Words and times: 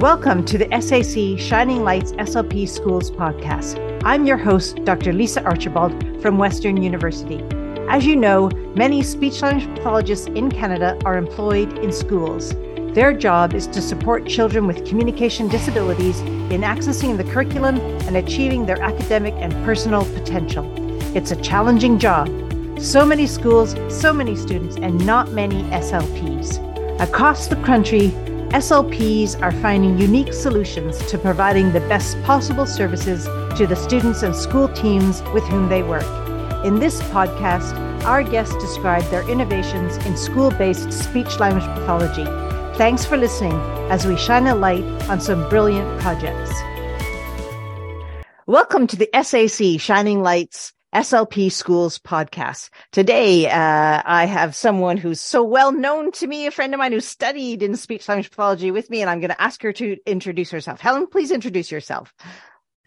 Welcome 0.00 0.44
to 0.44 0.58
the 0.58 0.68
SAC 0.80 1.40
Shining 1.44 1.82
Lights 1.82 2.12
SLP 2.12 2.68
Schools 2.68 3.10
podcast. 3.10 4.00
I'm 4.04 4.24
your 4.24 4.36
host, 4.36 4.84
Dr. 4.84 5.12
Lisa 5.12 5.42
Archibald 5.42 6.22
from 6.22 6.38
Western 6.38 6.80
University. 6.80 7.42
As 7.90 8.06
you 8.06 8.14
know, 8.14 8.48
many 8.76 9.02
speech 9.02 9.42
language 9.42 9.66
pathologists 9.74 10.28
in 10.28 10.52
Canada 10.52 10.96
are 11.04 11.16
employed 11.16 11.76
in 11.78 11.90
schools. 11.90 12.54
Their 12.94 13.12
job 13.12 13.54
is 13.54 13.66
to 13.66 13.82
support 13.82 14.24
children 14.24 14.68
with 14.68 14.86
communication 14.86 15.48
disabilities 15.48 16.20
in 16.20 16.60
accessing 16.60 17.16
the 17.16 17.24
curriculum 17.24 17.78
and 18.06 18.18
achieving 18.18 18.66
their 18.66 18.80
academic 18.80 19.34
and 19.38 19.52
personal 19.64 20.04
potential. 20.14 20.72
It's 21.16 21.32
a 21.32 21.42
challenging 21.42 21.98
job. 21.98 22.28
So 22.80 23.04
many 23.04 23.26
schools, 23.26 23.74
so 23.92 24.12
many 24.12 24.36
students, 24.36 24.76
and 24.76 25.04
not 25.04 25.32
many 25.32 25.64
SLPs. 25.70 26.68
Across 27.00 27.48
the 27.48 27.56
country, 27.64 28.12
SLPs 28.52 29.38
are 29.42 29.52
finding 29.52 29.98
unique 29.98 30.32
solutions 30.32 30.96
to 31.10 31.18
providing 31.18 31.74
the 31.74 31.80
best 31.80 32.20
possible 32.22 32.64
services 32.64 33.24
to 33.58 33.66
the 33.66 33.76
students 33.76 34.22
and 34.22 34.34
school 34.34 34.68
teams 34.70 35.20
with 35.34 35.44
whom 35.44 35.68
they 35.68 35.82
work. 35.82 36.06
In 36.64 36.78
this 36.78 37.02
podcast, 37.12 37.76
our 38.04 38.22
guests 38.22 38.54
describe 38.54 39.02
their 39.10 39.28
innovations 39.28 39.98
in 40.06 40.16
school 40.16 40.50
based 40.50 40.90
speech 40.94 41.38
language 41.38 41.66
pathology. 41.74 42.24
Thanks 42.78 43.04
for 43.04 43.18
listening 43.18 43.52
as 43.90 44.06
we 44.06 44.16
shine 44.16 44.46
a 44.46 44.54
light 44.54 44.84
on 45.10 45.20
some 45.20 45.46
brilliant 45.50 46.00
projects. 46.00 46.50
Welcome 48.46 48.86
to 48.86 48.96
the 48.96 49.10
SAC 49.22 49.78
Shining 49.78 50.22
Lights 50.22 50.72
SLP 50.98 51.52
Schools 51.52 52.00
podcast. 52.00 52.70
Today, 52.90 53.48
uh, 53.48 54.02
I 54.04 54.24
have 54.24 54.56
someone 54.56 54.96
who's 54.96 55.20
so 55.20 55.44
well 55.44 55.70
known 55.70 56.10
to 56.10 56.26
me, 56.26 56.46
a 56.46 56.50
friend 56.50 56.74
of 56.74 56.78
mine 56.78 56.90
who 56.90 56.98
studied 56.98 57.62
in 57.62 57.76
speech 57.76 58.08
language 58.08 58.30
pathology 58.30 58.72
with 58.72 58.90
me, 58.90 59.00
and 59.00 59.08
I'm 59.08 59.20
going 59.20 59.30
to 59.30 59.40
ask 59.40 59.62
her 59.62 59.72
to 59.74 59.96
introduce 60.06 60.50
herself. 60.50 60.80
Helen, 60.80 61.06
please 61.06 61.30
introduce 61.30 61.70
yourself. 61.70 62.12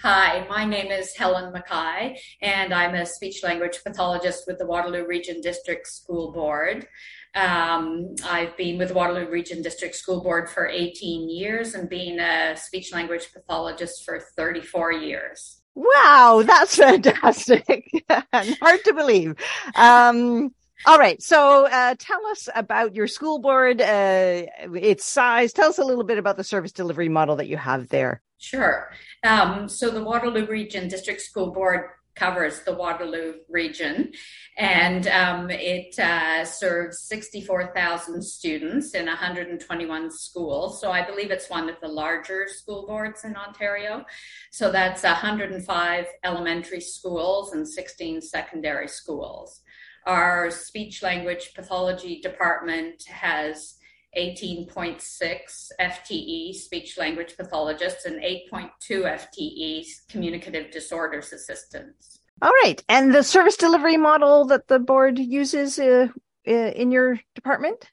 Hi, 0.01 0.45
my 0.49 0.65
name 0.65 0.91
is 0.91 1.15
Helen 1.15 1.53
McKay, 1.53 2.17
and 2.41 2.73
I'm 2.73 2.95
a 2.95 3.05
speech 3.05 3.45
language 3.45 3.79
pathologist 3.81 4.43
with 4.45 4.57
the 4.57 4.65
Waterloo 4.65 5.07
Region 5.07 5.39
District 5.39 5.87
School 5.87 6.33
Board. 6.33 6.85
Um, 7.33 8.15
I've 8.25 8.57
been 8.57 8.77
with 8.77 8.89
the 8.89 8.93
Waterloo 8.93 9.29
Region 9.29 9.61
District 9.61 9.95
School 9.95 10.21
Board 10.21 10.49
for 10.49 10.67
18 10.67 11.29
years 11.29 11.75
and 11.75 11.87
been 11.87 12.19
a 12.19 12.57
speech 12.57 12.91
language 12.91 13.31
pathologist 13.31 14.03
for 14.03 14.19
34 14.35 14.91
years. 14.91 15.60
Wow, 15.75 16.43
that's 16.45 16.75
fantastic. 16.77 17.89
Hard 18.09 18.83
to 18.83 18.93
believe. 18.93 19.35
Um, 19.75 20.53
all 20.85 20.97
right. 20.97 21.21
So, 21.21 21.67
uh, 21.67 21.95
tell 21.99 22.25
us 22.27 22.49
about 22.55 22.95
your 22.95 23.07
school 23.07 23.39
board, 23.39 23.81
uh, 23.81 24.45
its 24.73 25.05
size. 25.05 25.53
Tell 25.53 25.69
us 25.69 25.77
a 25.77 25.83
little 25.83 26.03
bit 26.03 26.17
about 26.17 26.37
the 26.37 26.43
service 26.43 26.71
delivery 26.71 27.09
model 27.09 27.35
that 27.35 27.47
you 27.47 27.57
have 27.57 27.89
there. 27.89 28.21
Sure. 28.39 28.91
Um, 29.23 29.69
so, 29.69 29.91
the 29.91 30.03
Waterloo 30.03 30.47
Region 30.47 30.87
District 30.87 31.21
School 31.21 31.51
Board 31.51 31.89
covers 32.15 32.61
the 32.61 32.73
Waterloo 32.73 33.35
region, 33.49 34.11
and 34.57 35.07
um, 35.07 35.49
it 35.49 35.97
uh, 35.99 36.45
serves 36.45 36.99
64,000 37.07 38.21
students 38.21 38.93
in 38.93 39.05
121 39.05 40.11
schools. 40.11 40.81
So 40.81 40.91
I 40.91 41.05
believe 41.05 41.31
it's 41.31 41.49
one 41.49 41.69
of 41.69 41.75
the 41.81 41.87
larger 41.87 42.47
school 42.47 42.85
boards 42.85 43.23
in 43.23 43.35
Ontario. 43.35 44.05
So 44.51 44.71
that's 44.71 45.03
105 45.03 46.05
elementary 46.23 46.81
schools 46.81 47.53
and 47.53 47.67
16 47.67 48.21
secondary 48.21 48.87
schools. 48.87 49.61
Our 50.05 50.49
speech 50.49 51.03
language 51.03 51.53
pathology 51.53 52.21
department 52.21 53.03
has 53.07 53.75
18.6 54.17 55.71
FTE 55.79 56.53
speech 56.53 56.97
language 56.97 57.37
pathologists 57.37 58.05
and 58.05 58.21
8.2 58.21 58.69
FTE 58.89 59.85
communicative 60.09 60.71
disorders 60.71 61.31
assistants. 61.31 62.19
All 62.41 62.51
right. 62.63 62.83
And 62.89 63.13
the 63.13 63.23
service 63.23 63.55
delivery 63.55 63.97
model 63.97 64.45
that 64.45 64.67
the 64.67 64.79
board 64.79 65.19
uses 65.19 65.77
uh, 65.77 66.07
uh, 66.47 66.51
in 66.51 66.91
your 66.91 67.19
department? 67.35 67.85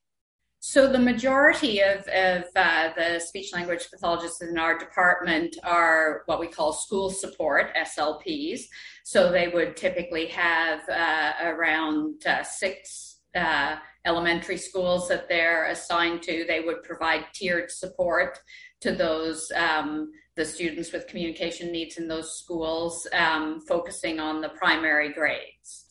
So 0.61 0.91
the 0.91 0.99
majority 0.99 1.81
of, 1.81 2.01
of 2.09 2.45
uh, 2.56 2.91
the 2.97 3.21
speech 3.21 3.53
language 3.53 3.89
pathologists 3.91 4.43
in 4.43 4.59
our 4.59 4.77
department 4.77 5.56
are 5.62 6.23
what 6.27 6.41
we 6.41 6.49
call 6.49 6.73
school 6.73 7.11
support 7.11 7.75
SLPs. 7.77 8.62
So 9.05 9.31
they 9.31 9.49
would 9.49 9.77
typically 9.77 10.27
have 10.27 10.81
uh, 10.89 11.33
around 11.43 12.27
uh, 12.27 12.43
six 12.43 13.08
uh, 13.37 13.77
elementary 14.05 14.56
schools 14.56 15.09
that 15.09 15.28
they're 15.28 15.66
assigned 15.66 16.22
to, 16.22 16.44
they 16.47 16.61
would 16.61 16.83
provide 16.83 17.27
tiered 17.33 17.71
support 17.71 18.39
to 18.81 18.93
those 18.93 19.50
um, 19.55 20.11
the 20.37 20.44
students 20.44 20.93
with 20.93 21.09
communication 21.09 21.72
needs 21.72 21.99
in 21.99 22.06
those 22.06 22.38
schools, 22.38 23.06
um, 23.12 23.61
focusing 23.69 24.21
on 24.21 24.41
the 24.41 24.49
primary 24.50 25.12
grades. 25.12 25.87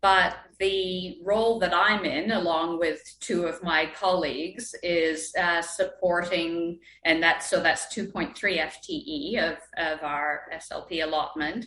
But 0.00 0.36
the 0.58 1.18
role 1.24 1.58
that 1.60 1.72
I'm 1.74 2.04
in, 2.04 2.32
along 2.32 2.78
with 2.78 3.00
two 3.20 3.44
of 3.44 3.62
my 3.62 3.90
colleagues, 3.94 4.74
is 4.82 5.32
uh, 5.38 5.62
supporting, 5.62 6.78
and 7.04 7.22
that's 7.22 7.48
so 7.48 7.62
that's 7.62 7.94
2.3 7.94 8.34
FTE 8.34 9.52
of, 9.52 9.58
of 9.78 10.02
our 10.02 10.42
SLP 10.54 11.04
allotment, 11.04 11.66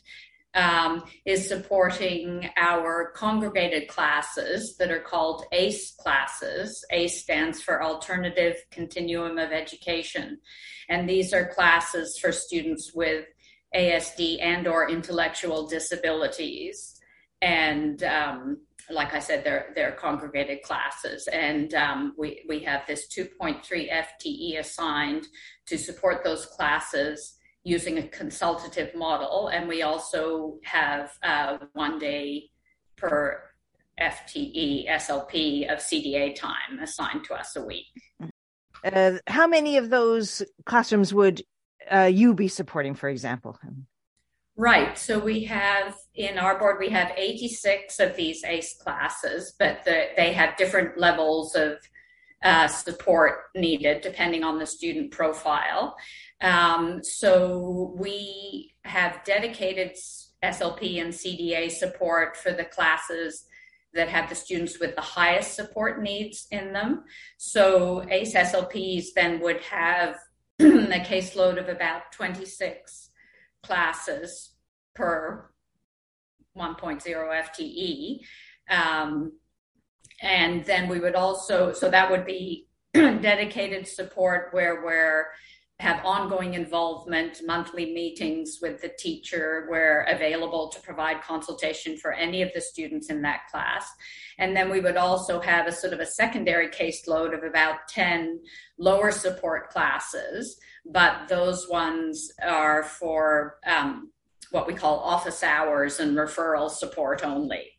um, 0.54 1.04
is 1.26 1.48
supporting 1.48 2.50
our 2.58 3.12
congregated 3.16 3.88
classes 3.88 4.76
that 4.78 4.92
are 4.92 5.00
called 5.00 5.46
ACE 5.52 5.92
classes. 5.92 6.84
ACE 6.92 7.22
stands 7.22 7.62
for 7.62 7.84
Alternative 7.84 8.56
Continuum 8.70 9.38
of 9.38 9.52
Education. 9.52 10.40
And 10.90 11.08
these 11.08 11.34
are 11.34 11.46
classes 11.46 12.18
for 12.18 12.32
students 12.32 12.94
with 12.94 13.26
ASD 13.74 14.40
and 14.42 14.68
or 14.68 14.90
intellectual 14.90 15.68
disabilities. 15.68 17.00
And 17.42 18.04
um, 18.04 18.58
like 18.90 19.14
I 19.14 19.20
said, 19.20 19.46
they're, 19.46 19.72
they're 19.74 19.94
congregated 19.94 20.64
classes. 20.64 21.28
And 21.28 21.74
um, 21.74 22.14
we, 22.18 22.44
we 22.50 22.60
have 22.60 22.86
this 22.86 23.08
2.3 23.08 23.64
FTE 23.90 24.60
assigned 24.60 25.28
to 25.68 25.78
support 25.78 26.26
those 26.26 26.46
classes 26.46 27.38
using 27.64 27.98
a 27.98 28.08
consultative 28.08 28.96
model. 28.96 29.50
And 29.50 29.68
we 29.68 29.82
also 29.82 30.58
have 30.64 31.12
uh, 31.24 31.58
one 31.74 32.00
day 32.00 32.50
per 32.98 33.44
FTE 34.00 34.90
SLP 34.90 35.72
of 35.72 35.80
CDA 35.80 36.36
time 36.36 36.80
assigned 36.82 37.24
to 37.26 37.34
us 37.34 37.56
a 37.56 37.64
week. 37.64 37.86
Uh, 38.84 39.14
how 39.28 39.46
many 39.46 39.78
of 39.78 39.90
those 39.90 40.42
classrooms 40.66 41.14
would 41.14 41.44
uh, 41.92 42.10
you 42.12 42.34
be 42.34 42.48
supporting, 42.48 42.96
for 42.96 43.10
example? 43.10 43.60
Right. 44.58 44.98
So 44.98 45.20
we 45.20 45.44
have 45.46 45.98
in 46.16 46.38
our 46.38 46.60
board, 46.60 46.78
we 46.80 46.90
have 46.90 47.12
86 47.16 48.00
of 48.00 48.16
these 48.16 48.44
ACE 48.44 48.76
classes, 48.82 49.54
but 49.58 49.84
the, 49.86 50.08
they 50.18 50.34
have 50.34 50.58
different 50.58 50.98
levels 50.98 51.56
of 51.56 51.78
uh, 52.44 52.68
support 52.68 53.44
needed 53.56 54.02
depending 54.02 54.44
on 54.44 54.58
the 54.58 54.66
student 54.66 55.12
profile. 55.12 55.96
Um, 56.42 57.04
so 57.04 57.94
we 57.98 58.74
have 58.84 59.24
dedicated 59.24 59.96
SLP 60.44 61.02
and 61.02 61.14
CDA 61.14 61.70
support 61.72 62.36
for 62.36 62.52
the 62.52 62.66
classes 62.66 63.46
that 63.94 64.10
have 64.10 64.30
the 64.30 64.36
students 64.36 64.80
with 64.80 64.96
the 64.96 65.02
highest 65.02 65.56
support 65.56 66.02
needs 66.02 66.48
in 66.52 66.74
them. 66.74 67.04
So 67.38 68.06
ACE 68.10 68.34
SLPs 68.34 69.08
then 69.16 69.40
would 69.42 69.62
have 69.62 70.16
a 70.60 71.00
caseload 71.00 71.60
of 71.60 71.68
about 71.68 72.12
26 72.12 73.10
classes 73.64 74.52
per 74.96 75.52
1.0 76.58 77.02
FTE. 77.06 78.20
Um, 78.70 79.34
and 80.22 80.66
then 80.66 80.88
we 80.88 81.00
would 81.00 81.16
also, 81.16 81.74
so 81.74 81.90
that 81.90 82.10
would 82.10 82.26
be 82.26 82.68
dedicated 82.94 83.88
support 83.88 84.50
where 84.52 84.84
we're 84.84 85.28
have 85.82 86.06
ongoing 86.06 86.54
involvement, 86.54 87.42
monthly 87.44 87.92
meetings 87.92 88.60
with 88.62 88.82
the 88.82 88.92
teacher. 89.00 89.68
We're 89.70 90.04
available 90.04 90.70
to 90.70 90.80
provide 90.82 91.24
consultation 91.24 91.98
for 91.98 92.14
any 92.14 92.44
of 92.44 92.52
the 92.54 92.62
students 92.62 93.10
in 93.10 93.24
that 93.24 93.48
class. 93.52 93.92
And 94.38 94.56
then 94.56 94.70
we 94.70 94.80
would 94.80 94.96
also 94.96 95.42
have 95.42 95.66
a 95.66 95.72
sort 95.72 95.94
of 95.94 96.00
a 96.00 96.06
secondary 96.06 96.68
caseload 96.68 97.36
of 97.36 97.44
about 97.44 97.88
10 97.90 98.42
lower 98.78 99.12
support 99.12 99.72
classes, 99.72 100.58
but 100.86 101.28
those 101.28 101.68
ones 101.68 102.32
are 102.44 102.84
for 102.84 103.58
um, 103.66 104.12
what 104.52 104.68
we 104.68 104.76
call 104.76 105.00
office 105.00 105.42
hours 105.42 106.00
and 106.00 106.16
referral 106.16 106.70
support 106.70 107.26
only. 107.26 107.72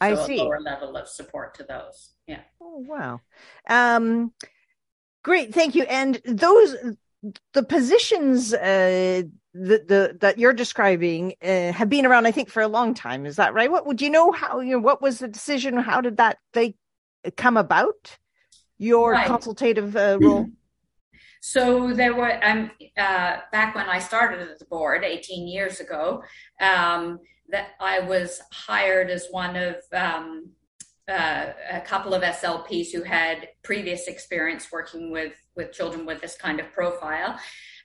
So 0.00 0.06
I 0.06 0.14
see. 0.26 0.38
A 0.38 0.44
lower 0.44 0.60
level 0.60 0.96
of 0.96 1.08
support 1.08 1.54
to 1.56 1.64
those. 1.64 2.14
Yeah. 2.26 2.40
Oh, 2.60 2.84
wow. 2.88 3.20
Um, 3.68 4.32
great. 5.22 5.52
Thank 5.52 5.74
you. 5.74 5.82
And 5.82 6.22
those, 6.24 6.74
the 7.52 7.62
positions 7.62 8.54
uh, 8.54 9.22
the, 9.54 9.84
the 9.88 10.16
that 10.20 10.38
you're 10.38 10.52
describing 10.52 11.34
uh, 11.42 11.72
have 11.72 11.88
been 11.88 12.06
around, 12.06 12.26
I 12.26 12.30
think, 12.30 12.48
for 12.48 12.62
a 12.62 12.68
long 12.68 12.94
time. 12.94 13.26
Is 13.26 13.36
that 13.36 13.54
right? 13.54 13.70
What 13.70 13.86
would 13.86 14.00
you 14.00 14.10
know? 14.10 14.30
How 14.30 14.60
you 14.60 14.72
know? 14.72 14.78
What 14.78 15.02
was 15.02 15.18
the 15.18 15.28
decision? 15.28 15.76
How 15.76 16.00
did 16.00 16.18
that 16.18 16.38
they 16.52 16.74
come 17.36 17.56
about? 17.56 18.18
Your 18.80 19.12
right. 19.12 19.26
consultative 19.26 19.96
uh, 19.96 20.18
role. 20.20 20.46
So 21.40 21.92
there 21.92 22.14
were, 22.14 22.44
um, 22.44 22.70
uh, 22.96 23.38
back 23.52 23.74
when 23.74 23.88
I 23.88 23.98
started 23.98 24.40
at 24.40 24.58
the 24.58 24.64
board 24.66 25.04
18 25.04 25.48
years 25.48 25.80
ago, 25.80 26.22
um, 26.60 27.18
that 27.48 27.70
I 27.80 28.00
was 28.00 28.40
hired 28.52 29.10
as 29.10 29.26
one 29.30 29.56
of 29.56 29.76
um, 29.92 30.50
uh, 31.08 31.52
a 31.70 31.80
couple 31.80 32.14
of 32.14 32.22
SLPs 32.22 32.92
who 32.92 33.02
had 33.02 33.48
previous 33.62 34.08
experience 34.08 34.70
working 34.70 35.10
with 35.10 35.32
with 35.56 35.72
children 35.72 36.06
with 36.06 36.20
this 36.20 36.36
kind 36.36 36.60
of 36.60 36.72
profile, 36.72 37.38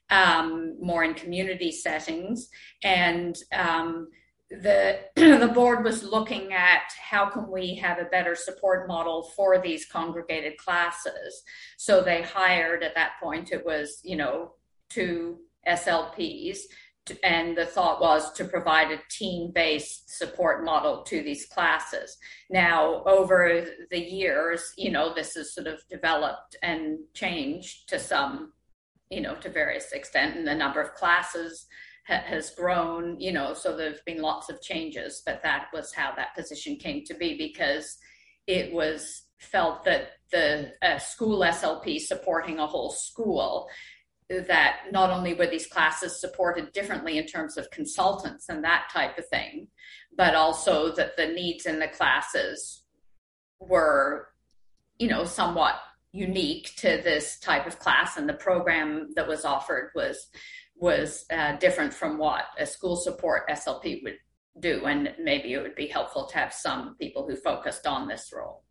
um, 0.09 0.75
more 0.81 1.03
in 1.03 1.13
community 1.13 1.71
settings, 1.71 2.49
and 2.83 3.37
um, 3.53 4.09
the 4.49 4.99
the 5.15 5.51
board 5.53 5.83
was 5.83 6.03
looking 6.03 6.53
at 6.53 6.91
how 7.09 7.29
can 7.29 7.49
we 7.49 7.75
have 7.75 7.99
a 7.99 8.05
better 8.05 8.35
support 8.35 8.87
model 8.87 9.23
for 9.35 9.57
these 9.57 9.85
congregated 9.85 10.57
classes. 10.57 11.43
So 11.77 12.01
they 12.01 12.21
hired 12.21 12.83
at 12.83 12.95
that 12.95 13.13
point 13.21 13.51
it 13.51 13.65
was 13.65 13.99
you 14.03 14.17
know 14.17 14.53
two 14.89 15.39
SLPs 15.67 16.59
and 17.23 17.57
the 17.57 17.65
thought 17.65 18.01
was 18.01 18.31
to 18.33 18.45
provide 18.45 18.91
a 18.91 19.01
team 19.09 19.51
based 19.53 20.17
support 20.17 20.63
model 20.63 21.03
to 21.03 21.21
these 21.21 21.45
classes. 21.45 22.17
Now, 22.49 23.03
over 23.03 23.65
the 23.91 23.99
years, 23.99 24.73
you 24.77 24.91
know, 24.91 25.13
this 25.13 25.35
has 25.35 25.53
sort 25.53 25.67
of 25.67 25.81
developed 25.89 26.55
and 26.63 26.99
changed 27.13 27.89
to 27.89 27.99
some, 27.99 28.53
you 29.09 29.21
know, 29.21 29.35
to 29.35 29.49
various 29.49 29.91
extent, 29.91 30.37
and 30.37 30.47
the 30.47 30.55
number 30.55 30.81
of 30.81 30.93
classes 30.93 31.65
ha- 32.07 32.23
has 32.25 32.51
grown, 32.51 33.19
you 33.19 33.33
know, 33.33 33.53
so 33.53 33.75
there's 33.75 34.01
been 34.05 34.21
lots 34.21 34.49
of 34.49 34.61
changes, 34.61 35.21
but 35.25 35.43
that 35.43 35.67
was 35.73 35.93
how 35.93 36.13
that 36.15 36.35
position 36.35 36.77
came 36.77 37.03
to 37.05 37.13
be 37.13 37.37
because 37.37 37.97
it 38.47 38.71
was 38.71 39.23
felt 39.39 39.83
that 39.83 40.11
the 40.31 40.71
uh, 40.81 40.97
school 40.97 41.39
SLP 41.41 41.99
supporting 41.99 42.59
a 42.59 42.67
whole 42.67 42.91
school 42.91 43.67
that 44.29 44.77
not 44.91 45.09
only 45.09 45.33
were 45.33 45.47
these 45.47 45.67
classes 45.67 46.19
supported 46.19 46.71
differently 46.73 47.17
in 47.17 47.25
terms 47.25 47.57
of 47.57 47.69
consultants 47.71 48.49
and 48.49 48.63
that 48.63 48.89
type 48.91 49.17
of 49.17 49.27
thing, 49.27 49.67
but 50.15 50.35
also 50.35 50.93
that 50.95 51.17
the 51.17 51.27
needs 51.27 51.65
in 51.65 51.79
the 51.79 51.87
classes 51.87 52.83
were, 53.59 54.29
you 54.97 55.07
know, 55.07 55.25
somewhat 55.25 55.75
unique 56.11 56.71
to 56.77 57.01
this 57.03 57.39
type 57.39 57.65
of 57.65 57.79
class, 57.79 58.17
and 58.17 58.29
the 58.29 58.33
program 58.33 59.09
that 59.15 59.27
was 59.27 59.45
offered 59.45 59.91
was 59.95 60.27
was 60.75 61.25
uh, 61.31 61.55
different 61.57 61.93
from 61.93 62.17
what 62.17 62.45
a 62.57 62.65
school 62.65 62.95
support 62.95 63.47
SLP 63.49 64.03
would 64.03 64.17
do, 64.59 64.85
and 64.85 65.13
maybe 65.19 65.53
it 65.53 65.61
would 65.61 65.75
be 65.75 65.87
helpful 65.87 66.25
to 66.25 66.37
have 66.37 66.53
some 66.53 66.95
people 66.99 67.27
who 67.27 67.35
focused 67.35 67.87
on 67.87 68.07
this 68.07 68.31
role. 68.35 68.63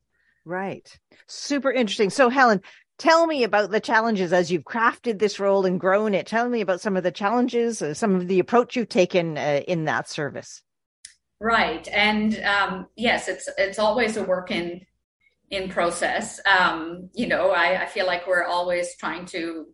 Right. 0.45 0.99
Super 1.29 1.71
interesting. 1.71 2.11
So, 2.11 2.29
Helen, 2.29 2.61
tell 2.99 3.27
me 3.27 3.45
about 3.45 3.71
the 3.71 3.81
challenges 3.81 4.33
as 4.33 4.51
you've 4.51 4.65
crafted 4.65 5.19
this 5.19 5.41
role 5.41 5.67
and 5.67 5.81
grown 5.81 6.15
it. 6.15 6.27
Tell 6.27 6.49
me 6.49 6.61
about 6.61 6.81
some 6.81 6.97
of 6.97 7.03
the 7.03 7.11
challenges, 7.11 7.83
uh, 7.83 7.95
some 7.95 8.15
of 8.15 8.29
the 8.29 8.39
approach 8.39 8.77
you've 8.77 8.89
taken 8.89 9.39
uh, 9.39 9.63
in 9.67 9.85
that 9.85 10.09
service. 10.09 10.63
Right, 11.41 11.89
and 11.89 12.39
um, 12.45 12.87
yes, 12.97 13.27
it's 13.29 13.49
it's 13.59 13.79
always 13.79 14.17
a 14.17 14.23
work 14.23 14.51
in 14.51 14.87
in 15.51 15.69
process. 15.69 16.41
Um, 16.47 17.11
you 17.15 17.27
know, 17.27 17.51
I, 17.51 17.83
I 17.83 17.87
feel 17.87 18.07
like 18.07 18.27
we're 18.27 18.45
always 18.45 18.97
trying 18.97 19.27
to 19.27 19.67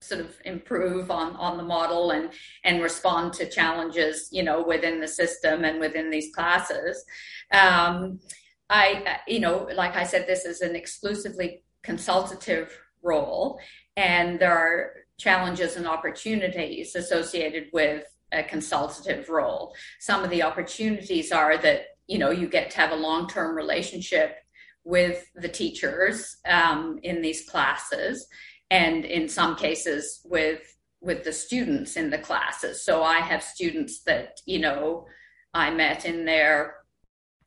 sort 0.00 0.20
of 0.20 0.36
improve 0.44 1.10
on 1.10 1.34
on 1.36 1.56
the 1.56 1.62
model 1.62 2.10
and 2.10 2.30
and 2.64 2.82
respond 2.82 3.32
to 3.32 3.48
challenges 3.48 4.28
you 4.30 4.42
know 4.42 4.62
within 4.62 5.00
the 5.00 5.08
system 5.08 5.64
and 5.64 5.80
within 5.80 6.10
these 6.10 6.34
classes 6.34 7.04
um, 7.52 8.20
i 8.68 9.18
you 9.26 9.40
know 9.40 9.68
like 9.74 9.96
i 9.96 10.04
said 10.04 10.26
this 10.26 10.44
is 10.44 10.60
an 10.60 10.76
exclusively 10.76 11.62
consultative 11.86 12.76
role, 13.02 13.60
and 13.96 14.38
there 14.40 14.56
are 14.56 14.90
challenges 15.18 15.76
and 15.76 15.86
opportunities 15.86 16.94
associated 16.94 17.68
with 17.72 18.04
a 18.32 18.42
consultative 18.42 19.28
role. 19.28 19.74
Some 20.00 20.24
of 20.24 20.30
the 20.30 20.42
opportunities 20.42 21.30
are 21.32 21.56
that 21.58 21.80
you 22.08 22.18
know 22.18 22.30
you 22.30 22.48
get 22.48 22.70
to 22.72 22.78
have 22.78 22.90
a 22.90 23.02
long-term 23.08 23.56
relationship 23.56 24.36
with 24.84 25.24
the 25.34 25.48
teachers 25.48 26.36
um, 26.46 26.98
in 27.02 27.22
these 27.22 27.48
classes, 27.48 28.26
and 28.70 29.04
in 29.04 29.28
some 29.28 29.54
cases 29.56 30.20
with 30.24 30.62
with 31.00 31.22
the 31.22 31.32
students 31.32 31.96
in 31.96 32.10
the 32.10 32.18
classes. 32.28 32.84
So 32.84 33.04
I 33.04 33.20
have 33.20 33.42
students 33.42 34.02
that 34.04 34.40
you 34.44 34.58
know 34.58 35.06
I 35.54 35.70
met 35.70 36.04
in 36.04 36.24
their 36.24 36.74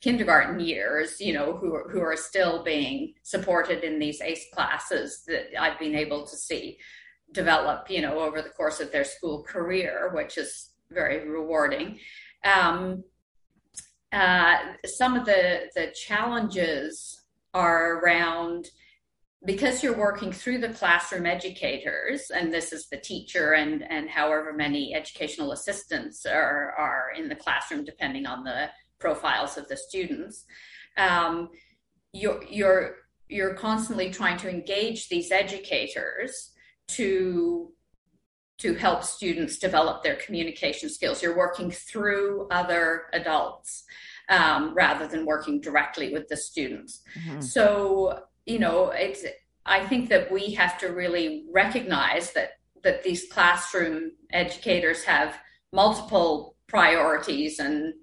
kindergarten 0.00 0.60
years, 0.60 1.20
you 1.20 1.32
know, 1.32 1.56
who 1.56 1.74
are, 1.74 1.88
who 1.90 2.00
are 2.00 2.16
still 2.16 2.64
being 2.64 3.14
supported 3.22 3.84
in 3.84 3.98
these 3.98 4.20
ACE 4.20 4.46
classes 4.52 5.22
that 5.26 5.60
I've 5.60 5.78
been 5.78 5.94
able 5.94 6.26
to 6.26 6.36
see 6.36 6.78
develop, 7.32 7.90
you 7.90 8.00
know, 8.00 8.18
over 8.18 8.42
the 8.42 8.48
course 8.50 8.80
of 8.80 8.90
their 8.90 9.04
school 9.04 9.42
career, 9.42 10.10
which 10.14 10.38
is 10.38 10.70
very 10.90 11.28
rewarding. 11.28 11.98
Um, 12.44 13.04
uh, 14.12 14.56
some 14.84 15.14
of 15.16 15.24
the 15.24 15.70
the 15.76 15.92
challenges 15.94 17.20
are 17.54 17.98
around 17.98 18.66
because 19.44 19.82
you're 19.82 19.96
working 19.96 20.32
through 20.32 20.58
the 20.58 20.70
classroom 20.70 21.26
educators, 21.26 22.30
and 22.30 22.52
this 22.52 22.72
is 22.72 22.88
the 22.88 22.96
teacher 22.96 23.52
and 23.52 23.84
and 23.88 24.08
however 24.08 24.52
many 24.52 24.94
educational 24.94 25.52
assistants 25.52 26.26
are 26.26 26.74
are 26.76 27.12
in 27.16 27.28
the 27.28 27.36
classroom, 27.36 27.84
depending 27.84 28.26
on 28.26 28.42
the 28.42 28.68
profiles 29.00 29.56
of 29.56 29.68
the 29.68 29.76
students. 29.76 30.44
Um, 30.96 31.50
you're, 32.12 32.42
you're, 32.48 32.96
you're 33.28 33.54
constantly 33.54 34.10
trying 34.10 34.36
to 34.38 34.50
engage 34.50 35.08
these 35.08 35.30
educators 35.30 36.52
to 36.88 37.72
to 38.58 38.74
help 38.74 39.02
students 39.02 39.58
develop 39.58 40.02
their 40.02 40.16
communication 40.16 40.90
skills. 40.90 41.22
You're 41.22 41.36
working 41.36 41.70
through 41.70 42.46
other 42.50 43.04
adults 43.14 43.84
um, 44.28 44.74
rather 44.74 45.06
than 45.08 45.24
working 45.24 45.62
directly 45.62 46.12
with 46.12 46.28
the 46.28 46.36
students. 46.36 47.00
Mm-hmm. 47.18 47.40
So, 47.40 48.20
you 48.44 48.58
know, 48.58 48.90
it's, 48.90 49.24
I 49.64 49.86
think 49.86 50.10
that 50.10 50.30
we 50.30 50.52
have 50.52 50.76
to 50.80 50.88
really 50.88 51.46
recognize 51.50 52.32
that, 52.32 52.50
that 52.84 53.02
these 53.02 53.32
classroom 53.32 54.12
educators 54.30 55.04
have 55.04 55.38
multiple 55.72 56.56
priorities 56.68 57.60
and 57.60 57.94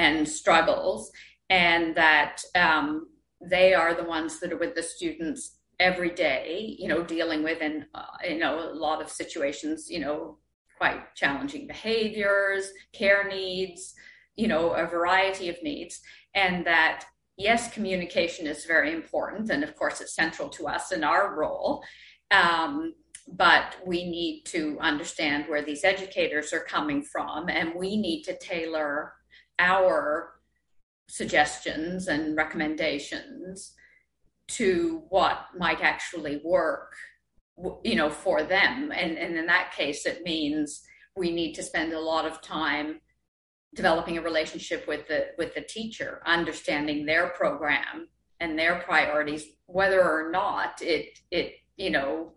and 0.00 0.26
struggles, 0.26 1.12
and 1.50 1.94
that 1.94 2.42
um, 2.54 3.08
they 3.54 3.74
are 3.74 3.94
the 3.94 4.10
ones 4.16 4.40
that 4.40 4.52
are 4.52 4.56
with 4.56 4.74
the 4.74 4.82
students 4.82 5.58
every 5.78 6.10
day, 6.10 6.76
you 6.78 6.88
know, 6.88 7.02
dealing 7.02 7.42
with 7.42 7.60
in 7.60 7.84
uh, 7.94 8.16
you 8.26 8.38
know 8.38 8.54
a 8.58 8.78
lot 8.86 9.02
of 9.02 9.10
situations, 9.10 9.90
you 9.90 10.00
know, 10.00 10.38
quite 10.78 11.14
challenging 11.14 11.66
behaviors, 11.66 12.64
care 12.92 13.28
needs, 13.28 13.94
you 14.36 14.48
know, 14.48 14.70
a 14.72 14.86
variety 14.86 15.50
of 15.50 15.62
needs, 15.62 16.00
and 16.34 16.66
that 16.66 17.04
yes, 17.36 17.72
communication 17.72 18.46
is 18.46 18.64
very 18.64 18.92
important, 18.94 19.50
and 19.50 19.62
of 19.62 19.76
course, 19.76 20.00
it's 20.00 20.14
central 20.14 20.48
to 20.48 20.66
us 20.66 20.92
in 20.92 21.04
our 21.04 21.36
role. 21.38 21.84
Um, 22.30 22.94
but 23.32 23.76
we 23.86 23.98
need 24.18 24.44
to 24.46 24.78
understand 24.80 25.44
where 25.46 25.62
these 25.62 25.84
educators 25.84 26.52
are 26.54 26.64
coming 26.64 27.02
from, 27.02 27.50
and 27.50 27.74
we 27.74 27.96
need 27.96 28.22
to 28.24 28.38
tailor 28.38 29.12
our 29.60 30.32
suggestions 31.08 32.08
and 32.08 32.36
recommendations 32.36 33.74
to 34.48 35.02
what 35.10 35.46
might 35.56 35.80
actually 35.80 36.40
work 36.44 36.94
you 37.84 37.94
know 37.94 38.10
for 38.10 38.42
them. 38.42 38.92
And, 38.94 39.18
and 39.18 39.36
in 39.36 39.46
that 39.46 39.72
case 39.76 40.06
it 40.06 40.22
means 40.22 40.82
we 41.16 41.30
need 41.30 41.54
to 41.54 41.62
spend 41.62 41.92
a 41.92 42.00
lot 42.00 42.26
of 42.26 42.40
time 42.40 43.00
developing 43.74 44.18
a 44.18 44.22
relationship 44.22 44.88
with 44.88 45.06
the 45.08 45.28
with 45.38 45.54
the 45.54 45.60
teacher 45.60 46.22
understanding 46.26 47.06
their 47.06 47.28
program 47.28 48.08
and 48.40 48.58
their 48.58 48.80
priorities 48.80 49.44
whether 49.66 50.02
or 50.02 50.30
not 50.30 50.80
it 50.82 51.18
it 51.30 51.52
you 51.76 51.90
know 51.90 52.32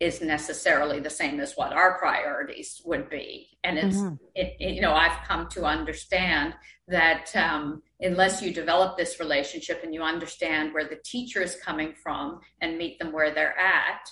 is 0.00 0.20
necessarily 0.20 1.00
the 1.00 1.10
same 1.10 1.40
as 1.40 1.54
what 1.54 1.72
our 1.72 1.98
priorities 1.98 2.80
would 2.84 3.10
be. 3.10 3.48
And 3.64 3.78
it's, 3.78 3.96
mm-hmm. 3.96 4.14
it, 4.34 4.56
it, 4.60 4.74
you 4.74 4.80
know, 4.80 4.94
I've 4.94 5.26
come 5.26 5.48
to 5.50 5.64
understand 5.64 6.54
that 6.86 7.34
um, 7.34 7.82
unless 8.00 8.40
you 8.40 8.52
develop 8.52 8.96
this 8.96 9.18
relationship 9.18 9.82
and 9.82 9.92
you 9.92 10.02
understand 10.02 10.72
where 10.72 10.88
the 10.88 11.00
teacher 11.04 11.42
is 11.42 11.56
coming 11.64 11.94
from 12.00 12.38
and 12.60 12.78
meet 12.78 12.98
them 12.98 13.12
where 13.12 13.34
they're 13.34 13.58
at, 13.58 14.08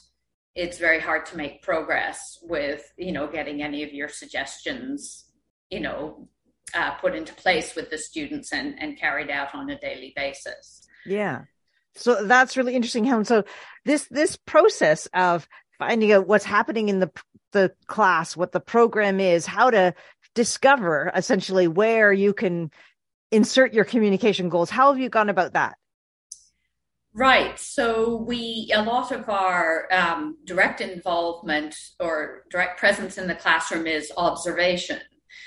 it's 0.56 0.78
very 0.78 1.00
hard 1.00 1.26
to 1.26 1.36
make 1.36 1.62
progress 1.62 2.38
with, 2.42 2.82
you 2.96 3.12
know, 3.12 3.28
getting 3.28 3.62
any 3.62 3.84
of 3.84 3.92
your 3.92 4.08
suggestions, 4.08 5.26
you 5.70 5.80
know, 5.80 6.28
uh, 6.74 6.92
put 6.94 7.14
into 7.14 7.32
place 7.34 7.76
with 7.76 7.90
the 7.90 7.98
students 7.98 8.52
and, 8.52 8.74
and 8.80 8.98
carried 8.98 9.30
out 9.30 9.54
on 9.54 9.70
a 9.70 9.78
daily 9.78 10.12
basis. 10.16 10.86
Yeah. 11.04 11.42
So 11.94 12.26
that's 12.26 12.56
really 12.56 12.74
interesting, 12.74 13.04
Helen. 13.04 13.24
So 13.24 13.44
this 13.84 14.06
this 14.10 14.36
process 14.36 15.06
of 15.14 15.48
finding 15.78 16.12
out 16.12 16.26
what's 16.26 16.44
happening 16.44 16.88
in 16.88 17.00
the 17.00 17.10
the 17.52 17.72
class, 17.86 18.36
what 18.36 18.52
the 18.52 18.60
program 18.60 19.20
is, 19.20 19.46
how 19.46 19.70
to 19.70 19.94
discover 20.34 21.10
essentially 21.14 21.66
where 21.68 22.12
you 22.12 22.34
can 22.34 22.70
insert 23.32 23.72
your 23.72 23.84
communication 23.84 24.48
goals. 24.48 24.70
How 24.70 24.92
have 24.92 25.00
you 25.00 25.08
gone 25.08 25.28
about 25.28 25.54
that? 25.54 25.76
Right. 27.14 27.58
So 27.58 28.16
we 28.16 28.70
a 28.74 28.82
lot 28.82 29.10
of 29.10 29.28
our 29.30 29.88
um, 29.90 30.36
direct 30.44 30.82
involvement 30.82 31.74
or 31.98 32.42
direct 32.50 32.78
presence 32.78 33.16
in 33.16 33.26
the 33.26 33.34
classroom 33.34 33.86
is 33.86 34.12
observation. 34.18 35.00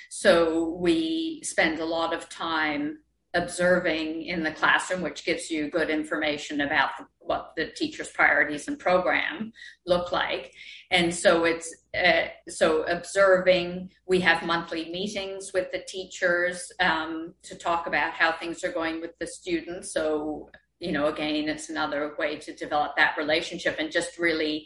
So 0.09 0.77
we 0.81 1.41
spend 1.43 1.79
a 1.79 1.85
lot 1.85 2.13
of 2.13 2.27
time 2.27 2.97
observing 3.33 4.23
in 4.23 4.43
the 4.43 4.51
classroom, 4.51 5.01
which 5.01 5.23
gives 5.23 5.51
you 5.51 5.69
good 5.69 5.89
information 5.89 6.61
about 6.61 6.89
what 7.19 7.53
the 7.55 7.67
teacher's 7.67 8.09
priorities 8.09 8.67
and 8.67 8.79
program 8.79 9.51
look 9.85 10.11
like. 10.11 10.53
And 10.89 11.13
so 11.13 11.45
it's 11.45 11.71
uh, 11.95 12.29
so 12.47 12.83
observing. 12.83 13.91
We 14.07 14.19
have 14.21 14.45
monthly 14.45 14.89
meetings 14.91 15.51
with 15.53 15.71
the 15.71 15.83
teachers 15.87 16.71
um, 16.79 17.35
to 17.43 17.55
talk 17.55 17.85
about 17.85 18.13
how 18.13 18.31
things 18.31 18.63
are 18.63 18.71
going 18.71 18.99
with 18.99 19.17
the 19.19 19.27
students. 19.27 19.93
So 19.93 20.49
you 20.79 20.93
know, 20.93 21.07
again, 21.07 21.49
it's 21.49 21.69
another 21.69 22.15
way 22.17 22.37
to 22.37 22.55
develop 22.55 22.95
that 22.95 23.17
relationship 23.17 23.75
and 23.79 23.91
just 23.91 24.17
really 24.17 24.65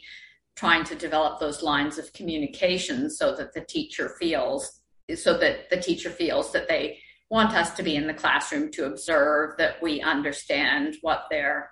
trying 0.56 0.84
to 0.84 0.94
develop 0.94 1.40
those 1.40 1.62
lines 1.62 1.98
of 1.98 2.12
communication 2.12 3.10
so 3.10 3.34
that 3.34 3.52
the 3.52 3.60
teacher 3.60 4.14
feels 4.20 4.80
so 5.16 5.36
that 5.36 5.68
the 5.68 5.76
teacher 5.76 6.08
feels 6.08 6.50
that 6.52 6.66
they 6.66 6.98
want 7.34 7.52
us 7.54 7.72
to 7.72 7.82
be 7.82 7.96
in 7.96 8.06
the 8.06 8.14
classroom 8.14 8.70
to 8.70 8.84
observe 8.84 9.56
that 9.58 9.82
we 9.82 10.00
understand 10.00 10.96
what 11.02 11.24
their 11.30 11.68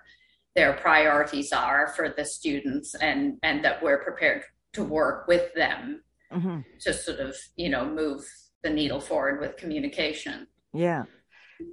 their 0.55 0.73
priorities 0.73 1.53
are 1.53 1.93
for 1.95 2.09
the 2.09 2.25
students 2.25 2.93
and 2.95 3.37
and 3.43 3.63
that 3.63 3.81
we're 3.81 4.03
prepared 4.03 4.43
to 4.73 4.83
work 4.83 5.25
with 5.25 5.53
them 5.53 6.03
mm-hmm. 6.33 6.59
to 6.81 6.93
sort 6.93 7.19
of 7.19 7.33
you 7.55 7.69
know 7.69 7.85
move 7.85 8.21
the 8.61 8.69
needle 8.69 8.99
forward 8.99 9.39
with 9.39 9.55
communication. 9.55 10.47
Yeah. 10.73 11.05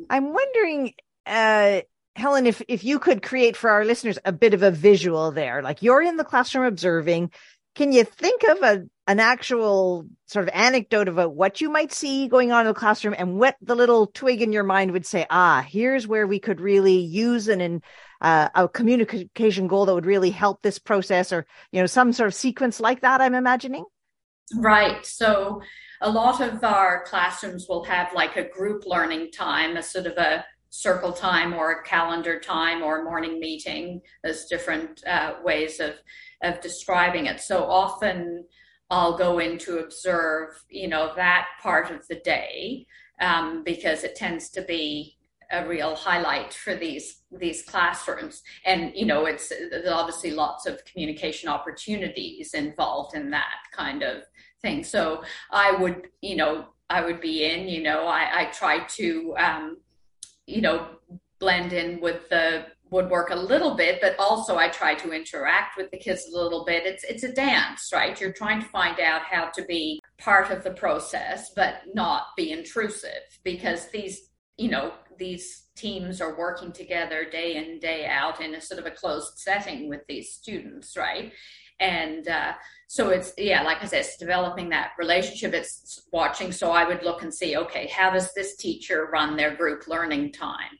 I'm 0.08 0.32
wondering 0.32 0.94
uh 1.26 1.80
helen 2.14 2.46
if 2.46 2.62
if 2.68 2.84
you 2.84 3.00
could 3.00 3.24
create 3.24 3.56
for 3.56 3.70
our 3.70 3.84
listeners 3.84 4.20
a 4.24 4.30
bit 4.30 4.54
of 4.54 4.62
a 4.62 4.70
visual 4.70 5.32
there. 5.32 5.62
Like 5.62 5.82
you're 5.82 6.02
in 6.02 6.16
the 6.16 6.24
classroom 6.24 6.64
observing. 6.64 7.32
Can 7.74 7.90
you 7.90 8.04
think 8.04 8.44
of 8.44 8.62
a 8.62 8.84
an 9.10 9.18
actual 9.18 10.06
sort 10.26 10.46
of 10.46 10.54
anecdote 10.54 11.08
about 11.08 11.34
what 11.34 11.60
you 11.60 11.68
might 11.68 11.90
see 11.90 12.28
going 12.28 12.52
on 12.52 12.60
in 12.60 12.68
the 12.68 12.74
classroom 12.74 13.12
and 13.18 13.40
what 13.40 13.56
the 13.60 13.74
little 13.74 14.06
twig 14.06 14.40
in 14.40 14.52
your 14.52 14.62
mind 14.62 14.92
would 14.92 15.04
say, 15.04 15.26
ah, 15.30 15.66
here's 15.68 16.06
where 16.06 16.28
we 16.28 16.38
could 16.38 16.60
really 16.60 17.00
use 17.00 17.48
an, 17.48 17.82
uh, 18.20 18.48
a 18.54 18.68
communication 18.68 19.66
goal 19.66 19.84
that 19.84 19.94
would 19.94 20.06
really 20.06 20.30
help 20.30 20.62
this 20.62 20.78
process 20.78 21.32
or, 21.32 21.44
you 21.72 21.80
know, 21.80 21.86
some 21.86 22.12
sort 22.12 22.28
of 22.28 22.34
sequence 22.36 22.78
like 22.78 23.00
that, 23.00 23.20
I'm 23.20 23.34
imagining? 23.34 23.84
Right. 24.54 25.04
So 25.04 25.60
a 26.00 26.08
lot 26.08 26.40
of 26.40 26.62
our 26.62 27.02
classrooms 27.02 27.66
will 27.68 27.82
have 27.82 28.12
like 28.14 28.36
a 28.36 28.48
group 28.48 28.84
learning 28.86 29.32
time, 29.32 29.76
a 29.76 29.82
sort 29.82 30.06
of 30.06 30.16
a 30.18 30.44
circle 30.68 31.12
time 31.12 31.52
or 31.52 31.72
a 31.72 31.82
calendar 31.82 32.38
time 32.38 32.84
or 32.84 33.00
a 33.00 33.04
morning 33.04 33.40
meeting. 33.40 34.02
There's 34.22 34.44
different 34.44 35.04
uh, 35.04 35.34
ways 35.42 35.80
of, 35.80 35.94
of 36.44 36.60
describing 36.60 37.26
it. 37.26 37.40
So 37.40 37.64
often, 37.64 38.44
I'll 38.90 39.16
go 39.16 39.38
in 39.38 39.58
to 39.58 39.78
observe, 39.78 40.62
you 40.68 40.88
know, 40.88 41.12
that 41.16 41.46
part 41.62 41.90
of 41.90 42.06
the 42.08 42.16
day 42.16 42.86
um, 43.20 43.62
because 43.64 44.02
it 44.04 44.16
tends 44.16 44.50
to 44.50 44.62
be 44.62 45.16
a 45.52 45.66
real 45.66 45.96
highlight 45.96 46.52
for 46.54 46.74
these 46.74 47.22
these 47.32 47.62
classrooms. 47.62 48.42
And 48.64 48.92
you 48.94 49.06
know, 49.06 49.26
it's 49.26 49.48
there's 49.48 49.88
obviously 49.88 50.30
lots 50.32 50.66
of 50.66 50.84
communication 50.84 51.48
opportunities 51.48 52.54
involved 52.54 53.14
in 53.14 53.30
that 53.30 53.58
kind 53.72 54.02
of 54.02 54.22
thing. 54.62 54.84
So 54.84 55.22
I 55.50 55.72
would, 55.72 56.08
you 56.20 56.36
know, 56.36 56.66
I 56.88 57.04
would 57.04 57.20
be 57.20 57.44
in. 57.44 57.68
You 57.68 57.82
know, 57.82 58.06
I, 58.06 58.42
I 58.42 58.44
try 58.46 58.80
to, 58.80 59.34
um, 59.38 59.78
you 60.46 60.60
know, 60.60 60.86
blend 61.38 61.72
in 61.72 62.00
with 62.00 62.28
the 62.28 62.66
woodwork 62.90 63.30
a 63.30 63.36
little 63.36 63.74
bit, 63.74 64.00
but 64.00 64.16
also 64.18 64.56
I 64.56 64.68
try 64.68 64.94
to 64.96 65.12
interact 65.12 65.76
with 65.76 65.90
the 65.90 65.98
kids 65.98 66.26
a 66.26 66.36
little 66.36 66.64
bit. 66.64 66.84
It's 66.84 67.04
it's 67.04 67.22
a 67.22 67.32
dance, 67.32 67.90
right? 67.92 68.20
You're 68.20 68.32
trying 68.32 68.60
to 68.60 68.68
find 68.68 69.00
out 69.00 69.22
how 69.22 69.46
to 69.54 69.64
be 69.64 70.00
part 70.18 70.50
of 70.50 70.64
the 70.64 70.72
process, 70.72 71.52
but 71.54 71.82
not 71.94 72.28
be 72.36 72.50
intrusive 72.50 73.22
because 73.44 73.88
these, 73.90 74.30
you 74.56 74.70
know, 74.70 74.92
these 75.18 75.66
teams 75.76 76.20
are 76.20 76.36
working 76.36 76.72
together 76.72 77.28
day 77.30 77.56
in 77.56 77.78
day 77.78 78.06
out 78.06 78.40
in 78.40 78.54
a 78.54 78.60
sort 78.60 78.80
of 78.80 78.86
a 78.86 78.90
closed 78.90 79.38
setting 79.38 79.88
with 79.88 80.00
these 80.08 80.32
students, 80.32 80.96
right? 80.96 81.32
And 81.80 82.28
uh, 82.28 82.52
so 82.88 83.08
it's 83.08 83.32
yeah, 83.38 83.62
like 83.62 83.82
I 83.82 83.86
said, 83.86 84.00
it's 84.00 84.16
developing 84.18 84.68
that 84.70 84.92
relationship. 84.98 85.54
It's 85.54 86.02
watching. 86.12 86.52
So 86.52 86.72
I 86.72 86.86
would 86.86 87.02
look 87.02 87.22
and 87.22 87.32
see, 87.32 87.56
okay, 87.56 87.86
how 87.86 88.10
does 88.10 88.34
this 88.34 88.56
teacher 88.56 89.08
run 89.10 89.36
their 89.36 89.56
group 89.56 89.86
learning 89.88 90.32
time? 90.32 90.78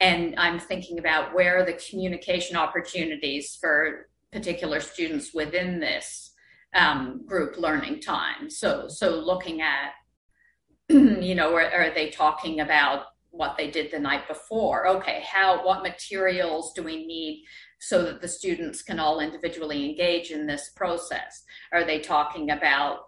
And 0.00 0.34
I'm 0.38 0.58
thinking 0.58 0.98
about 0.98 1.34
where 1.34 1.58
are 1.58 1.64
the 1.64 1.78
communication 1.90 2.56
opportunities 2.56 3.56
for 3.60 4.08
particular 4.32 4.80
students 4.80 5.34
within 5.34 5.80
this 5.80 6.32
um, 6.74 7.24
group 7.26 7.58
learning 7.58 8.00
time. 8.00 8.50
So, 8.50 8.86
so 8.88 9.18
looking 9.18 9.60
at, 9.62 9.92
you 10.88 11.34
know, 11.34 11.54
are, 11.54 11.70
are 11.70 11.90
they 11.90 12.10
talking 12.10 12.60
about 12.60 13.06
what 13.30 13.56
they 13.56 13.70
did 13.70 13.90
the 13.90 13.98
night 13.98 14.28
before? 14.28 14.86
Okay, 14.86 15.24
how, 15.26 15.64
what 15.64 15.82
materials 15.82 16.72
do 16.74 16.82
we 16.82 17.06
need 17.06 17.44
so 17.80 18.04
that 18.04 18.20
the 18.20 18.28
students 18.28 18.82
can 18.82 19.00
all 19.00 19.20
individually 19.20 19.88
engage 19.88 20.30
in 20.30 20.46
this 20.46 20.70
process? 20.76 21.42
Are 21.72 21.84
they 21.84 21.98
talking 21.98 22.50
about 22.50 23.07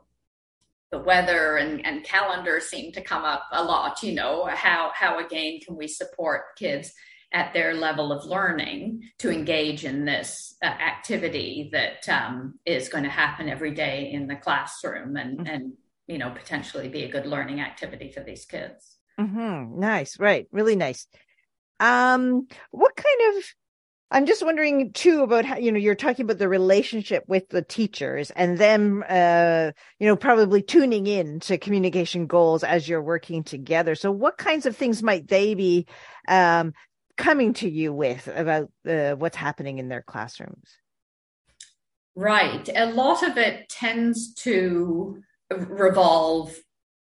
the 0.91 0.99
weather 0.99 1.57
and, 1.57 1.85
and 1.87 2.05
calendar 2.05 2.61
seem 2.61 2.93
to 2.93 3.01
come 3.01 3.25
up 3.25 3.45
a 3.53 3.63
lot 3.63 4.03
you 4.03 4.13
know 4.13 4.47
how 4.47 4.91
how 4.95 5.25
again 5.25 5.61
can 5.65 5.77
we 5.77 5.87
support 5.87 6.57
kids 6.57 6.93
at 7.33 7.53
their 7.53 7.75
level 7.75 8.13
of 8.13 8.25
learning 8.25 9.03
to 9.19 9.31
engage 9.31 9.85
in 9.85 10.05
this 10.05 10.57
uh, 10.63 10.67
activity 10.67 11.71
that 11.73 12.09
um, 12.09 12.59
is 12.67 12.89
going 12.89 13.05
to 13.05 13.11
happen 13.11 13.49
every 13.49 13.73
day 13.73 14.11
in 14.13 14.27
the 14.27 14.35
classroom 14.35 15.17
and 15.17 15.39
mm-hmm. 15.39 15.47
and 15.47 15.73
you 16.07 16.19
know 16.19 16.31
potentially 16.31 16.89
be 16.89 17.05
a 17.05 17.11
good 17.11 17.27
learning 17.27 17.61
activity 17.61 18.11
for 18.11 18.21
these 18.21 18.45
kids 18.45 18.97
mm-hmm. 19.19 19.79
nice 19.79 20.19
right 20.19 20.47
really 20.51 20.77
nice 20.77 21.07
um 21.79 22.47
what 22.73 22.97
kind 22.97 23.37
of 23.37 23.45
I'm 24.13 24.27
just 24.27 24.45
wondering 24.45 24.93
too 24.93 25.23
about 25.23 25.45
how, 25.45 25.57
you 25.57 25.71
know, 25.71 25.79
you're 25.79 25.95
talking 25.95 26.25
about 26.25 26.39
the 26.39 26.49
relationship 26.49 27.25
with 27.29 27.49
the 27.49 27.63
teachers 27.63 28.31
and 28.33 28.59
them, 28.59 29.05
uh, 29.09 29.71
you 30.01 30.07
know, 30.09 30.17
probably 30.17 30.63
tuning 30.63 31.07
in 31.07 31.39
to 31.41 31.59
communication 31.59 32.27
goals 32.27 32.65
as 32.65 32.89
you're 32.89 33.03
working 33.03 33.45
together. 33.45 33.95
So 33.95 34.11
what 34.11 34.37
kinds 34.37 34.67
of 34.67 34.77
things 34.77 35.03
might 35.03 35.29
they 35.29 35.55
be, 35.55 35.87
um, 36.27 36.73
coming 37.17 37.53
to 37.55 37.71
you 37.71 37.93
with 37.93 38.27
about 38.35 38.71
uh, 38.89 39.13
what's 39.13 39.37
happening 39.37 39.79
in 39.79 39.89
their 39.89 40.03
classrooms? 40.03 40.71
Right. 42.17 42.69
A 42.75 42.87
lot 42.87 43.23
of 43.23 43.39
it 43.39 43.69
tends 43.69 44.35
to 44.35 45.23
revolve 45.51 46.57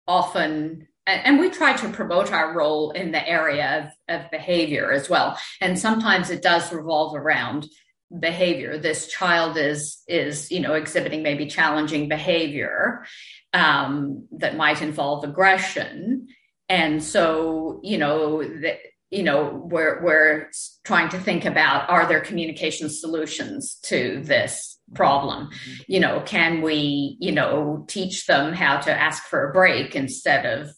often 0.07 0.87
and 1.05 1.39
we 1.39 1.49
try 1.49 1.73
to 1.73 1.89
promote 1.89 2.31
our 2.31 2.53
role 2.53 2.91
in 2.91 3.11
the 3.11 3.27
area 3.27 3.91
of, 4.09 4.21
of 4.21 4.31
behavior 4.31 4.91
as 4.91 5.09
well. 5.09 5.37
And 5.59 5.77
sometimes 5.77 6.29
it 6.29 6.41
does 6.41 6.71
revolve 6.71 7.15
around 7.15 7.67
behavior. 8.19 8.77
This 8.77 9.07
child 9.07 9.57
is 9.57 10.01
is 10.07 10.51
you 10.51 10.59
know 10.59 10.73
exhibiting 10.73 11.23
maybe 11.23 11.47
challenging 11.47 12.07
behavior 12.07 13.05
um, 13.53 14.27
that 14.37 14.57
might 14.57 14.81
involve 14.81 15.23
aggression. 15.23 16.27
And 16.69 17.03
so 17.03 17.79
you 17.83 17.97
know 17.97 18.43
that 18.61 18.79
you 19.11 19.23
know 19.23 19.67
we're 19.69 20.01
we're 20.03 20.49
trying 20.83 21.09
to 21.09 21.19
think 21.19 21.45
about 21.45 21.89
are 21.89 22.07
there 22.07 22.21
communication 22.21 22.89
solutions 22.89 23.77
to 23.83 24.21
this 24.23 24.79
problem? 24.93 25.49
You 25.87 25.99
know 25.99 26.21
can 26.25 26.61
we 26.61 27.17
you 27.19 27.31
know 27.31 27.85
teach 27.87 28.25
them 28.25 28.53
how 28.53 28.77
to 28.77 28.91
ask 28.91 29.23
for 29.23 29.49
a 29.49 29.53
break 29.53 29.95
instead 29.95 30.45
of 30.45 30.69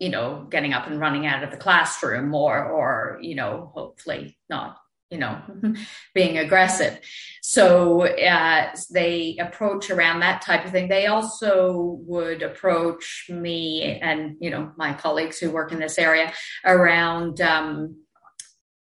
you 0.00 0.08
know, 0.08 0.46
getting 0.50 0.72
up 0.72 0.86
and 0.86 0.98
running 0.98 1.26
out 1.26 1.44
of 1.44 1.50
the 1.50 1.58
classroom 1.58 2.34
or, 2.34 2.64
or, 2.64 3.18
you 3.20 3.34
know, 3.34 3.70
hopefully 3.74 4.36
not, 4.48 4.78
you 5.10 5.18
know, 5.18 5.38
being 6.14 6.38
aggressive. 6.38 6.98
So 7.42 8.06
uh, 8.06 8.74
they 8.90 9.36
approach 9.38 9.90
around 9.90 10.20
that 10.20 10.40
type 10.40 10.64
of 10.64 10.72
thing. 10.72 10.88
They 10.88 11.06
also 11.06 11.98
would 12.06 12.42
approach 12.42 13.26
me 13.28 14.00
and, 14.00 14.36
you 14.40 14.48
know, 14.48 14.72
my 14.78 14.94
colleagues 14.94 15.38
who 15.38 15.50
work 15.50 15.70
in 15.70 15.78
this 15.78 15.98
area 15.98 16.32
around, 16.64 17.42
um, 17.42 17.96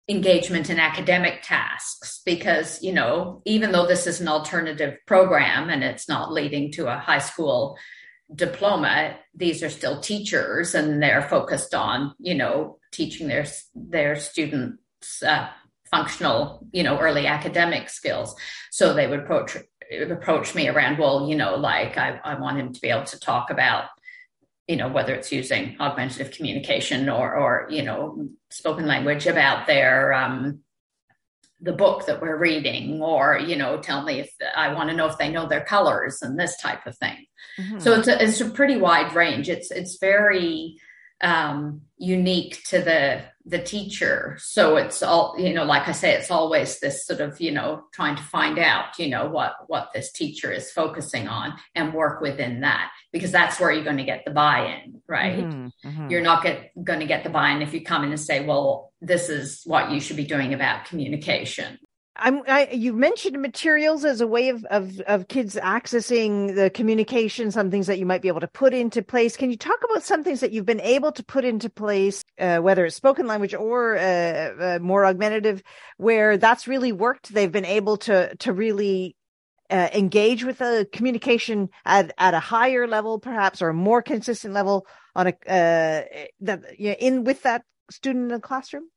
engagement 0.08 0.70
in 0.70 0.80
academic 0.80 1.42
tasks 1.42 2.22
because 2.28 2.80
you 2.84 2.94
know 2.94 3.42
even 3.44 3.72
though 3.72 3.88
this 3.88 4.06
is 4.06 4.22
an 4.22 4.28
alternative 4.28 5.00
program 5.08 5.72
and 5.72 5.84
it's 5.84 6.08
not 6.08 6.32
leading 6.32 6.72
to 6.72 6.86
a 6.86 6.96
high 6.96 7.18
school 7.18 7.76
diploma 8.34 9.16
these 9.36 9.62
are 9.62 9.70
still 9.70 10.00
teachers 10.00 10.74
and 10.74 11.02
they're 11.02 11.22
focused 11.22 11.76
on 11.76 12.16
you 12.20 12.34
know 12.34 12.80
teaching 12.92 13.28
their 13.28 13.46
their 13.76 14.16
students 14.16 15.22
uh, 15.22 15.48
functional 15.92 16.66
you 16.72 16.84
know 16.84 16.98
early 16.98 17.28
academic 17.28 17.90
skills. 17.90 18.36
So 18.72 18.94
they 18.94 19.08
would 19.08 19.20
approach 19.20 19.58
approach 20.10 20.56
me 20.56 20.68
around 20.68 20.98
well 20.98 21.30
you 21.30 21.36
know 21.36 21.56
like 21.56 21.98
I, 21.98 22.20
I 22.24 22.40
want 22.40 22.58
him 22.58 22.74
to 22.74 22.82
be 22.82 22.90
able 22.90 23.04
to 23.06 23.20
talk 23.20 23.52
about 23.52 23.86
you 24.68 24.78
know 24.78 24.88
whether 24.88 25.14
it's 25.14 25.32
using 25.32 25.76
augmentative 25.80 26.32
communication 26.32 27.08
or 27.08 27.36
or 27.36 27.68
you 27.70 27.84
know 27.84 28.28
spoken 28.50 28.88
language 28.88 29.28
about 29.28 29.68
their 29.68 30.12
um 30.14 30.62
the 31.62 31.72
book 31.72 32.06
that 32.08 32.22
we're 32.22 32.38
reading 32.38 33.02
or 33.02 33.38
you 33.38 33.56
know 33.56 33.78
tell 33.78 34.02
me 34.04 34.20
if 34.20 34.32
i 34.56 34.74
want 34.74 34.90
to 34.90 34.96
know 34.96 35.06
if 35.06 35.18
they 35.20 35.30
know 35.30 35.48
their 35.48 35.64
colors 35.64 36.22
and 36.24 36.38
this 36.38 36.58
type 36.58 36.86
of 36.88 36.98
thing 36.98 37.26
mm-hmm. 37.60 37.80
so 37.80 37.94
it's 37.94 38.08
a, 38.08 38.24
it's 38.24 38.42
a 38.42 38.50
pretty 38.50 38.78
wide 38.78 39.14
range 39.14 39.50
it's 39.50 39.72
it's 39.72 39.98
very 40.00 40.78
um, 41.22 41.82
unique 41.98 42.62
to 42.66 42.82
the 42.82 43.24
the 43.48 43.60
teacher 43.60 44.36
so 44.40 44.76
it's 44.76 45.04
all 45.04 45.36
you 45.38 45.54
know 45.54 45.64
like 45.64 45.88
i 45.88 45.92
say 45.92 46.14
it's 46.14 46.32
always 46.32 46.80
this 46.80 47.06
sort 47.06 47.22
of 47.22 47.40
you 47.40 47.52
know 47.52 47.84
trying 47.94 48.16
to 48.16 48.24
find 48.24 48.58
out 48.58 48.98
you 48.98 49.08
know 49.08 49.28
what 49.28 49.54
what 49.68 49.92
this 49.94 50.12
teacher 50.12 50.52
is 50.52 50.72
focusing 50.72 51.28
on 51.28 51.54
and 51.76 51.94
work 51.94 52.22
within 52.22 52.62
that 52.62 52.92
because 53.14 53.32
that's 53.32 53.60
where 53.60 53.72
you're 53.72 53.84
going 53.84 53.98
to 53.98 54.04
get 54.04 54.26
the 54.26 54.32
buy-in 54.32 55.00
right 55.08 55.44
mm-hmm, 55.44 55.88
mm-hmm. 55.88 56.10
you're 56.10 56.22
not 56.22 56.44
going 56.44 57.00
to 57.00 57.06
get 57.06 57.24
the 57.24 57.30
buy-in 57.30 57.62
if 57.62 57.72
you 57.72 57.82
come 57.82 58.04
in 58.04 58.10
and 58.10 58.20
say 58.20 58.44
well 58.44 58.92
this 59.00 59.30
is 59.30 59.62
what 59.66 59.92
you 59.92 60.00
should 60.00 60.18
be 60.18 60.26
doing 60.26 60.54
about 60.54 60.86
communication 60.86 61.78
I'm, 62.18 62.44
I, 62.48 62.70
you 62.72 62.94
mentioned 62.94 63.42
materials 63.42 64.06
as 64.06 64.22
a 64.22 64.28
way 64.28 64.50
of, 64.50 64.64
of, 64.66 65.00
of 65.02 65.28
kids 65.28 65.56
accessing 65.56 66.56
the 66.56 66.70
communication, 66.70 67.52
some 67.52 67.70
things 67.70 67.88
that 67.88 68.00
you 68.00 68.06
might 68.06 68.22
be 68.22 68.30
able 68.30 68.40
to 68.40 68.48
put 68.48 68.74
into 68.74 69.02
place. 69.02 69.36
Can 69.36 69.52
you 69.52 69.58
talk 69.58 69.80
about 69.84 70.04
some 70.04 70.24
things 70.24 70.40
that 70.40 70.54
you've 70.54 70.66
been 70.66 70.80
able 70.82 71.12
to 71.12 71.24
put 71.24 71.44
into 71.44 71.70
place, 71.70 72.24
uh, 72.40 72.60
whether 72.60 72.86
it's 72.86 72.96
spoken 72.96 73.28
language 73.28 73.54
or 73.54 73.98
uh, 73.98 74.02
uh, 74.02 74.80
more 74.82 75.06
augmentative, 75.06 75.62
where 75.98 76.38
that's 76.38 76.68
really 76.68 76.94
worked? 76.94 77.34
They've 77.34 77.52
been 77.52 77.66
able 77.66 77.98
to 77.98 78.36
to 78.38 78.54
really 78.54 79.16
uh, 79.70 79.90
engage 79.94 80.44
with 80.44 80.60
the 80.60 80.88
communication 80.92 81.70
at, 81.86 82.14
at 82.18 82.34
a 82.34 82.40
higher 82.40 82.88
level, 82.88 83.20
perhaps, 83.20 83.62
or 83.62 83.70
a 83.70 83.74
more 83.74 84.02
consistent 84.02 84.54
level 84.54 84.88
on 85.16 85.28
a 85.28 85.32
uh, 85.32 86.26
that 86.42 86.80
you 86.80 86.90
know, 86.90 86.96
in 87.00 87.24
with 87.24 87.44
that 87.44 87.64
student 87.90 88.24
in 88.24 88.28
the 88.30 88.40
classroom. 88.40 88.90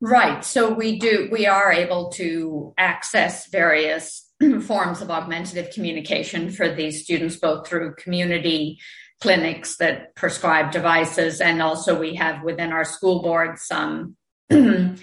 Right. 0.00 0.44
So 0.44 0.72
we 0.72 0.98
do, 0.98 1.28
we 1.32 1.46
are 1.46 1.72
able 1.72 2.10
to 2.12 2.74
access 2.76 3.46
various 3.48 4.30
forms 4.66 5.00
of 5.00 5.10
augmentative 5.10 5.72
communication 5.72 6.50
for 6.50 6.68
these 6.68 7.04
students, 7.04 7.36
both 7.36 7.66
through 7.66 7.94
community 7.94 8.78
clinics 9.20 9.76
that 9.78 10.14
prescribe 10.14 10.70
devices, 10.70 11.40
and 11.40 11.62
also 11.62 11.98
we 11.98 12.14
have 12.16 12.42
within 12.42 12.72
our 12.72 12.84
school 12.84 13.22
board 13.22 13.58
some 13.58 14.16
uh, 14.50 14.96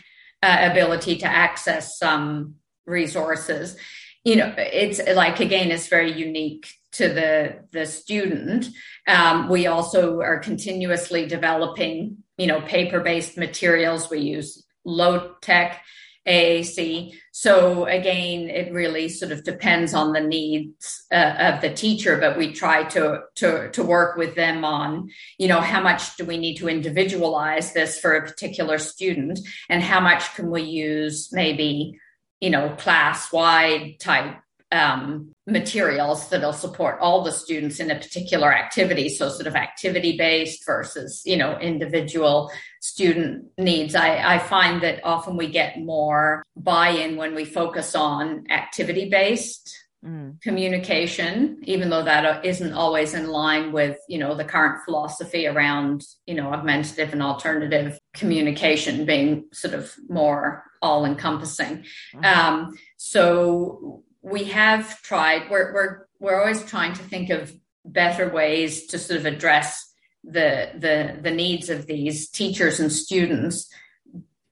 ability 0.44 1.18
to 1.18 1.26
access 1.26 1.98
some 1.98 2.56
resources. 2.86 3.76
You 4.24 4.38
know, 4.38 4.54
it's 4.58 5.02
like 5.16 5.40
again, 5.40 5.72
it's 5.72 5.88
very 5.88 6.14
unique 6.14 6.68
to 6.94 7.10
the 7.10 7.66
the 7.72 7.86
student. 7.86 8.68
Um, 9.08 9.50
we 9.50 9.66
also 9.66 10.22
are 10.22 10.40
continuously 10.40 11.26
developing, 11.26 12.18
you 12.38 12.48
know, 12.48 12.62
paper 12.62 13.00
based 13.00 13.38
materials. 13.38 14.10
We 14.10 14.20
use 14.20 14.64
low 14.86 15.36
tech 15.42 15.82
AAC. 16.28 17.14
So 17.32 17.86
again, 17.86 18.50
it 18.50 18.72
really 18.72 19.10
sort 19.10 19.32
of 19.32 19.44
depends 19.44 19.94
on 19.94 20.14
the 20.14 20.22
needs 20.22 21.06
uh, 21.12 21.36
of 21.38 21.62
the 21.62 21.74
teacher, 21.74 22.18
but 22.18 22.38
we 22.38 22.54
try 22.54 22.84
to, 22.86 23.24
to, 23.36 23.70
to 23.72 23.84
work 23.84 24.16
with 24.16 24.36
them 24.36 24.64
on, 24.64 25.10
you 25.38 25.48
know, 25.48 25.60
how 25.60 25.82
much 25.82 26.16
do 26.16 26.26
we 26.26 26.38
need 26.38 26.56
to 26.58 26.70
individualize 26.70 27.74
this 27.74 28.00
for 28.00 28.14
a 28.14 28.26
particular 28.26 28.78
student 28.78 29.40
and 29.70 29.84
how 29.84 30.00
much 30.00 30.34
can 30.36 30.50
we 30.50 30.62
use 30.62 31.30
maybe, 31.34 32.00
you 32.40 32.50
know, 32.50 32.70
class 32.78 33.34
wide 33.34 33.96
type 34.00 34.38
um, 34.74 35.34
materials 35.46 36.30
that'll 36.30 36.52
support 36.52 36.98
all 37.00 37.24
the 37.24 37.32
students 37.32 37.80
in 37.80 37.92
a 37.92 37.96
particular 37.96 38.54
activity. 38.54 39.08
So 39.08 39.30
sort 39.30 39.48
of 39.48 39.56
activity 39.56 40.18
based 40.18 40.66
versus, 40.66 41.22
you 41.26 41.38
know, 41.38 41.58
individual 41.60 42.52
student 42.82 43.46
needs. 43.58 43.94
I, 43.94 44.36
I 44.36 44.40
find 44.40 44.82
that 44.82 45.04
often 45.04 45.38
we 45.38 45.48
get 45.48 45.80
more 45.80 46.44
buy-in 46.56 47.18
when 47.18 47.36
we 47.36 47.46
focus 47.46 47.96
on 47.96 48.50
activity 48.50 49.10
based 49.10 49.78
Mm. 50.06 50.42
communication 50.42 51.60
even 51.64 51.90
though 51.90 52.04
that 52.04 52.44
isn't 52.44 52.74
always 52.74 53.14
in 53.14 53.30
line 53.30 53.72
with 53.72 53.98
you 54.10 54.18
know 54.18 54.36
the 54.36 54.44
current 54.44 54.84
philosophy 54.84 55.48
around 55.48 56.04
you 56.26 56.36
know 56.36 56.52
augmentative 56.52 57.14
and 57.14 57.24
alternative 57.24 57.98
communication 58.14 59.06
being 59.06 59.46
sort 59.54 59.74
of 59.74 59.94
more 60.10 60.66
all 60.82 61.06
encompassing 61.06 61.86
mm-hmm. 62.14 62.26
um, 62.26 62.74
so 62.98 64.04
we 64.24 64.46
have 64.46 65.02
tried 65.04 65.50
we're 65.52 65.74
we're 65.74 66.08
we're 66.20 66.40
always 66.40 66.64
trying 66.64 66.94
to 66.94 67.04
think 67.04 67.30
of 67.30 67.54
better 67.86 68.30
ways 68.30 68.88
to 68.88 68.98
sort 68.98 69.20
of 69.20 69.26
address 69.26 69.94
the 70.24 70.72
the 70.80 71.20
the 71.22 71.32
needs 71.32 71.70
of 71.70 71.86
these 71.86 72.30
teachers 72.30 72.80
and 72.80 72.92
students 72.92 73.70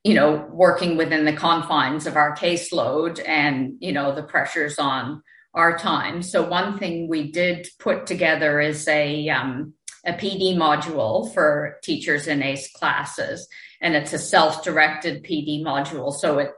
you 0.03 0.13
know 0.13 0.45
working 0.51 0.97
within 0.97 1.25
the 1.25 1.33
confines 1.33 2.05
of 2.05 2.17
our 2.17 2.35
caseload 2.35 3.21
and 3.25 3.75
you 3.79 3.93
know 3.93 4.13
the 4.13 4.23
pressures 4.23 4.77
on 4.77 5.23
our 5.53 5.77
time. 5.77 6.21
So 6.21 6.47
one 6.47 6.77
thing 6.77 7.09
we 7.09 7.31
did 7.31 7.67
put 7.77 8.05
together 8.05 8.59
is 8.59 8.87
a 8.87 9.29
um, 9.29 9.73
a 10.05 10.13
pd 10.13 10.55
module 10.57 11.31
for 11.33 11.77
teachers 11.83 12.27
in 12.27 12.41
ace 12.41 12.71
classes 12.71 13.47
and 13.81 13.95
it's 13.95 14.13
a 14.13 14.19
self-directed 14.19 15.23
pd 15.23 15.63
module. 15.63 16.13
So 16.13 16.39
it 16.39 16.51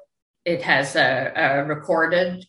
it 0.45 0.61
has 0.61 0.95
a, 0.95 1.31
a 1.35 1.63
recorded 1.65 2.45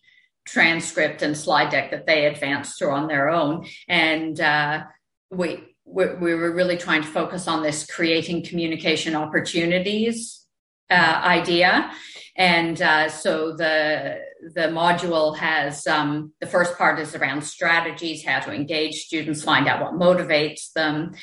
transcript 0.47 1.23
and 1.23 1.37
slide 1.37 1.71
deck 1.71 1.91
that 1.91 2.07
they 2.07 2.27
advanced 2.27 2.79
through 2.79 2.91
on 2.91 3.09
their 3.09 3.29
own. 3.29 3.67
And 3.89 4.39
uh, 4.41 4.85
we, 5.31 5.63
we, 5.85 6.07
we 6.15 6.35
were 6.35 6.53
really 6.53 6.77
trying 6.77 7.03
to 7.03 7.09
focus 7.09 7.49
on 7.49 7.63
this 7.63 7.87
creating 7.87 8.45
communication 8.45 9.15
opportunities 9.15 10.45
uh, 10.91 11.21
idea. 11.25 11.91
And 12.37 12.81
uh, 12.83 13.09
so 13.09 13.55
the 13.55 14.19
the 14.55 14.69
module 14.69 15.37
has 15.37 15.87
um, 15.87 16.33
the 16.41 16.47
first 16.47 16.77
part 16.77 16.99
is 16.99 17.15
around 17.15 17.43
strategies, 17.43 18.25
how 18.25 18.41
to 18.41 18.53
engage 18.53 19.05
students, 19.05 19.43
find 19.43 19.69
out 19.69 19.81
what 19.81 19.95
motivates 19.95 20.73
them, 20.73 21.15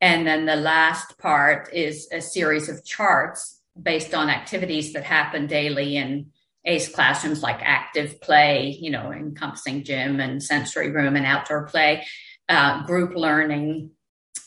and 0.00 0.26
then 0.26 0.46
the 0.46 0.56
last 0.56 1.18
part 1.18 1.72
is 1.72 2.08
a 2.12 2.20
series 2.20 2.68
of 2.68 2.84
charts 2.84 3.60
based 3.80 4.14
on 4.14 4.30
activities 4.30 4.92
that 4.92 5.04
happen 5.04 5.46
daily 5.46 5.96
in 5.96 6.30
ACE 6.64 6.92
classrooms 6.94 7.42
like 7.42 7.60
active 7.60 8.20
play, 8.20 8.76
you 8.80 8.90
know, 8.90 9.12
encompassing 9.12 9.84
gym 9.84 10.20
and 10.20 10.42
sensory 10.42 10.90
room 10.90 11.16
and 11.16 11.26
outdoor 11.26 11.66
play, 11.66 12.06
uh, 12.48 12.84
group 12.84 13.14
learning, 13.14 13.90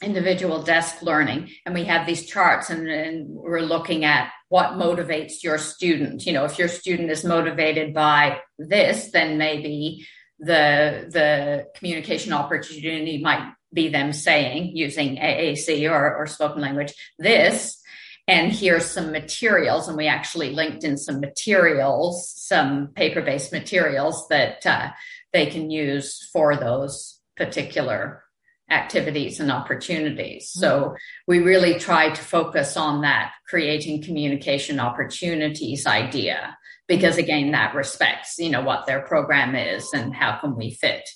individual 0.02 0.62
desk 0.62 1.02
learning. 1.02 1.50
And 1.66 1.74
we 1.74 1.86
have 1.86 2.06
these 2.06 2.26
charts 2.26 2.70
and, 2.70 2.88
and 2.88 3.28
we're 3.30 3.62
looking 3.62 4.06
at 4.06 4.32
what 4.50 4.74
motivates 4.74 5.44
your 5.44 5.58
student. 5.58 6.26
You 6.26 6.34
know, 6.34 6.46
if 6.46 6.60
your 6.60 6.68
student 6.68 7.10
is 7.10 7.24
motivated 7.24 7.94
by 7.94 8.40
this, 8.60 9.12
then 9.12 9.38
maybe 9.38 10.06
the 10.40 11.08
the 11.10 11.68
communication 11.76 12.34
opportunity 12.34 13.22
might 13.22 13.54
be 13.72 13.90
them 13.90 14.14
saying 14.14 14.76
using 14.76 15.16
AAC 15.16 15.90
or, 15.90 16.16
or 16.16 16.28
spoken 16.28 16.62
language 16.62 16.94
this 17.18 17.83
and 18.28 18.52
here's 18.52 18.86
some 18.86 19.12
materials 19.12 19.88
and 19.88 19.98
we 19.98 20.08
actually 20.08 20.52
linked 20.52 20.84
in 20.84 20.98
some 20.98 21.20
materials 21.20 22.34
some 22.36 22.88
paper-based 22.96 23.52
materials 23.52 24.28
that 24.30 24.66
uh, 24.66 24.90
they 25.32 25.46
can 25.46 25.70
use 25.70 26.30
for 26.32 26.56
those 26.56 27.20
particular 27.36 28.24
activities 28.70 29.40
and 29.40 29.52
opportunities 29.52 30.52
mm-hmm. 30.52 30.62
so 30.62 30.96
we 31.28 31.40
really 31.40 31.80
try 31.80 32.10
to 32.10 32.22
focus 32.22 32.78
on 32.78 33.02
that 33.02 33.34
creating 33.48 34.02
communication 34.02 34.80
opportunities 34.80 35.86
idea 35.86 36.58
because 36.88 37.18
again 37.18 37.52
that 37.52 37.76
respects 37.76 38.36
you 38.40 38.50
know 38.50 38.62
what 38.62 38.86
their 38.86 39.02
program 39.02 39.56
is 39.56 39.92
and 39.94 40.16
how 40.16 40.38
can 40.40 40.56
we 40.56 40.72
fit 40.72 41.08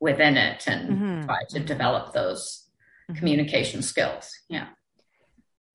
within 0.00 0.36
it 0.36 0.66
and 0.66 0.90
mm-hmm. 0.90 1.26
try 1.26 1.38
to 1.48 1.60
develop 1.60 2.12
those 2.12 2.66
mm-hmm. 3.08 3.18
communication 3.18 3.82
skills 3.82 4.30
yeah 4.48 4.66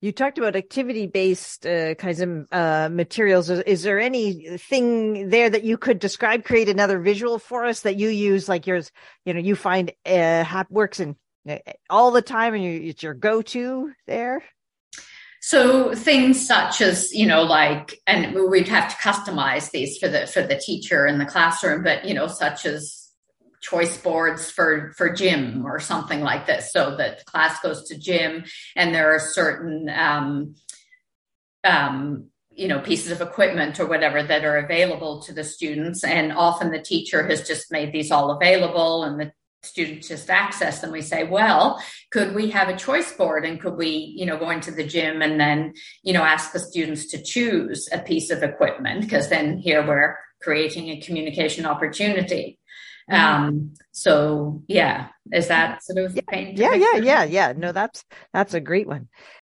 you 0.02 0.10
talked 0.10 0.36
about 0.36 0.56
activity 0.56 1.06
based 1.06 1.64
uh, 1.64 1.94
kinds 1.94 2.20
of 2.20 2.46
uh, 2.50 2.88
materials. 2.90 3.48
Is, 3.48 3.60
is, 3.60 3.82
there 3.84 4.00
anything 4.00 5.30
there 5.30 5.48
that 5.48 5.62
you 5.62 5.78
could 5.78 6.00
describe, 6.00 6.44
create 6.44 6.68
another 6.68 6.98
visual 6.98 7.38
for 7.38 7.64
us 7.64 7.80
that 7.82 7.96
you 7.96 8.08
use, 8.08 8.48
like 8.48 8.66
yours, 8.66 8.90
you 9.24 9.32
know, 9.32 9.38
you 9.38 9.54
find 9.54 9.92
uh, 10.04 10.64
works 10.70 10.98
in 10.98 11.14
uh, 11.48 11.58
all 11.88 12.10
the 12.10 12.20
time 12.20 12.52
and 12.52 12.64
you, 12.64 12.90
it's 12.90 13.04
your 13.04 13.14
go 13.14 13.42
to 13.42 13.92
there? 14.08 14.42
So 15.40 15.94
things 15.94 16.44
such 16.44 16.80
as, 16.80 17.12
you 17.12 17.26
know, 17.26 17.42
like, 17.42 18.00
and 18.08 18.34
we'd 18.50 18.68
have 18.68 18.90
to 18.90 18.96
customize 18.96 19.70
these 19.70 19.98
for 19.98 20.08
the, 20.08 20.26
for 20.26 20.42
the 20.42 20.56
teacher 20.56 21.06
in 21.06 21.18
the 21.18 21.26
classroom, 21.26 21.84
but, 21.84 22.04
you 22.04 22.14
know, 22.14 22.26
such 22.26 22.66
as 22.66 23.01
choice 23.62 23.96
boards 23.96 24.50
for 24.50 24.92
for 24.96 25.14
gym 25.14 25.64
or 25.64 25.78
something 25.78 26.20
like 26.20 26.46
this 26.46 26.72
so 26.72 26.96
that 26.96 27.24
class 27.24 27.60
goes 27.60 27.88
to 27.88 27.98
gym 27.98 28.44
and 28.76 28.94
there 28.94 29.14
are 29.14 29.20
certain 29.20 29.88
um, 29.88 30.54
um, 31.64 32.26
you 32.50 32.68
know 32.68 32.80
pieces 32.80 33.12
of 33.12 33.20
equipment 33.20 33.78
or 33.78 33.86
whatever 33.86 34.22
that 34.22 34.44
are 34.44 34.58
available 34.58 35.22
to 35.22 35.32
the 35.32 35.44
students 35.44 36.02
and 36.04 36.32
often 36.32 36.70
the 36.70 36.82
teacher 36.82 37.26
has 37.26 37.46
just 37.46 37.70
made 37.70 37.92
these 37.92 38.10
all 38.10 38.32
available 38.32 39.04
and 39.04 39.20
the 39.20 39.32
students 39.64 40.08
just 40.08 40.28
access 40.28 40.80
them. 40.80 40.90
We 40.90 41.02
say, 41.02 41.24
well, 41.24 41.82
could 42.10 42.34
we 42.34 42.50
have 42.50 42.68
a 42.68 42.76
choice 42.76 43.12
board 43.12 43.44
and 43.44 43.60
could 43.60 43.76
we, 43.76 44.12
you 44.16 44.26
know, 44.26 44.36
go 44.36 44.50
into 44.50 44.72
the 44.72 44.84
gym 44.84 45.22
and 45.22 45.38
then, 45.38 45.74
you 46.02 46.12
know, 46.12 46.24
ask 46.24 46.52
the 46.52 46.58
students 46.58 47.06
to 47.12 47.22
choose 47.22 47.88
a 47.92 47.98
piece 47.98 48.30
of 48.30 48.42
equipment? 48.42 49.02
Because 49.02 49.28
then 49.28 49.58
here 49.58 49.86
we're 49.86 50.18
creating 50.42 50.88
a 50.88 51.00
communication 51.00 51.64
opportunity. 51.64 52.58
Mm-hmm. 53.10 53.44
Um, 53.44 53.74
so 53.92 54.62
yeah, 54.68 55.08
is 55.32 55.48
that 55.48 55.82
sort 55.84 55.98
of 55.98 56.18
yeah, 56.32 56.52
yeah, 56.54 56.74
yeah, 56.74 56.96
yeah, 56.96 57.24
yeah. 57.24 57.52
No, 57.56 57.72
that's 57.72 58.04
that's 58.32 58.54
a 58.54 58.60
great 58.60 58.86
one. 58.86 59.08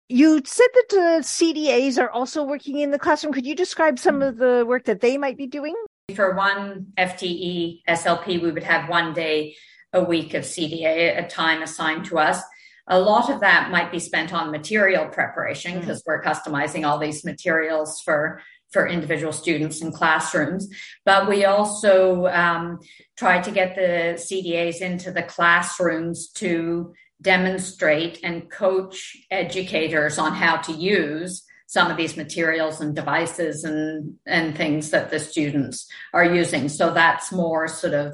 You 0.08 0.40
said 0.44 0.66
that 0.74 0.86
the 0.90 1.18
CDAs 1.22 1.96
are 2.02 2.10
also 2.10 2.42
working 2.42 2.78
in 2.78 2.90
the 2.90 2.98
classroom. 2.98 3.32
Could 3.32 3.46
you 3.46 3.54
describe 3.54 3.98
some 3.98 4.22
of 4.22 4.38
the 4.38 4.64
work 4.66 4.84
that 4.86 5.00
they 5.00 5.16
might 5.18 5.36
be 5.36 5.46
doing? 5.46 5.74
For 6.16 6.34
one 6.34 6.86
FTE 6.98 7.82
SLP, 7.88 8.42
we 8.42 8.50
would 8.50 8.64
have 8.64 8.88
one 8.88 9.12
day 9.12 9.54
a 9.92 10.02
week 10.02 10.34
of 10.34 10.42
CDA, 10.42 11.24
a 11.24 11.28
time 11.28 11.62
assigned 11.62 12.06
to 12.06 12.18
us. 12.18 12.42
A 12.88 12.98
lot 12.98 13.30
of 13.30 13.40
that 13.40 13.70
might 13.70 13.92
be 13.92 14.00
spent 14.00 14.32
on 14.32 14.50
material 14.50 15.06
preparation 15.06 15.78
because 15.78 16.00
mm. 16.00 16.06
we're 16.06 16.22
customizing 16.22 16.84
all 16.84 16.98
these 16.98 17.24
materials 17.24 18.00
for 18.00 18.42
for 18.72 18.87
individual 18.87 19.33
students 19.33 19.80
in 19.83 19.92
classrooms. 19.92 20.68
But 21.04 21.28
we 21.28 21.44
also 21.44 22.26
um, 22.26 22.80
try 23.16 23.40
to 23.40 23.50
get 23.50 23.74
the 23.74 24.14
CDAs 24.16 24.80
into 24.80 25.11
the 25.11 25.22
classrooms 25.22 26.28
to 26.35 26.92
demonstrate 27.20 28.20
and 28.22 28.50
coach 28.50 29.16
educators 29.30 30.18
on 30.18 30.33
how 30.33 30.56
to 30.56 30.72
use 30.72 31.44
some 31.66 31.90
of 31.90 31.96
these 31.96 32.16
materials 32.16 32.80
and 32.80 32.96
devices 32.96 33.62
and 33.62 34.16
and 34.26 34.56
things 34.56 34.90
that 34.90 35.11
the 35.11 35.20
students 35.20 35.87
are 36.12 36.24
using 36.24 36.68
so 36.68 36.92
that's 36.92 37.30
more 37.30 37.68
sort 37.68 37.94
of 37.94 38.12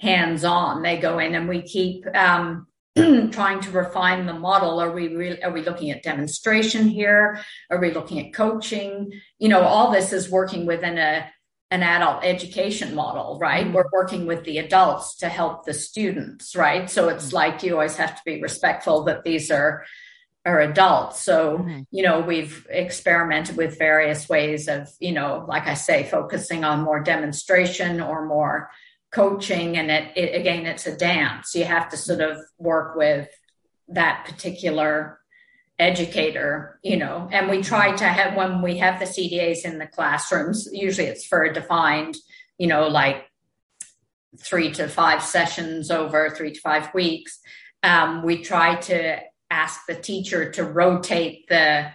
hands 0.00 0.44
on. 0.44 0.82
They 0.82 0.98
go 0.98 1.18
in 1.18 1.34
and 1.34 1.48
we 1.48 1.62
keep 1.62 2.06
um, 2.14 2.66
trying 3.32 3.60
to 3.60 3.70
refine 3.70 4.26
the 4.26 4.34
model. 4.34 4.80
Are 4.80 4.92
we 4.92 5.14
really, 5.14 5.42
are 5.42 5.50
we 5.50 5.62
looking 5.62 5.90
at 5.90 6.02
demonstration 6.02 6.88
here? 6.88 7.40
Are 7.70 7.80
we 7.80 7.90
looking 7.90 8.24
at 8.24 8.32
coaching? 8.32 9.12
You 9.38 9.48
know, 9.48 9.62
all 9.62 9.90
this 9.90 10.12
is 10.12 10.30
working 10.30 10.66
within 10.66 10.98
a 10.98 11.30
an 11.70 11.82
adult 11.82 12.22
education 12.22 12.94
model, 12.94 13.36
right? 13.40 13.64
Mm-hmm. 13.64 13.74
We're 13.74 13.90
working 13.92 14.26
with 14.26 14.44
the 14.44 14.58
adults 14.58 15.16
to 15.16 15.28
help 15.28 15.64
the 15.64 15.74
students, 15.74 16.54
right? 16.54 16.88
So 16.88 17.08
it's 17.08 17.26
mm-hmm. 17.26 17.36
like 17.36 17.62
you 17.64 17.72
always 17.72 17.96
have 17.96 18.14
to 18.14 18.22
be 18.24 18.40
respectful 18.40 19.04
that 19.04 19.24
these 19.24 19.50
are 19.50 19.84
are 20.46 20.60
adults. 20.60 21.22
So, 21.22 21.58
mm-hmm. 21.58 21.80
you 21.90 22.02
know, 22.02 22.20
we've 22.20 22.66
experimented 22.68 23.56
with 23.56 23.78
various 23.78 24.28
ways 24.28 24.68
of, 24.68 24.88
you 25.00 25.12
know, 25.12 25.44
like 25.48 25.66
I 25.66 25.74
say, 25.74 26.04
focusing 26.04 26.64
on 26.64 26.84
more 26.84 27.00
demonstration 27.00 28.00
or 28.00 28.26
more 28.26 28.70
coaching 29.14 29.76
and 29.76 29.90
it, 29.90 30.16
it, 30.16 30.40
again 30.40 30.66
it's 30.66 30.86
a 30.86 30.96
dance. 30.96 31.54
You 31.54 31.64
have 31.64 31.88
to 31.90 31.96
sort 31.96 32.20
of 32.20 32.38
work 32.58 32.96
with 32.96 33.28
that 33.88 34.24
particular 34.24 35.20
educator 35.78 36.78
you 36.84 36.96
know 36.96 37.28
and 37.32 37.50
we 37.50 37.60
try 37.60 37.94
to 37.96 38.04
have 38.04 38.36
when 38.36 38.62
we 38.62 38.78
have 38.78 39.00
the 39.00 39.04
cdas 39.04 39.64
in 39.64 39.76
the 39.76 39.88
classrooms 39.88 40.68
usually 40.70 41.08
it's 41.08 41.26
for 41.26 41.42
a 41.42 41.52
defined 41.52 42.16
you 42.58 42.68
know 42.68 42.86
like 42.86 43.24
three 44.38 44.70
to 44.72 44.88
five 44.88 45.22
sessions 45.22 45.90
over 45.90 46.30
three 46.30 46.52
to 46.52 46.60
five 46.60 46.92
weeks. 46.94 47.40
Um, 47.82 48.22
we 48.22 48.42
try 48.42 48.76
to 48.76 49.18
ask 49.50 49.86
the 49.86 49.94
teacher 49.94 50.50
to 50.52 50.64
rotate 50.64 51.46
the 51.48 51.90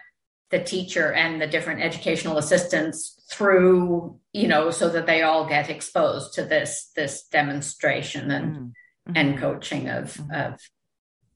the 0.51 0.63
teacher 0.63 1.11
and 1.13 1.39
the 1.39 1.45
different 1.45 1.81
educational 1.81 2.39
assistants 2.39 3.18
through 3.29 4.19
you 4.33 4.47
know 4.47 4.71
so 4.71 4.89
that 4.89 5.05
they 5.05 5.21
all 5.21 5.47
get 5.47 5.69
exposed 5.69 6.33
to 6.33 6.43
this 6.43 6.91
this 6.95 7.23
demonstration 7.27 8.31
and 8.31 8.55
mm-hmm. 8.55 9.11
and 9.15 9.37
coaching 9.37 9.87
of 9.87 10.13
mm-hmm. 10.13 10.31
of 10.31 10.59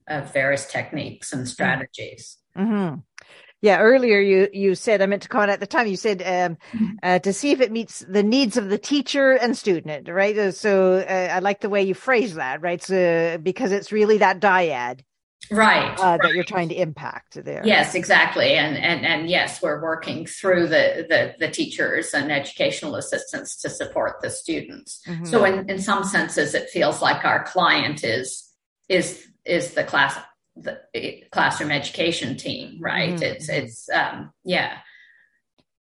of 0.08 0.32
various 0.32 0.66
techniques 0.66 1.32
and 1.32 1.48
strategies 1.48 2.38
mm-hmm. 2.56 2.96
yeah 3.62 3.78
earlier 3.78 4.20
you 4.20 4.48
you 4.52 4.74
said 4.74 5.02
i 5.02 5.06
meant 5.06 5.22
to 5.22 5.28
comment 5.28 5.50
at 5.50 5.60
the 5.60 5.66
time 5.66 5.86
you 5.86 5.96
said 5.96 6.20
um, 6.22 6.58
mm-hmm. 6.72 6.96
uh, 7.02 7.18
to 7.20 7.32
see 7.32 7.52
if 7.52 7.60
it 7.60 7.70
meets 7.70 8.00
the 8.00 8.22
needs 8.22 8.56
of 8.56 8.68
the 8.68 8.78
teacher 8.78 9.32
and 9.32 9.56
student 9.56 10.08
right 10.08 10.52
so 10.52 10.94
uh, 10.94 11.28
i 11.32 11.38
like 11.38 11.60
the 11.60 11.70
way 11.70 11.82
you 11.82 11.94
phrase 11.94 12.34
that 12.34 12.60
right 12.60 12.82
so 12.82 13.38
because 13.42 13.70
it's 13.70 13.92
really 13.92 14.18
that 14.18 14.40
dyad 14.40 15.00
right, 15.50 15.98
uh, 15.98 16.18
that 16.22 16.34
you're 16.34 16.44
trying 16.44 16.68
to 16.68 16.74
impact 16.74 17.42
there. 17.44 17.62
Yes 17.64 17.94
exactly. 17.94 18.54
And 18.54 18.76
and 18.76 19.04
and 19.04 19.28
yes 19.28 19.62
we're 19.62 19.82
working 19.82 20.26
through 20.26 20.68
the 20.68 21.06
the, 21.08 21.34
the 21.38 21.50
teachers 21.50 22.14
and 22.14 22.30
educational 22.30 22.96
assistants 22.96 23.56
to 23.62 23.70
support 23.70 24.20
the 24.22 24.30
students. 24.30 25.00
Mm-hmm. 25.06 25.24
so 25.26 25.44
in 25.44 25.68
in 25.68 25.80
some 25.80 26.04
senses 26.04 26.54
it 26.54 26.70
feels 26.70 27.02
like 27.02 27.24
our 27.24 27.44
client 27.44 28.04
is 28.04 28.50
is 28.88 29.26
is 29.44 29.74
the 29.74 29.84
class 29.84 30.18
the 30.56 30.80
classroom 31.32 31.70
education 31.70 32.36
team 32.36 32.78
right? 32.80 33.14
Mm-hmm. 33.14 33.22
it's 33.22 33.48
it's 33.48 33.88
um 33.90 34.32
yeah. 34.44 34.78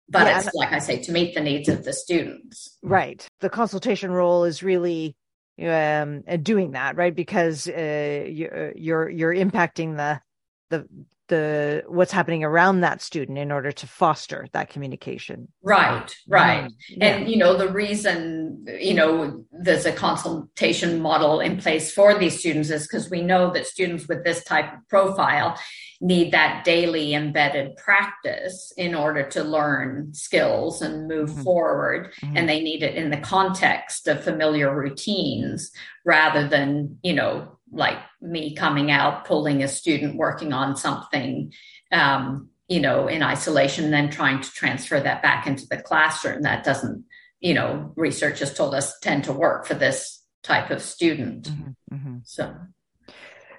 But 0.10 0.28
yeah, 0.28 0.40
it's 0.40 0.54
like 0.54 0.72
i 0.72 0.80
say 0.80 1.02
to 1.04 1.12
meet 1.12 1.36
the 1.36 1.42
needs 1.42 1.68
of 1.68 1.84
the 1.84 1.92
students. 1.92 2.78
Right. 2.82 3.28
The 3.42 3.50
consultation 3.50 4.12
role 4.12 4.46
is 4.46 4.64
really 4.64 5.16
um, 5.62 6.22
doing 6.44 6.72
that, 6.72 6.96
right? 6.96 7.16
Because 7.16 7.68
uh, 7.68 8.26
you're 8.30 8.74
you're 8.76 9.10
you're 9.10 9.34
impacting 9.34 9.98
the 9.98 10.22
the 10.70 10.88
the 11.28 11.84
what's 11.88 12.12
happening 12.12 12.44
around 12.44 12.82
that 12.82 13.02
student 13.02 13.38
in 13.38 13.52
order 13.52 13.72
to 13.72 13.86
foster 13.86 14.48
that 14.54 14.70
communication 14.70 15.48
right 15.62 16.16
right 16.28 16.66
um, 16.66 16.76
yeah. 16.90 17.06
and 17.06 17.30
you 17.30 17.38
know 17.38 17.58
the 17.58 17.70
reason 17.70 18.66
you 18.80 18.94
know 18.94 19.44
there's 19.52 19.86
a 19.86 19.92
consultation 19.92 21.02
model 21.02 21.40
in 21.40 21.58
place 21.58 21.92
for 21.92 22.18
these 22.18 22.40
students 22.40 22.70
is 22.70 22.88
because 22.88 23.10
we 23.10 23.22
know 23.22 23.52
that 23.52 23.66
students 23.66 24.08
with 24.08 24.24
this 24.24 24.44
type 24.44 24.74
of 24.74 24.80
profile 24.88 25.58
need 26.00 26.32
that 26.32 26.64
daily 26.64 27.14
embedded 27.14 27.76
practice 27.78 28.72
in 28.78 28.94
order 28.94 29.28
to 29.28 29.44
learn 29.44 30.14
skills 30.14 30.82
and 30.82 31.08
move 31.08 31.30
mm-hmm. 31.30 31.42
forward 31.42 32.14
mm-hmm. 32.22 32.38
and 32.38 32.48
they 32.48 32.62
need 32.62 32.84
it 32.84 32.96
in 32.96 33.10
the 33.10 33.18
context 33.18 34.08
of 34.08 34.24
familiar 34.24 34.74
routines 34.74 35.72
rather 36.06 36.48
than 36.48 37.00
you 37.02 37.14
know 37.14 37.58
like 37.72 37.98
me 38.22 38.56
coming 38.56 38.92
out, 38.92 39.26
pulling 39.26 39.64
a 39.64 39.68
student 39.68 40.16
working 40.16 40.54
on 40.54 40.76
something, 40.76 41.54
um, 41.92 42.50
you 42.68 42.80
know, 42.80 43.08
in 43.08 43.24
isolation, 43.24 43.86
and 43.86 43.94
then 43.94 44.10
trying 44.10 44.42
to 44.42 44.52
transfer 44.52 45.00
that 45.00 45.22
back 45.22 45.48
into 45.48 45.68
the 45.68 45.78
classroom. 45.78 46.42
That 46.42 46.64
doesn't, 46.64 47.06
you 47.40 47.54
know, 47.54 47.94
research 47.96 48.40
has 48.40 48.54
told 48.54 48.74
us 48.74 48.98
tend 49.00 49.26
to 49.26 49.34
work 49.34 49.66
for 49.66 49.74
this 49.74 50.24
type 50.44 50.72
of 50.72 50.82
student. 50.82 51.50
Mm-hmm, 51.50 51.96
mm-hmm. 51.96 52.18
So. 52.24 52.56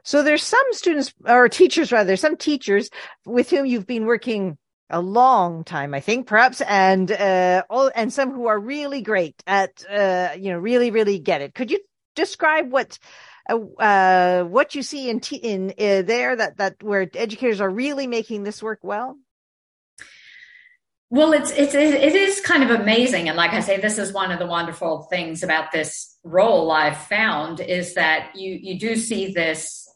So 0.05 0.23
there's 0.23 0.43
some 0.43 0.65
students 0.73 1.13
or 1.25 1.49
teachers 1.49 1.93
rather, 1.93 2.17
some 2.17 2.37
teachers 2.37 2.91
with 3.27 3.51
whom 3.51 3.67
you've 3.67 3.87
been 3.87 4.07
working 4.07 4.59
a 4.91 5.01
long 5.01 5.65
time, 5.65 5.95
I 5.95 6.01
think, 6.01 6.27
perhaps, 6.27 6.61
and 6.63 7.11
uh, 7.11 7.63
all 7.69 7.91
and 7.95 8.13
some 8.13 8.33
who 8.33 8.47
are 8.47 8.59
really 8.59 9.03
great 9.03 9.43
at, 9.47 9.85
uh, 9.91 10.31
you 10.39 10.51
know, 10.51 10.59
really, 10.59 10.91
really 10.91 11.19
get 11.19 11.43
it. 11.43 11.55
Could 11.55 11.71
you 11.71 11.79
describe 12.15 12.71
what 12.71 12.99
uh, 13.49 13.59
uh, 13.59 14.45
what 14.45 14.75
you 14.75 14.83
see 14.83 15.11
in 15.11 15.21
t- 15.21 15.37
in 15.37 15.71
uh, 15.79 16.03
there 16.03 16.37
that 16.37 16.57
that 16.57 16.83
where 16.83 17.09
educators 17.15 17.61
are 17.61 17.71
really 17.71 18.07
making 18.07 18.45
this 18.45 18.63
work 18.63 18.81
well? 18.83 19.17
Well, 21.11 21.33
it's 21.33 21.51
it's 21.51 21.75
it 21.75 22.15
is 22.15 22.41
kind 22.41 22.63
of 22.63 22.71
amazing, 22.71 23.29
and 23.29 23.37
like 23.37 23.53
I 23.53 23.61
say, 23.61 23.81
this 23.81 23.99
is 23.99 24.13
one 24.13 24.31
of 24.31 24.39
the 24.39 24.47
wonderful 24.47 25.03
things 25.05 25.43
about 25.43 25.73
this 25.73 26.19
role 26.23 26.71
I've 26.71 26.99
found 26.99 27.61
is 27.61 27.95
that 27.95 28.33
you 28.37 28.59
you 28.61 28.79
do 28.79 28.97
see 28.97 29.33
this 29.33 29.88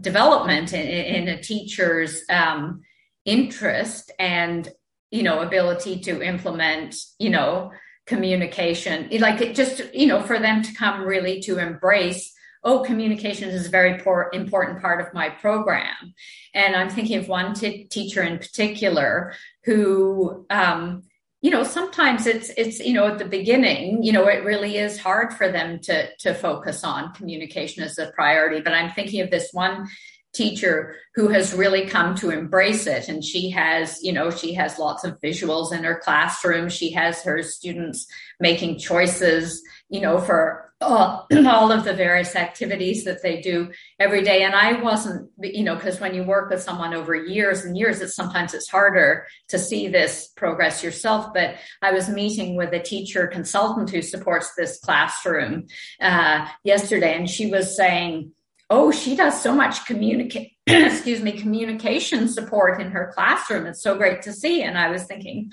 development 0.00 0.72
in, 0.72 0.86
in 0.86 1.28
a 1.28 1.42
teacher's 1.42 2.22
um, 2.28 2.80
interest 3.24 4.10
and 4.18 4.68
you 5.10 5.22
know 5.22 5.40
ability 5.40 6.00
to 6.00 6.22
implement 6.22 6.96
you 7.18 7.30
know 7.30 7.70
communication 8.06 9.08
like 9.20 9.40
it 9.40 9.54
just 9.54 9.94
you 9.94 10.06
know 10.06 10.20
for 10.22 10.38
them 10.38 10.62
to 10.62 10.74
come 10.74 11.02
really 11.02 11.40
to 11.40 11.58
embrace 11.58 12.32
oh, 12.64 12.80
communication 12.80 13.48
is 13.48 13.66
a 13.66 13.70
very 13.70 13.98
poor, 13.98 14.30
important 14.32 14.80
part 14.80 15.00
of 15.00 15.12
my 15.12 15.28
program. 15.28 16.14
And 16.54 16.76
I'm 16.76 16.90
thinking 16.90 17.18
of 17.18 17.28
one 17.28 17.54
t- 17.54 17.84
teacher 17.84 18.22
in 18.22 18.38
particular 18.38 19.34
who, 19.64 20.46
um, 20.48 21.02
you 21.42 21.50
know, 21.50 21.64
sometimes 21.64 22.26
it's 22.26 22.50
it's 22.56 22.78
you 22.78 22.94
know 22.94 23.08
at 23.08 23.18
the 23.18 23.24
beginning, 23.24 24.02
you 24.04 24.12
know, 24.12 24.28
it 24.28 24.44
really 24.44 24.78
is 24.78 24.98
hard 24.98 25.34
for 25.34 25.50
them 25.50 25.80
to 25.80 26.16
to 26.18 26.34
focus 26.34 26.84
on 26.84 27.12
communication 27.14 27.82
as 27.82 27.98
a 27.98 28.12
priority. 28.12 28.60
But 28.60 28.74
I'm 28.74 28.92
thinking 28.92 29.20
of 29.20 29.30
this 29.30 29.48
one 29.52 29.88
teacher 30.32 30.96
who 31.14 31.28
has 31.28 31.52
really 31.52 31.86
come 31.86 32.14
to 32.14 32.30
embrace 32.30 32.86
it 32.86 33.08
and 33.08 33.22
she 33.22 33.50
has 33.50 34.02
you 34.02 34.12
know 34.12 34.30
she 34.30 34.54
has 34.54 34.78
lots 34.78 35.04
of 35.04 35.20
visuals 35.20 35.74
in 35.74 35.84
her 35.84 36.00
classroom 36.02 36.70
she 36.70 36.90
has 36.90 37.22
her 37.22 37.42
students 37.42 38.06
making 38.40 38.78
choices 38.78 39.62
you 39.90 40.00
know 40.00 40.18
for 40.18 40.71
all, 40.82 41.26
all 41.46 41.72
of 41.72 41.84
the 41.84 41.94
various 41.94 42.36
activities 42.36 43.04
that 43.04 43.22
they 43.22 43.40
do 43.40 43.70
every 43.98 44.22
day 44.22 44.42
and 44.42 44.54
i 44.54 44.80
wasn't 44.80 45.30
you 45.40 45.64
know 45.64 45.74
because 45.74 46.00
when 46.00 46.14
you 46.14 46.22
work 46.24 46.50
with 46.50 46.62
someone 46.62 46.94
over 46.94 47.14
years 47.14 47.64
and 47.64 47.76
years 47.76 48.00
it's 48.00 48.14
sometimes 48.14 48.54
it's 48.54 48.68
harder 48.68 49.26
to 49.48 49.58
see 49.58 49.88
this 49.88 50.28
progress 50.36 50.82
yourself 50.82 51.32
but 51.32 51.56
i 51.80 51.92
was 51.92 52.08
meeting 52.08 52.56
with 52.56 52.72
a 52.72 52.80
teacher 52.80 53.26
consultant 53.26 53.88
who 53.90 54.02
supports 54.02 54.54
this 54.54 54.78
classroom 54.80 55.66
uh, 56.00 56.46
yesterday 56.64 57.16
and 57.16 57.30
she 57.30 57.46
was 57.46 57.76
saying 57.76 58.32
oh, 58.72 58.90
she 58.90 59.14
does 59.14 59.38
so 59.38 59.54
much 59.54 59.84
communicate, 59.84 60.52
excuse 60.66 61.20
me, 61.20 61.32
communication 61.32 62.26
support 62.26 62.80
in 62.80 62.90
her 62.90 63.12
classroom. 63.14 63.66
It's 63.66 63.82
so 63.82 63.98
great 63.98 64.22
to 64.22 64.32
see. 64.32 64.62
And 64.62 64.78
I 64.78 64.88
was 64.88 65.04
thinking, 65.04 65.50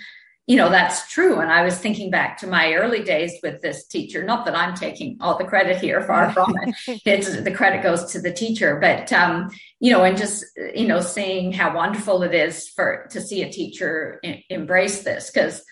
you 0.50 0.58
know, 0.58 0.70
that's 0.70 1.08
true. 1.10 1.40
And 1.40 1.52
I 1.52 1.64
was 1.64 1.78
thinking 1.78 2.10
back 2.10 2.38
to 2.40 2.48
my 2.48 2.74
early 2.74 3.04
days 3.04 3.34
with 3.44 3.62
this 3.62 3.86
teacher. 3.86 4.24
Not 4.24 4.46
that 4.46 4.58
I'm 4.58 4.74
taking 4.74 5.16
all 5.22 5.38
the 5.38 5.46
credit 5.46 5.78
here, 5.78 6.02
far 6.02 6.34
from 6.34 6.56
it. 6.64 7.02
It's, 7.06 7.42
the 7.42 7.52
credit 7.52 7.84
goes 7.84 8.12
to 8.14 8.20
the 8.20 8.34
teacher, 8.34 8.80
but 8.82 9.14
um, 9.14 9.52
you 9.80 9.92
know, 9.92 10.04
and 10.04 10.18
just 10.18 10.44
you 10.76 10.88
know, 10.88 11.02
seeing 11.02 11.54
how 11.54 11.76
wonderful 11.76 12.24
it 12.24 12.34
is 12.34 12.68
for 12.68 13.08
to 13.12 13.22
see 13.22 13.44
a 13.44 13.52
teacher 13.52 14.20
in, 14.24 14.42
embrace 14.50 15.04
this 15.04 15.32
because. 15.32 15.64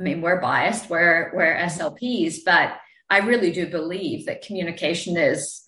I 0.00 0.04
mean, 0.04 0.22
we're 0.22 0.40
biased, 0.40 0.90
we're, 0.90 1.30
we're 1.32 1.54
SLPs, 1.54 2.38
but 2.44 2.72
I 3.08 3.18
really 3.18 3.52
do 3.52 3.68
believe 3.68 4.26
that 4.26 4.42
communication 4.42 5.16
is 5.16 5.62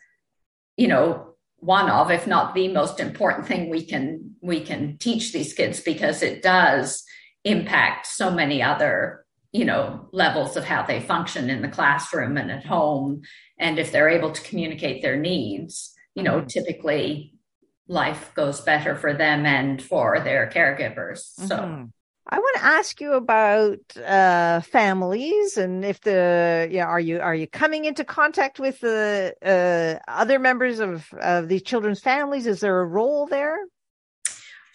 you 0.77 0.89
know, 0.89 1.35
one 1.59 1.89
of, 1.89 2.11
if 2.11 2.27
not 2.27 2.55
the 2.55 2.69
most 2.69 3.01
important 3.01 3.47
thing 3.47 3.71
we 3.71 3.85
can 3.85 4.35
we 4.43 4.61
can 4.61 4.99
teach 4.99 5.33
these 5.33 5.55
kids 5.55 5.81
because 5.81 6.23
it 6.23 6.43
does 6.43 7.05
impact 7.45 8.07
so 8.07 8.31
many 8.31 8.63
other 8.63 9.25
you 9.53 9.65
know 9.65 10.09
levels 10.13 10.57
of 10.57 10.65
how 10.65 10.83
they 10.83 11.01
function 11.01 11.49
in 11.49 11.63
the 11.63 11.69
classroom 11.69 12.37
and 12.37 12.51
at 12.51 12.65
home 12.65 13.23
and 13.59 13.79
if 13.79 13.93
they're 13.93 14.09
able 14.09 14.33
to 14.33 14.43
communicate 14.43 15.03
their 15.03 15.17
needs 15.17 15.95
you 16.15 16.23
know 16.23 16.39
mm-hmm. 16.39 16.47
typically 16.47 17.35
life 17.87 18.33
goes 18.35 18.61
better 18.63 18.97
for 18.97 19.13
them 19.13 19.47
and 19.47 19.83
for 19.83 20.19
their 20.21 20.51
caregivers 20.53 21.19
so 21.19 21.57
mm-hmm. 21.57 21.85
I 22.27 22.39
want 22.39 22.57
to 22.57 22.65
ask 22.65 23.03
you 23.03 23.13
about 23.13 23.79
uh, 23.99 24.63
families 24.63 25.59
and 25.59 25.85
if 25.85 26.01
the 26.01 26.67
yeah 26.71 26.87
are 26.87 26.99
you 26.99 27.21
are 27.21 27.35
you 27.35 27.47
coming 27.47 27.85
into 27.85 28.03
contact 28.03 28.59
with 28.59 28.81
the 28.81 29.35
uh, 29.45 30.11
other 30.11 30.39
members 30.39 30.81
of 30.81 31.13
of 31.21 31.49
these 31.49 31.63
children's 31.63 32.01
families? 32.01 32.47
Is 32.47 32.61
there 32.61 32.81
a 32.81 32.87
role 32.87 33.27
there? 33.27 33.59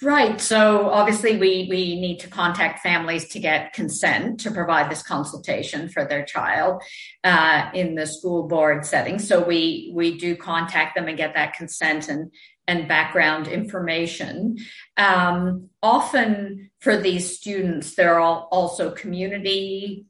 Right. 0.02 0.40
So 0.40 0.90
obviously 0.90 1.38
we 1.38 1.68
we 1.70 2.00
need 2.00 2.20
to 2.22 2.30
contact 2.30 2.80
families 2.80 3.28
to 3.30 3.40
get 3.40 3.74
consent 3.74 4.40
to 4.42 4.52
provide 4.52 4.90
this 4.90 5.04
consultation 5.04 5.90
for 5.90 6.06
their 6.06 6.24
child 6.24 6.82
uh, 7.26 7.70
in 7.74 7.96
the 7.96 8.08
school 8.08 8.48
board 8.48 8.86
setting. 8.86 9.20
So 9.20 9.44
we 9.44 9.92
we 9.94 10.18
do 10.18 10.38
contact 10.38 10.96
them 10.96 11.10
and 11.10 11.18
get 11.18 11.34
that 11.34 11.54
consent 11.54 12.08
and 12.08 12.32
and 12.66 12.88
background 12.88 13.50
information. 13.50 14.58
Um, 14.96 15.70
often 15.84 16.70
for 16.80 16.96
these 16.96 17.36
students, 17.36 17.96
there 17.96 18.22
are 18.22 18.48
also 18.52 18.92
community 18.92 20.06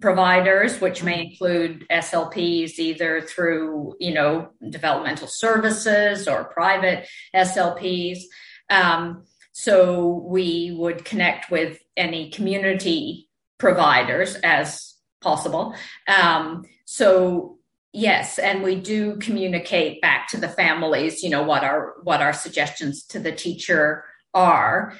providers, 0.00 0.80
which 0.80 1.02
may 1.02 1.26
include 1.26 1.86
SLPs 1.90 2.78
either 2.78 3.20
through, 3.20 3.96
you 4.00 4.14
know, 4.14 4.48
developmental 4.70 5.28
services 5.28 6.26
or 6.26 6.44
private 6.44 7.06
SLPs. 7.34 8.20
Um, 8.70 9.24
so 9.56 10.26
we 10.26 10.74
would 10.76 11.04
connect 11.04 11.48
with 11.48 11.78
any 11.96 12.28
community 12.30 13.28
providers 13.56 14.34
as 14.42 14.94
possible. 15.22 15.74
Um, 16.08 16.64
so 16.84 17.58
Yes, 17.96 18.40
and 18.40 18.64
we 18.64 18.74
do 18.74 19.18
communicate 19.18 20.00
back 20.02 20.26
to 20.30 20.36
the 20.36 20.48
families, 20.48 21.22
you 21.22 21.30
know, 21.30 21.44
what 21.44 21.62
our 21.62 21.94
what 22.02 22.20
our 22.20 22.32
suggestions 22.32 23.04
to 23.04 23.20
the 23.20 23.30
teacher 23.30 24.04
are. 24.34 24.94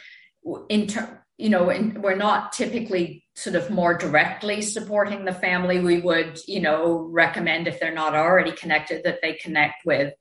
In 0.69 0.87
ter- 0.87 1.21
you 1.37 1.49
know, 1.49 1.71
in, 1.71 2.01
we're 2.03 2.15
not 2.15 2.53
typically 2.53 3.25
sort 3.35 3.57
of 3.57 3.69
more 3.69 3.95
directly 3.95 4.63
supporting 4.63 5.25
the 5.25 5.35
family. 5.35 5.81
We 5.81 6.03
would, 6.03 6.39
you 6.47 6.61
know, 6.61 7.09
recommend 7.11 7.67
if 7.67 7.81
they're 7.81 7.93
not 7.93 8.15
already 8.15 8.53
connected 8.53 9.03
that 9.03 9.19
they 9.23 9.33
connect 9.33 9.85
with 9.85 10.15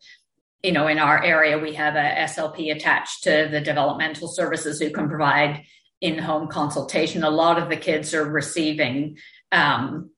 you 0.63 0.71
know, 0.71 0.88
in 0.88 0.97
our 0.97 1.21
area, 1.21 1.60
we 1.60 1.73
have 1.73 1.95
a 1.95 2.15
SLP 2.23 2.73
attached 2.73 3.23
to 3.23 3.49
the 3.52 3.60
developmental 3.60 4.30
services 4.30 4.80
who 4.80 4.89
can 4.91 5.10
provide 5.10 5.63
in-home 5.99 6.47
consultation. 6.47 7.23
A 7.23 7.30
lot 7.30 7.62
of 7.62 7.69
the 7.69 7.78
kids 7.78 8.13
are 8.13 8.26
receiving 8.26 9.17
um, 9.52 10.10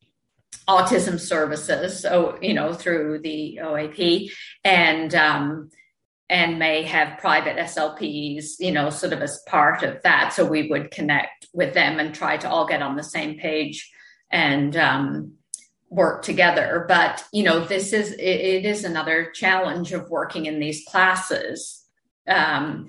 autism 0.67 1.19
services, 1.19 1.99
so 1.99 2.37
you 2.41 2.53
know 2.53 2.73
through 2.73 3.19
the 3.23 3.59
OAP, 3.61 4.31
and 4.63 5.13
um, 5.15 5.69
and 6.29 6.59
may 6.59 6.83
have 6.83 7.19
private 7.19 7.57
SLPs, 7.57 8.55
you 8.59 8.71
know, 8.71 8.89
sort 8.89 9.13
of 9.13 9.21
as 9.21 9.41
part 9.47 9.83
of 9.83 10.01
that. 10.03 10.33
So 10.33 10.45
we 10.45 10.67
would 10.69 10.91
connect 10.91 11.47
with 11.53 11.73
them 11.73 11.99
and 11.99 12.15
try 12.15 12.37
to 12.37 12.49
all 12.49 12.67
get 12.67 12.81
on 12.81 12.95
the 12.95 13.03
same 13.03 13.37
page 13.37 13.91
and 14.31 14.75
um, 14.75 15.33
work 15.89 16.23
together. 16.23 16.85
But 16.87 17.23
you 17.31 17.43
know, 17.43 17.63
this 17.65 17.93
is 17.93 18.11
it, 18.11 18.21
it 18.21 18.65
is 18.65 18.83
another 18.83 19.31
challenge 19.31 19.93
of 19.93 20.09
working 20.09 20.45
in 20.45 20.59
these 20.59 20.83
classes, 20.87 21.83
um, 22.27 22.87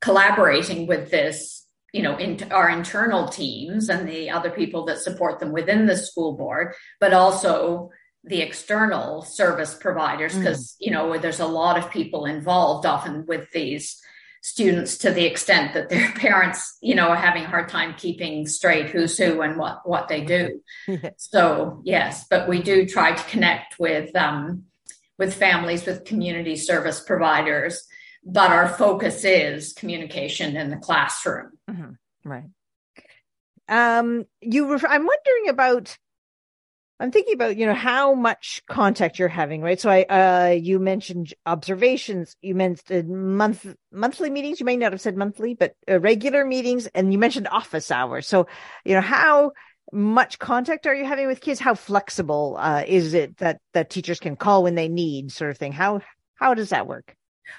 collaborating 0.00 0.86
with 0.86 1.10
this 1.10 1.66
you 1.96 2.02
know, 2.02 2.16
in 2.18 2.52
our 2.52 2.68
internal 2.68 3.26
teams 3.26 3.88
and 3.88 4.06
the 4.06 4.28
other 4.28 4.50
people 4.50 4.84
that 4.84 4.98
support 4.98 5.40
them 5.40 5.50
within 5.50 5.86
the 5.86 5.96
school 5.96 6.36
board, 6.36 6.74
but 7.00 7.14
also 7.14 7.90
the 8.22 8.42
external 8.42 9.22
service 9.22 9.74
providers, 9.74 10.36
because, 10.36 10.72
mm. 10.72 10.76
you 10.80 10.90
know, 10.90 11.16
there's 11.16 11.40
a 11.40 11.46
lot 11.46 11.78
of 11.78 11.90
people 11.90 12.26
involved 12.26 12.84
often 12.84 13.24
with 13.26 13.50
these 13.52 13.98
students 14.46 14.98
to 14.98 15.10
the 15.10 15.24
extent 15.24 15.74
that 15.74 15.88
their 15.88 16.12
parents, 16.16 16.78
you 16.80 16.94
know, 16.94 17.08
are 17.08 17.16
having 17.16 17.44
a 17.44 17.48
hard 17.48 17.68
time 17.68 17.94
keeping 17.96 18.46
straight 18.46 18.90
who's 18.90 19.18
who 19.18 19.40
and 19.40 19.58
what, 19.58 19.80
what 19.88 20.08
they 20.08 20.22
do. 20.22 20.62
so 21.16 21.80
yes, 21.84 22.26
but 22.30 22.48
we 22.48 22.62
do 22.62 22.86
try 22.86 23.12
to 23.12 23.30
connect 23.30 23.78
with, 23.78 24.14
um, 24.14 24.64
with 25.18 25.34
families, 25.34 25.84
with 25.86 26.04
community 26.04 26.56
service 26.56 27.00
providers 27.00 27.86
but 28.26 28.50
our 28.50 28.68
focus 28.68 29.24
is 29.24 29.72
communication 29.72 30.56
in 30.56 30.68
the 30.68 30.76
classroom. 30.76 31.52
Mm-hmm. 31.70 32.28
Right. 32.28 32.50
Um, 33.68 34.26
you 34.40 34.66
were, 34.66 34.80
I'm 34.86 35.06
wondering 35.06 35.48
about, 35.48 35.96
I'm 36.98 37.10
thinking 37.10 37.34
about, 37.34 37.58
you 37.58 37.66
know, 37.66 37.74
how 37.74 38.14
much 38.14 38.62
contact 38.70 39.18
you're 39.18 39.28
having, 39.28 39.60
right? 39.60 39.78
So 39.78 39.90
I, 39.90 40.02
uh, 40.04 40.50
you 40.52 40.78
mentioned 40.78 41.34
observations, 41.44 42.36
you 42.40 42.54
mentioned 42.54 43.10
month, 43.10 43.66
monthly 43.92 44.30
meetings. 44.30 44.60
You 44.60 44.66
may 44.66 44.78
not 44.78 44.92
have 44.92 45.00
said 45.00 45.14
monthly, 45.14 45.54
but 45.54 45.74
uh, 45.90 46.00
regular 46.00 46.44
meetings, 46.44 46.86
and 46.86 47.12
you 47.12 47.18
mentioned 47.18 47.48
office 47.48 47.90
hours. 47.90 48.26
So, 48.26 48.46
you 48.84 48.94
know, 48.94 49.02
how 49.02 49.52
much 49.92 50.38
contact 50.38 50.86
are 50.86 50.94
you 50.94 51.04
having 51.04 51.26
with 51.26 51.42
kids? 51.42 51.60
How 51.60 51.74
flexible, 51.74 52.56
uh, 52.58 52.84
is 52.86 53.12
it 53.12 53.36
that, 53.38 53.60
that 53.74 53.90
teachers 53.90 54.18
can 54.18 54.34
call 54.34 54.62
when 54.62 54.74
they 54.74 54.88
need 54.88 55.30
sort 55.30 55.50
of 55.50 55.58
thing? 55.58 55.72
How, 55.72 56.00
how 56.36 56.54
does 56.54 56.70
that 56.70 56.86
work? 56.86 57.14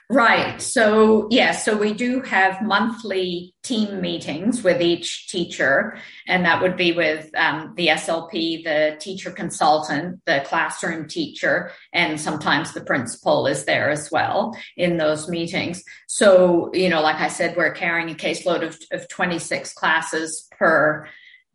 Right. 0.09 0.61
So, 0.61 1.27
yes, 1.29 1.67
yeah, 1.67 1.73
so 1.73 1.77
we 1.77 1.93
do 1.93 2.21
have 2.21 2.61
monthly 2.61 3.53
team 3.61 3.99
meetings 3.99 4.63
with 4.63 4.81
each 4.81 5.27
teacher, 5.27 5.97
and 6.25 6.45
that 6.45 6.61
would 6.61 6.77
be 6.77 6.93
with 6.93 7.29
um, 7.35 7.73
the 7.75 7.87
SLP, 7.87 8.63
the 8.63 8.95
teacher 8.99 9.31
consultant, 9.31 10.21
the 10.25 10.43
classroom 10.45 11.09
teacher, 11.09 11.71
and 11.91 12.19
sometimes 12.21 12.73
the 12.73 12.81
principal 12.81 13.47
is 13.47 13.65
there 13.65 13.89
as 13.89 14.09
well 14.09 14.57
in 14.77 14.95
those 14.95 15.27
meetings. 15.27 15.83
So, 16.07 16.71
you 16.73 16.87
know, 16.87 17.01
like 17.01 17.17
I 17.17 17.27
said, 17.27 17.57
we're 17.57 17.73
carrying 17.73 18.09
a 18.09 18.15
caseload 18.15 18.65
of, 18.65 18.79
of 18.93 19.09
26 19.09 19.73
classes 19.73 20.47
per 20.57 21.07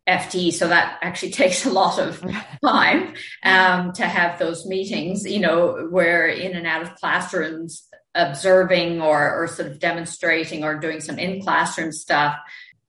FTE. 0.07 0.53
So 0.53 0.67
that 0.67 0.99
actually 1.01 1.31
takes 1.43 1.65
a 1.65 1.71
lot 1.71 1.99
of 1.99 2.23
time 2.65 3.15
um, 3.43 3.93
to 3.93 4.05
have 4.05 4.39
those 4.39 4.65
meetings. 4.65 5.25
You 5.25 5.39
know, 5.39 5.87
we're 5.89 6.27
in 6.27 6.55
and 6.55 6.67
out 6.67 6.83
of 6.83 6.95
classrooms 6.95 7.87
observing 8.15 9.01
or, 9.01 9.43
or 9.43 9.47
sort 9.47 9.69
of 9.69 9.79
demonstrating 9.79 10.63
or 10.63 10.77
doing 10.77 11.01
some 11.01 11.17
in 11.17 11.41
classroom 11.41 11.91
stuff 11.91 12.35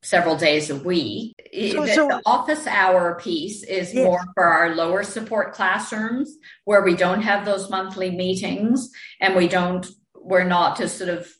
several 0.03 0.37
days 0.37 0.69
a 0.69 0.77
week. 0.77 1.35
So, 1.73 1.87
the, 1.87 1.95
so, 1.95 2.09
the 2.09 2.23
office 2.27 2.67
hour 2.67 3.19
piece 3.19 3.63
is 3.63 3.95
yes. 3.95 4.05
more 4.05 4.21
for 4.35 4.45
our 4.45 4.75
lower 4.75 5.03
support 5.03 5.55
classrooms 5.55 6.37
where 6.65 6.83
we 6.83 6.95
don't 6.95 7.23
have 7.23 7.45
those 7.45 7.71
monthly 7.71 8.11
meetings 8.11 8.91
and 9.21 9.35
we 9.35 9.49
don't, 9.49 9.87
we're 10.15 10.45
not 10.45 10.77
to 10.77 10.89
sort 10.89 11.09
of 11.11 11.33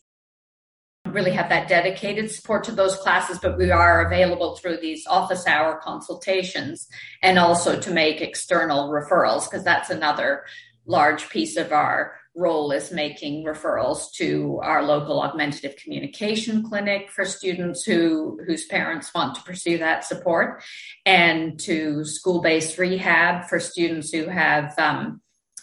really 1.07 1.33
have 1.33 1.51
that 1.51 1.69
dedicated 1.69 2.31
support 2.31 2.65
to 2.65 2.73
those 2.73 2.97
classes, 2.97 3.39
but 3.39 3.59
we 3.59 3.71
are 3.71 4.07
available 4.07 4.57
through 4.57 4.79
these 4.79 5.07
office 5.07 5.47
hour 5.47 5.79
consultations 5.83 6.89
and 7.23 7.39
also 7.39 7.79
to 7.79 7.91
make 7.91 8.23
external 8.23 8.89
referrals 8.89 9.49
because 9.49 9.63
that's 9.63 9.91
another 9.91 10.45
large 10.87 11.29
piece 11.29 11.57
of 11.57 11.73
our 11.73 12.15
role 12.37 12.73
is 12.73 12.91
making 12.91 13.45
referrals 13.45 14.13
to 14.13 14.59
our 14.63 14.83
local 14.83 15.23
augmentative 15.23 15.77
communication 15.77 16.69
clinic 16.69 17.11
for 17.11 17.25
students 17.25 17.85
who 17.85 18.41
whose 18.47 18.67
parents 18.67 19.13
want 19.15 19.35
to 19.37 19.43
pursue 19.43 19.79
that 19.79 20.05
support 20.05 20.63
and 21.07 21.61
to 21.61 22.05
school-based 22.05 22.77
rehab 22.77 23.45
for 23.49 23.61
students 23.61 24.11
who 24.11 24.27
have 24.27 24.77
um, 24.79 25.21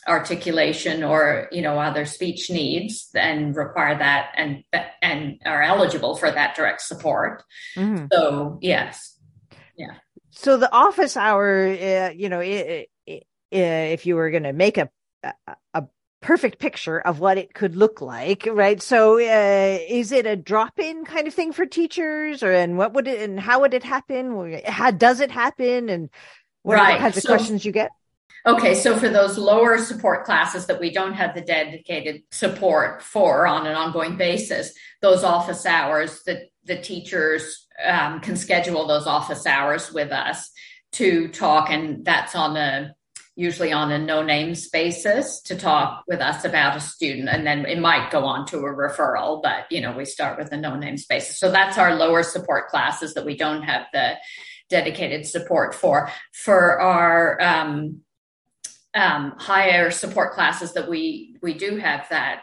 articulation 0.08 1.04
or 1.04 1.48
you 1.52 1.62
know 1.62 1.78
other 1.78 2.06
speech 2.06 2.50
needs 2.50 3.10
and 3.16 3.56
require 3.56 3.98
that 3.98 4.32
and 4.36 4.64
and 5.02 5.40
are 5.46 5.62
eligible 5.62 6.16
for 6.16 6.32
that 6.32 6.56
direct 6.56 6.82
support. 6.82 7.44
Mm-hmm. 7.76 8.06
so 8.12 8.58
yes. 8.62 9.18
Yeah. 9.78 9.96
So 10.32 10.58
the 10.58 10.72
office 10.72 11.18
hour 11.18 11.68
uh, 11.68 12.12
you 12.16 12.30
know 12.30 12.40
it, 12.40 12.90
it, 13.06 13.28
if 13.52 14.06
you 14.06 14.16
were 14.16 14.32
going 14.32 14.44
to 14.44 14.54
make 14.54 14.78
a, 14.78 14.90
a, 15.24 15.34
a 15.74 15.84
perfect 16.22 16.60
picture 16.60 17.00
of 17.00 17.20
what 17.20 17.38
it 17.38 17.54
could 17.54 17.76
look 17.76 18.00
like 18.00 18.48
right? 18.52 18.82
So 18.82 19.16
uh, 19.16 19.80
is 19.88 20.12
it 20.12 20.26
a 20.26 20.36
drop-in 20.36 21.04
kind 21.06 21.28
of 21.28 21.34
thing 21.34 21.52
for 21.52 21.66
teachers 21.66 22.44
or 22.44 22.52
and 22.52 22.78
what 22.78 22.94
would 22.94 23.08
it 23.08 23.28
and 23.28 23.40
how 23.40 23.62
would 23.62 23.74
it 23.74 23.84
happen? 23.84 24.62
How 24.66 24.92
does 24.92 25.20
it 25.20 25.32
happen? 25.32 25.90
And 25.90 26.10
what, 26.62 26.76
right. 26.76 27.00
kinds 27.00 27.18
of 27.18 27.24
so, 27.24 27.30
questions 27.30 27.66
you 27.66 27.72
get? 27.72 27.90
Okay 28.46 28.76
so 28.76 28.98
for 28.98 29.10
those 29.10 29.38
lower 29.38 29.78
support 29.78 30.26
classes 30.26 30.68
that 30.68 30.80
we 30.80 30.92
don't 30.92 31.14
have 31.14 31.36
the 31.36 31.42
dedicated 31.42 32.22
support 32.32 33.02
for 33.02 33.46
on 33.46 33.68
an 33.68 33.76
ongoing 33.76 34.16
basis 34.16 34.74
those 35.02 35.24
office 35.24 35.66
hours 35.66 36.24
that 36.26 36.44
the 36.64 36.78
teachers 36.78 37.68
um, 37.84 38.20
can 38.20 38.36
schedule 38.36 38.88
those 38.88 39.08
office 39.08 39.46
hours 39.46 39.92
with 39.92 40.12
us 40.12 40.52
to 40.94 41.28
talk 41.30 41.70
and 41.70 42.06
that's 42.06 42.36
on 42.36 42.58
a 42.58 42.96
usually 43.36 43.72
on 43.72 43.92
a 43.92 43.98
no 43.98 44.22
names 44.22 44.70
basis 44.70 45.42
to 45.42 45.56
talk 45.56 46.04
with 46.08 46.20
us 46.20 46.44
about 46.44 46.76
a 46.76 46.82
student 46.82 47.30
and 47.30 47.48
then 47.48 47.66
it 47.66 47.80
might 47.80 48.12
go 48.12 48.26
on 48.26 48.46
to 48.46 48.58
a 48.58 48.74
referral 48.74 49.42
but 49.42 49.66
you 49.72 49.80
know 49.80 49.94
we 49.94 50.04
start 50.04 50.38
with 50.38 50.52
a 50.52 50.58
no 50.58 50.76
names 50.76 51.06
basis. 51.06 51.40
So 51.40 51.52
that's 51.52 51.78
our 51.78 51.96
lower 51.96 52.24
support 52.24 52.68
classes 52.68 53.14
that 53.14 53.26
we 53.26 53.38
don't 53.38 53.64
have 53.64 53.88
the 53.94 54.16
dedicated 54.70 55.28
support 55.28 55.76
for. 55.76 56.10
For 56.34 56.80
our 56.80 57.40
um, 57.42 58.02
um, 58.96 59.34
higher 59.38 59.92
support 59.92 60.34
classes 60.34 60.74
that 60.74 60.90
we 60.90 61.38
we 61.42 61.54
do 61.54 61.78
have 61.78 62.08
that 62.10 62.42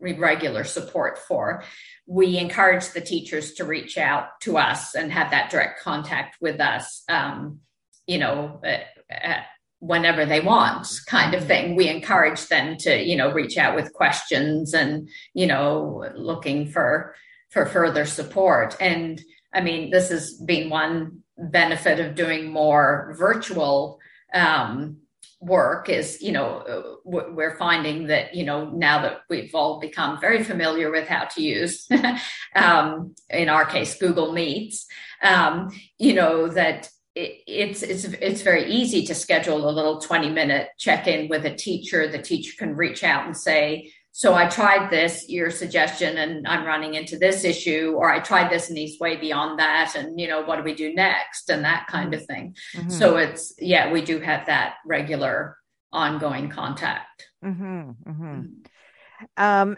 regular 0.00 0.64
support 0.64 1.16
for 1.16 1.62
we 2.06 2.38
encourage 2.38 2.88
the 2.88 3.00
teachers 3.00 3.54
to 3.54 3.64
reach 3.64 3.96
out 3.96 4.40
to 4.40 4.58
us 4.58 4.96
and 4.96 5.12
have 5.12 5.30
that 5.30 5.48
direct 5.48 5.80
contact 5.80 6.36
with 6.40 6.60
us 6.60 7.04
um, 7.08 7.60
you 8.06 8.18
know 8.18 8.60
uh, 8.64 9.14
uh, 9.14 9.42
whenever 9.80 10.24
they 10.24 10.40
want 10.40 10.86
kind 11.06 11.34
of 11.34 11.46
thing. 11.46 11.74
We 11.74 11.88
encourage 11.88 12.46
them 12.46 12.76
to 12.78 13.02
you 13.02 13.16
know 13.16 13.32
reach 13.32 13.58
out 13.58 13.74
with 13.74 13.92
questions 13.92 14.72
and 14.74 15.08
you 15.34 15.46
know 15.46 16.06
looking 16.14 16.68
for 16.68 17.14
for 17.50 17.66
further 17.66 18.06
support. 18.06 18.76
And 18.80 19.20
i 19.52 19.60
mean 19.60 19.90
this 19.90 20.10
has 20.10 20.34
been 20.34 20.70
one 20.70 21.22
benefit 21.36 21.98
of 22.00 22.14
doing 22.14 22.50
more 22.50 23.14
virtual 23.18 23.98
um, 24.34 24.98
work 25.40 25.88
is 25.88 26.20
you 26.20 26.32
know 26.32 26.98
we're 27.04 27.56
finding 27.56 28.08
that 28.08 28.34
you 28.34 28.44
know 28.44 28.68
now 28.70 29.00
that 29.00 29.22
we've 29.30 29.54
all 29.54 29.80
become 29.80 30.20
very 30.20 30.44
familiar 30.44 30.90
with 30.90 31.08
how 31.08 31.24
to 31.24 31.42
use 31.42 31.88
um, 32.54 33.14
in 33.30 33.48
our 33.48 33.64
case 33.64 33.98
google 33.98 34.32
meets 34.32 34.86
um, 35.22 35.70
you 35.98 36.12
know 36.12 36.46
that 36.46 36.90
it's 37.14 37.82
it's 37.82 38.04
it's 38.04 38.42
very 38.42 38.70
easy 38.70 39.04
to 39.04 39.14
schedule 39.14 39.68
a 39.68 39.72
little 39.72 40.00
20 40.00 40.30
minute 40.30 40.68
check 40.78 41.08
in 41.08 41.28
with 41.28 41.44
a 41.44 41.54
teacher 41.54 42.08
the 42.08 42.22
teacher 42.22 42.52
can 42.56 42.76
reach 42.76 43.02
out 43.02 43.26
and 43.26 43.36
say 43.36 43.90
so 44.12 44.34
i 44.34 44.46
tried 44.46 44.90
this 44.90 45.28
your 45.28 45.50
suggestion 45.50 46.18
and 46.18 46.46
i'm 46.46 46.64
running 46.64 46.94
into 46.94 47.18
this 47.18 47.42
issue 47.42 47.94
or 47.96 48.12
i 48.12 48.20
tried 48.20 48.48
this 48.48 48.68
and 48.68 48.78
he's 48.78 49.00
way 49.00 49.16
beyond 49.16 49.58
that 49.58 49.94
and 49.96 50.20
you 50.20 50.28
know 50.28 50.42
what 50.42 50.56
do 50.56 50.62
we 50.62 50.74
do 50.74 50.94
next 50.94 51.50
and 51.50 51.64
that 51.64 51.86
kind 51.88 52.14
of 52.14 52.24
thing 52.26 52.54
mm-hmm. 52.76 52.88
so 52.88 53.16
it's 53.16 53.54
yeah 53.58 53.92
we 53.92 54.02
do 54.02 54.20
have 54.20 54.46
that 54.46 54.74
regular 54.86 55.56
ongoing 55.92 56.48
contact 56.48 57.28
mm-hmm, 57.44 57.90
mm-hmm. 57.90 58.22
mm-hmm. 58.22 59.42
um 59.42 59.76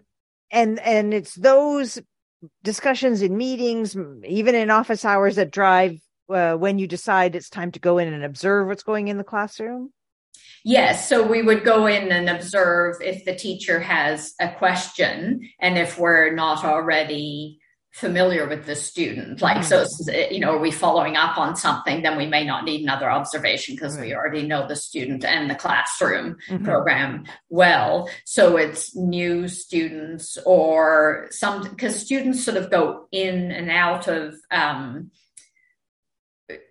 and 0.50 0.78
and 0.80 1.14
it's 1.14 1.34
those 1.34 1.98
discussions 2.62 3.22
in 3.22 3.36
meetings 3.38 3.96
even 4.26 4.54
in 4.54 4.70
office 4.70 5.06
hours 5.06 5.36
that 5.36 5.50
drive 5.50 5.98
uh, 6.32 6.56
when 6.56 6.78
you 6.78 6.86
decide 6.86 7.34
it's 7.34 7.50
time 7.50 7.72
to 7.72 7.80
go 7.80 7.98
in 7.98 8.12
and 8.12 8.24
observe 8.24 8.66
what's 8.66 8.82
going 8.82 9.08
in 9.08 9.18
the 9.18 9.24
classroom? 9.24 9.92
Yes, 10.64 11.08
so 11.08 11.26
we 11.26 11.42
would 11.42 11.64
go 11.64 11.86
in 11.86 12.12
and 12.12 12.28
observe 12.28 12.96
if 13.00 13.24
the 13.24 13.34
teacher 13.34 13.80
has 13.80 14.34
a 14.40 14.48
question 14.52 15.48
and 15.60 15.76
if 15.76 15.98
we're 15.98 16.32
not 16.34 16.64
already 16.64 17.58
familiar 17.92 18.48
with 18.48 18.64
the 18.64 18.74
student. 18.74 19.42
Like, 19.42 19.64
so, 19.64 19.84
mm-hmm. 19.84 20.32
you 20.32 20.40
know, 20.40 20.52
are 20.52 20.58
we 20.58 20.70
following 20.70 21.16
up 21.16 21.36
on 21.36 21.56
something? 21.56 22.02
Then 22.02 22.16
we 22.16 22.26
may 22.26 22.44
not 22.44 22.64
need 22.64 22.82
another 22.82 23.10
observation 23.10 23.74
because 23.74 23.96
right. 23.96 24.06
we 24.06 24.14
already 24.14 24.46
know 24.46 24.66
the 24.66 24.76
student 24.76 25.24
and 25.24 25.50
the 25.50 25.54
classroom 25.54 26.36
mm-hmm. 26.48 26.64
program 26.64 27.24
well. 27.50 28.08
So 28.24 28.56
it's 28.56 28.96
new 28.96 29.46
students 29.48 30.38
or 30.46 31.26
some, 31.30 31.64
because 31.64 32.00
students 32.00 32.44
sort 32.44 32.56
of 32.56 32.70
go 32.70 33.08
in 33.12 33.50
and 33.50 33.70
out 33.70 34.08
of, 34.08 34.36
um, 34.50 35.10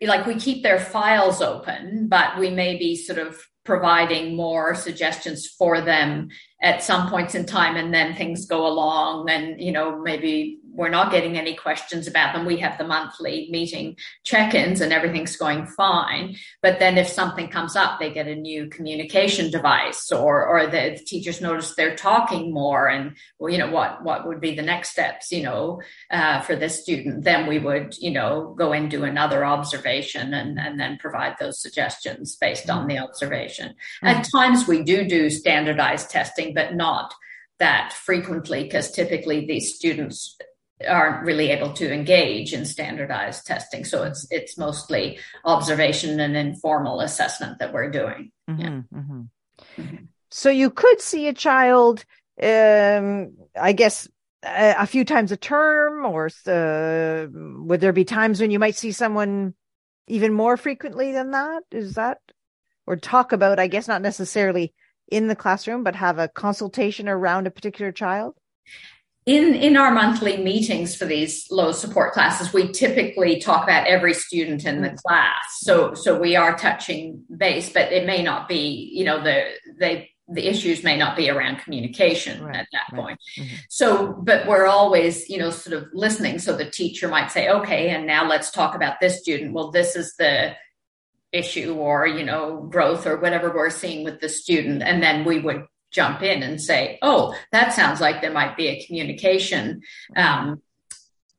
like 0.01 0.25
we 0.25 0.36
keep 0.36 0.63
their 0.63 0.79
files 0.79 1.41
open, 1.41 2.07
but 2.07 2.38
we 2.39 2.49
may 2.49 2.77
be 2.77 2.95
sort 2.95 3.19
of 3.19 3.41
providing 3.63 4.36
more 4.36 4.73
suggestions 4.73 5.47
for 5.47 5.81
them 5.81 6.29
at 6.62 6.81
some 6.81 7.10
points 7.10 7.36
in 7.36 7.45
time 7.45 7.75
and 7.75 7.93
then 7.93 8.15
things 8.15 8.47
go 8.47 8.65
along 8.65 9.29
and 9.29 9.62
you 9.62 9.71
know 9.71 10.01
maybe 10.01 10.60
we're 10.73 10.89
not 10.89 11.12
getting 11.12 11.38
any 11.38 11.55
questions 11.55 12.07
about 12.07 12.34
them. 12.34 12.45
We 12.45 12.57
have 12.57 12.77
the 12.77 12.88
monthly 12.88 13.47
meeting 13.51 13.97
check-ins 14.23 14.81
and 14.81 14.93
everything's 14.93 15.36
going 15.36 15.65
fine. 15.65 16.36
But 16.62 16.79
then 16.79 16.97
if 16.97 17.07
something 17.07 17.49
comes 17.49 17.75
up 17.75 17.99
they 17.99 18.12
get 18.12 18.27
a 18.27 18.36
new 18.36 18.67
communication 18.67 19.51
device 19.51 20.12
or 20.12 20.45
or 20.45 20.67
the, 20.67 20.95
the 20.97 21.03
teachers 21.05 21.41
notice 21.41 21.75
they're 21.75 21.95
talking 21.95 22.53
more 22.53 22.88
and 22.88 23.15
well 23.39 23.51
you 23.51 23.57
know 23.57 23.69
what 23.69 24.03
what 24.03 24.27
would 24.27 24.41
be 24.41 24.55
the 24.55 24.62
next 24.62 24.91
steps 24.91 25.31
you 25.31 25.43
know 25.43 25.81
uh, 26.12 26.41
for 26.41 26.55
this 26.55 26.81
student? 26.81 27.23
Then 27.23 27.47
we 27.47 27.60
would 27.60 27.97
you 27.97 28.12
know 28.12 28.55
go 28.57 28.73
and 28.73 28.89
do 28.89 29.03
another 29.03 29.45
observation 29.45 30.34
and 30.34 30.60
and 30.60 30.79
then 30.79 30.97
provide 30.97 31.36
those 31.39 31.62
suggestions 31.62 32.36
based 32.36 32.69
on 32.69 32.88
the 32.88 32.97
observation. 32.97 33.69
Mm-hmm. 33.71 34.07
at 34.07 34.27
times 34.34 34.67
we 34.67 34.84
do 34.84 35.07
do 35.07 35.29
standardized 35.29 36.10
testing 36.10 36.53
but 36.53 36.75
not 36.75 37.13
that 37.60 37.93
frequently 37.93 38.63
because 38.63 38.91
typically 38.91 39.45
these 39.45 39.75
students 39.75 40.38
aren't 40.88 41.26
really 41.26 41.50
able 41.50 41.74
to 41.74 41.91
engage 41.91 42.54
in 42.54 42.65
standardized 42.65 43.46
testing 43.46 43.86
so 43.86 44.04
it's 44.04 44.28
it's 44.32 44.58
mostly 44.58 45.20
observation 45.46 46.20
and 46.20 46.36
informal 46.36 47.02
assessment 47.02 47.60
that 47.60 47.74
we're 47.74 47.89
doing 47.89 48.32
mm-hmm, 48.50 48.62
yeah. 48.62 48.70
mm-hmm. 48.94 49.22
Mm-hmm. 49.78 50.06
so 50.30 50.50
you 50.50 50.70
could 50.70 51.02
see 51.02 51.28
a 51.28 51.34
child 51.34 52.06
um 52.41 53.34
i 53.60 53.74
guess 53.74 54.08
a, 54.44 54.76
a 54.80 54.88
few 54.88 55.06
times 55.06 55.32
a 55.32 55.38
term 55.38 56.06
or 56.06 56.30
uh, 56.48 57.28
would 57.65 57.82
there 57.82 57.94
be 57.94 58.06
times 58.06 58.41
when 58.41 58.52
you 58.52 58.60
might 58.60 58.76
see 58.76 58.91
someone 58.91 59.54
even 60.08 60.34
more 60.34 60.58
frequently 60.58 61.12
than 61.12 61.32
that 61.32 61.63
is 61.72 61.96
that 61.96 62.20
or 62.88 62.96
talk 62.96 63.32
about 63.32 63.60
i 63.60 63.67
guess 63.67 63.88
not 63.88 64.02
necessarily 64.02 64.74
in 65.12 65.28
the 65.28 65.36
classroom, 65.36 65.84
but 65.84 65.96
have 65.96 66.17
a 66.17 66.30
consultation 66.30 67.08
around 67.08 67.46
a 67.46 67.52
particular 67.52 67.91
child? 67.91 68.34
In, 69.27 69.53
in 69.53 69.77
our 69.77 69.91
monthly 69.91 70.38
meetings 70.38 70.95
for 70.95 71.05
these 71.05 71.45
low 71.51 71.71
support 71.71 72.13
classes, 72.13 72.51
we 72.51 72.71
typically 72.71 73.39
talk 73.39 73.63
about 73.63 73.86
every 73.86 74.15
student 74.15 74.65
in 74.65 74.81
the 74.81 74.89
mm. 74.89 74.97
class. 74.97 75.60
So, 75.60 75.93
so 75.93 76.19
we 76.19 76.36
are 76.36 76.57
touching 76.57 77.23
base, 77.38 77.71
but 77.71 77.91
it 77.91 78.07
may 78.07 78.23
not 78.23 78.47
be, 78.47 78.89
you 78.91 79.05
know, 79.05 79.23
the, 79.23 79.51
they, 79.79 80.10
the 80.27 80.47
issues 80.47 80.84
may 80.84 80.97
not 80.97 81.15
be 81.15 81.29
around 81.29 81.60
communication 81.60 82.43
right, 82.43 82.55
at 82.55 82.67
that 82.71 82.86
right. 82.91 83.01
point. 83.01 83.19
Mm-hmm. 83.38 83.55
So, 83.69 84.13
but 84.13 84.47
we're 84.47 84.65
always, 84.65 85.29
you 85.29 85.38
know, 85.38 85.51
sort 85.51 85.77
of 85.77 85.89
listening. 85.93 86.39
So 86.39 86.57
the 86.57 86.69
teacher 86.69 87.07
might 87.07 87.31
say, 87.31 87.49
okay, 87.49 87.89
and 87.89 88.07
now 88.07 88.27
let's 88.27 88.49
talk 88.49 88.73
about 88.73 88.99
this 88.99 89.19
student. 89.19 89.53
Well, 89.53 89.69
this 89.69 89.95
is 89.95 90.15
the 90.15 90.55
issue 91.31 91.75
or 91.75 92.05
you 92.05 92.25
know 92.25 92.67
growth 92.69 93.07
or 93.07 93.17
whatever 93.17 93.53
we're 93.55 93.69
seeing 93.69 94.03
with 94.03 94.19
the 94.19 94.27
student 94.27 94.84
and 94.84 95.01
then 95.01 95.23
we 95.23 95.39
would 95.39 95.65
jump 95.91 96.21
in 96.21 96.41
and 96.43 96.62
say 96.62 96.97
oh 97.01 97.36
that 97.51 97.73
sounds 97.73 97.99
like 97.99 98.21
there 98.21 98.32
might 98.32 98.56
be 98.58 98.67
a 98.67 98.86
communication 98.86 99.82
um, 100.15 100.62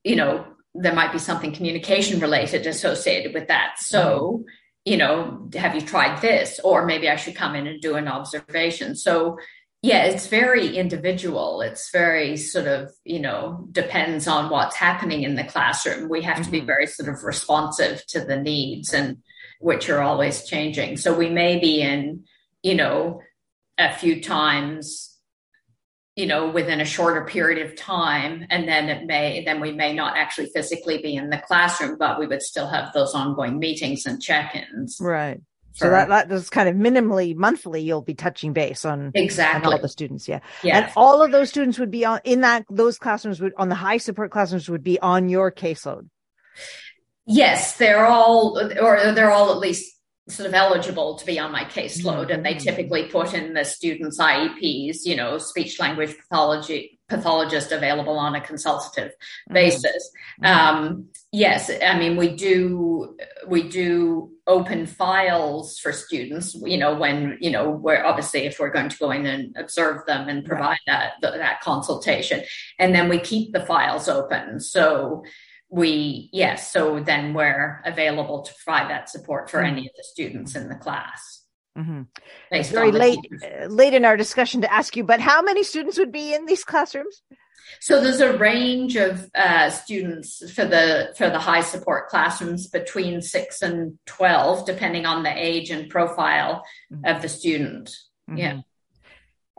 you 0.05 0.17
know 0.17 0.45
there 0.75 0.95
might 0.95 1.13
be 1.13 1.19
something 1.19 1.53
communication 1.53 2.21
related 2.21 2.67
associated 2.67 3.35
with 3.35 3.49
that. 3.49 3.79
So 3.79 4.45
you 4.85 4.97
know 4.97 5.49
have 5.55 5.75
you 5.75 5.81
tried 5.81 6.21
this? 6.21 6.61
Or 6.65 6.87
maybe 6.87 7.09
i 7.09 7.17
should 7.17 7.37
come 7.37 7.55
in 7.55 7.67
and 7.67 7.81
do 7.81 7.95
an 7.97 8.09
observation. 8.09 8.97
So 8.97 9.39
yeah 9.83 10.05
it's 10.05 10.27
very 10.27 10.77
individual. 10.77 11.61
It's 11.61 11.91
very 11.91 12.37
sort 12.37 12.67
of 12.67 12.93
you 13.05 13.21
know 13.21 13.67
depends 13.71 14.27
on 14.27 14.51
what's 14.51 14.77
happening 14.77 15.23
in 15.23 15.35
the 15.35 15.45
classroom. 15.45 16.09
We 16.09 16.23
have 16.23 16.43
to 16.43 16.51
be 16.51 16.59
mm-hmm. 16.59 16.67
very 16.67 16.87
sort 16.87 17.09
of 17.09 17.23
responsive 17.23 18.05
to 18.09 18.21
the 18.21 18.37
needs 18.37 18.93
and 18.93 19.19
which 19.61 19.89
are 19.89 20.01
always 20.01 20.45
changing. 20.45 20.97
So 20.97 21.17
we 21.17 21.31
may 21.31 21.61
be 21.61 21.81
in, 21.81 22.25
you 22.65 22.75
know, 22.75 23.21
a 23.79 23.95
few 23.95 24.21
times 24.23 25.13
you 26.17 26.27
know 26.27 26.51
within 26.51 26.81
a 26.81 26.85
shorter 26.85 27.25
period 27.25 27.67
of 27.67 27.77
time. 27.77 28.47
And 28.51 28.69
then 28.69 28.89
it 28.89 29.07
may 29.07 29.45
then 29.45 29.61
we 29.61 29.73
may 29.73 29.95
not 29.95 30.17
actually 30.17 30.51
physically 30.55 30.99
be 30.99 31.17
in 31.17 31.31
the 31.31 31.39
classroom 31.39 31.97
but 31.99 32.19
we 32.19 32.27
would 32.27 32.43
still 32.43 32.69
have 32.69 32.93
those 32.93 33.15
ongoing 33.15 33.59
meetings 33.59 34.07
and 34.07 34.21
check-ins 34.21 34.99
right. 35.01 35.41
So 35.75 35.89
that, 35.89 36.11
that 36.11 36.31
is 36.31 36.51
kind 36.51 36.69
of 36.69 36.77
minimally 36.77 37.35
monthly 37.35 37.81
you'll 37.81 38.03
be 38.03 38.15
touching 38.15 38.53
base 38.53 38.85
on 38.85 39.11
exactly. 39.15 39.67
on 39.67 39.73
all 39.73 39.81
the 39.81 39.89
students 39.89 40.29
yeah. 40.29 40.41
Yes. 40.63 40.85
and 40.85 40.93
all 40.97 41.23
of 41.23 41.33
those 41.33 41.49
students 41.49 41.79
would 41.79 41.91
be 41.91 42.05
on 42.05 42.21
in 42.25 42.43
that 42.43 42.67
those 42.69 42.99
classrooms 42.99 43.41
would 43.41 43.55
on 43.57 43.71
the 43.71 43.75
high 43.75 43.97
support 43.97 44.31
classrooms 44.31 44.69
would 44.69 44.85
be 44.85 45.01
on 45.01 45.31
your 45.31 45.51
caseload? 45.51 46.09
Yes 47.27 47.79
they're 47.79 48.05
all 48.05 48.61
or 48.79 49.13
they're 49.13 49.31
all 49.31 49.51
at 49.51 49.59
least 49.59 49.91
sort 50.29 50.49
of 50.49 50.55
eligible 50.55 51.17
to 51.17 51.27
be 51.27 51.39
on 51.39 51.51
my 51.51 51.65
caseload 51.65 52.33
and 52.33 52.45
they 52.45 52.55
mm-hmm. 52.55 52.65
typically 52.65 53.05
put 53.05 53.35
in 53.35 53.55
the 53.55 53.65
students 53.65 54.19
IEPs, 54.19 55.05
you 55.05 55.17
know, 55.17 55.39
speech 55.39 55.81
language 55.81 56.17
pathology 56.17 56.99
pathologist 57.09 57.73
available 57.73 58.19
on 58.19 58.35
a 58.35 58.41
consultative 58.41 59.11
mm-hmm. 59.11 59.55
basis. 59.55 60.11
Mm-hmm. 60.43 60.45
Um, 60.45 61.09
yes, 61.33 61.71
I 61.83 61.99
mean 61.99 62.17
we 62.17 62.37
do 62.37 63.17
we 63.47 63.69
do 63.69 64.31
open 64.47 64.87
files 64.87 65.79
for 65.79 65.93
students, 65.93 66.55
you 66.55 66.77
know, 66.77 66.95
when, 66.95 67.39
you 67.41 67.51
know, 67.51 67.71
we're 67.71 68.05
obviously 68.05 68.41
if 68.41 68.59
we're 68.59 68.73
going 68.73 68.89
to 68.89 68.99
go 68.99 69.11
in 69.11 69.27
and 69.27 69.55
observe 69.57 70.05
them 70.07 70.29
and 70.29 70.45
provide 70.45 70.79
right. 70.89 71.11
that 71.21 71.37
that 71.39 71.61
consultation. 71.61 72.43
And 72.79 72.95
then 72.95 73.09
we 73.09 73.19
keep 73.19 73.53
the 73.53 73.65
files 73.65 74.09
open. 74.09 74.61
So 74.61 75.25
we 75.73 76.29
yes 76.33 76.71
so 76.71 77.01
then 77.01 77.33
we're 77.33 77.81
available 77.87 78.43
to 78.43 78.53
provide 78.63 78.91
that 78.91 79.09
support 79.09 79.51
for 79.51 79.59
mm-hmm. 79.59 79.79
any 79.79 79.87
of 79.87 79.93
the 79.97 80.05
students 80.05 80.55
in 80.55 80.69
the 80.69 80.75
class 80.75 81.45
mm-hmm. 81.77 82.03
it's 82.51 82.69
very 82.69 82.93
late 82.93 83.19
uh, 83.43 83.65
late 83.67 83.95
in 83.95 84.05
our 84.05 84.17
discussion 84.17 84.61
to 84.61 84.73
ask 84.73 84.95
you 84.97 85.03
but 85.03 85.19
how 85.19 85.41
many 85.41 85.63
students 85.63 85.99
would 85.99 86.13
be 86.13 86.35
in 86.35 86.45
these 86.45 86.63
classrooms 86.63 87.23
so 87.81 88.03
there's 88.03 88.21
a 88.21 88.37
range 88.37 88.97
of 88.97 89.31
uh, 89.35 89.71
students 89.71 90.51
for 90.53 90.65
the 90.65 91.15
for 91.17 91.31
the 91.31 91.39
high 91.39 91.63
support 91.63 92.09
classrooms 92.09 92.67
between 92.67 93.23
six 93.23 93.63
and 93.63 93.99
twelve, 94.05 94.67
depending 94.67 95.07
on 95.07 95.23
the 95.23 95.33
age 95.35 95.71
and 95.71 95.89
profile 95.89 96.65
mm-hmm. 96.93 97.05
of 97.05 97.23
the 97.23 97.29
student. 97.29 97.89
Mm-hmm. 98.29 98.37
Yeah. 98.37 98.61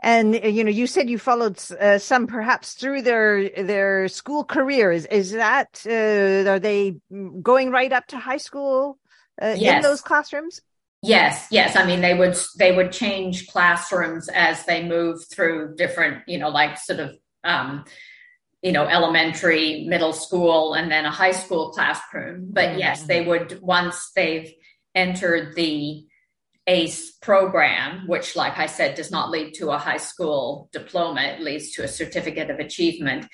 And 0.04 0.34
uh, 0.34 0.48
you 0.48 0.64
know, 0.64 0.70
you 0.70 0.86
said 0.86 1.08
you 1.08 1.18
followed 1.18 1.58
uh, 1.80 1.98
some 1.98 2.26
perhaps 2.26 2.74
through 2.74 3.02
their 3.02 3.48
their 3.48 4.06
school 4.08 4.44
careers. 4.44 5.06
Is 5.06 5.32
that 5.32 5.82
uh, 5.86 6.50
are 6.50 6.58
they 6.58 6.96
going 7.40 7.70
right 7.70 7.90
up 7.90 8.06
to 8.08 8.18
high 8.18 8.36
school 8.36 8.98
uh, 9.40 9.54
yes. 9.56 9.76
in 9.76 9.82
those 9.82 10.02
classrooms? 10.02 10.60
Yes, 11.02 11.46
yes. 11.50 11.74
I 11.74 11.86
mean, 11.86 12.02
they 12.02 12.12
would 12.12 12.36
they 12.58 12.76
would 12.76 12.92
change 12.92 13.46
classrooms 13.46 14.28
as 14.28 14.66
they 14.66 14.86
move 14.86 15.24
through 15.32 15.76
different, 15.76 16.22
you 16.28 16.38
know, 16.38 16.50
like 16.50 16.76
sort 16.76 17.00
of, 17.00 17.16
um, 17.42 17.86
you 18.60 18.72
know, 18.72 18.86
elementary, 18.86 19.86
middle 19.88 20.12
school, 20.12 20.74
and 20.74 20.92
then 20.92 21.06
a 21.06 21.10
high 21.10 21.32
school 21.32 21.70
classroom. 21.70 22.48
But 22.50 22.78
yes, 22.78 23.04
they 23.04 23.24
would 23.24 23.58
once 23.62 24.10
they've 24.14 24.52
entered 24.94 25.54
the 25.54 26.04
ACE 26.66 27.12
program, 27.12 28.06
which, 28.06 28.36
like 28.36 28.58
I 28.58 28.66
said, 28.66 28.94
does 28.94 29.10
not 29.10 29.30
lead 29.30 29.54
to 29.54 29.70
a 29.70 29.78
high 29.78 29.98
school 29.98 30.68
diploma, 30.72 31.22
it 31.22 31.40
leads 31.40 31.72
to 31.72 31.84
a 31.84 31.88
certificate 31.88 32.50
of 32.50 32.58
achievement. 32.58 33.26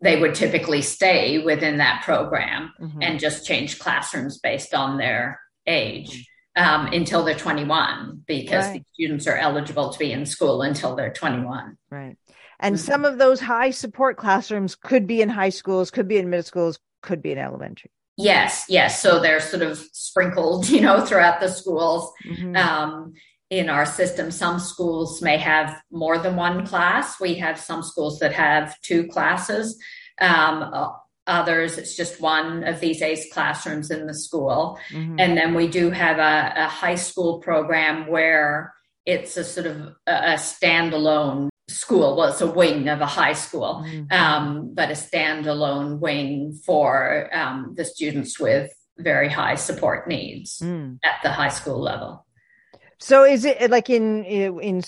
They 0.00 0.18
would 0.20 0.34
typically 0.34 0.82
stay 0.82 1.38
within 1.38 1.78
that 1.78 2.02
program 2.04 2.72
mm-hmm. 2.80 3.02
and 3.02 3.20
just 3.20 3.46
change 3.46 3.78
classrooms 3.78 4.38
based 4.38 4.74
on 4.74 4.96
their 4.96 5.40
age 5.66 6.28
um, 6.56 6.86
until 6.86 7.24
they're 7.24 7.36
21, 7.36 8.22
because 8.26 8.66
right. 8.66 8.80
the 8.80 8.84
students 8.94 9.26
are 9.26 9.36
eligible 9.36 9.90
to 9.90 9.98
be 9.98 10.12
in 10.12 10.24
school 10.24 10.62
until 10.62 10.96
they're 10.96 11.12
21. 11.12 11.76
Right. 11.90 12.16
And 12.60 12.76
mm-hmm. 12.76 12.84
some 12.84 13.04
of 13.04 13.18
those 13.18 13.40
high 13.40 13.70
support 13.70 14.16
classrooms 14.16 14.74
could 14.74 15.06
be 15.06 15.20
in 15.20 15.28
high 15.28 15.50
schools, 15.50 15.90
could 15.90 16.08
be 16.08 16.18
in 16.18 16.30
middle 16.30 16.44
schools, 16.44 16.78
could 17.02 17.22
be 17.22 17.32
in 17.32 17.38
elementary. 17.38 17.90
Yes, 18.18 18.64
yes. 18.68 19.00
So 19.00 19.20
they're 19.20 19.40
sort 19.40 19.62
of 19.62 19.78
sprinkled, 19.92 20.68
you 20.74 20.80
know, 20.80 21.04
throughout 21.04 21.40
the 21.40 21.48
schools. 21.48 22.12
Mm-hmm. 22.26 22.56
Um, 22.56 23.14
in 23.50 23.70
our 23.70 23.86
system, 23.86 24.30
some 24.30 24.58
schools 24.58 25.22
may 25.22 25.38
have 25.38 25.80
more 25.90 26.18
than 26.18 26.36
one 26.36 26.66
class. 26.66 27.18
We 27.18 27.34
have 27.36 27.58
some 27.58 27.82
schools 27.82 28.18
that 28.18 28.34
have 28.34 28.78
two 28.82 29.06
classes. 29.08 29.78
Um, 30.20 30.90
others, 31.26 31.78
it's 31.78 31.96
just 31.96 32.20
one 32.20 32.64
of 32.64 32.80
these 32.80 33.00
ACE 33.00 33.32
classrooms 33.32 33.90
in 33.90 34.06
the 34.06 34.14
school. 34.14 34.78
Mm-hmm. 34.90 35.16
And 35.18 35.36
then 35.36 35.54
we 35.54 35.68
do 35.68 35.90
have 35.90 36.18
a, 36.18 36.64
a, 36.64 36.66
high 36.66 36.96
school 36.96 37.38
program 37.38 38.08
where 38.08 38.74
it's 39.06 39.36
a 39.36 39.44
sort 39.44 39.66
of 39.66 39.94
a 40.06 40.34
standalone 40.34 41.48
school. 41.68 42.16
Well, 42.16 42.30
it's 42.30 42.40
a 42.40 42.50
wing 42.50 42.88
of 42.88 43.00
a 43.00 43.06
high 43.06 43.34
school, 43.34 43.84
mm-hmm. 43.86 44.12
um, 44.12 44.74
but 44.74 44.90
a 44.90 44.94
standalone 44.94 45.98
wing 45.98 46.58
for 46.64 47.30
um, 47.32 47.74
the 47.76 47.84
students 47.84 48.40
with 48.40 48.70
very 48.98 49.28
high 49.28 49.54
support 49.54 50.08
needs 50.08 50.58
mm. 50.58 50.98
at 51.04 51.20
the 51.22 51.30
high 51.30 51.50
school 51.50 51.80
level. 51.80 52.26
So 53.00 53.24
is 53.24 53.44
it 53.44 53.70
like 53.70 53.90
in 53.90 54.24
in 54.24 54.82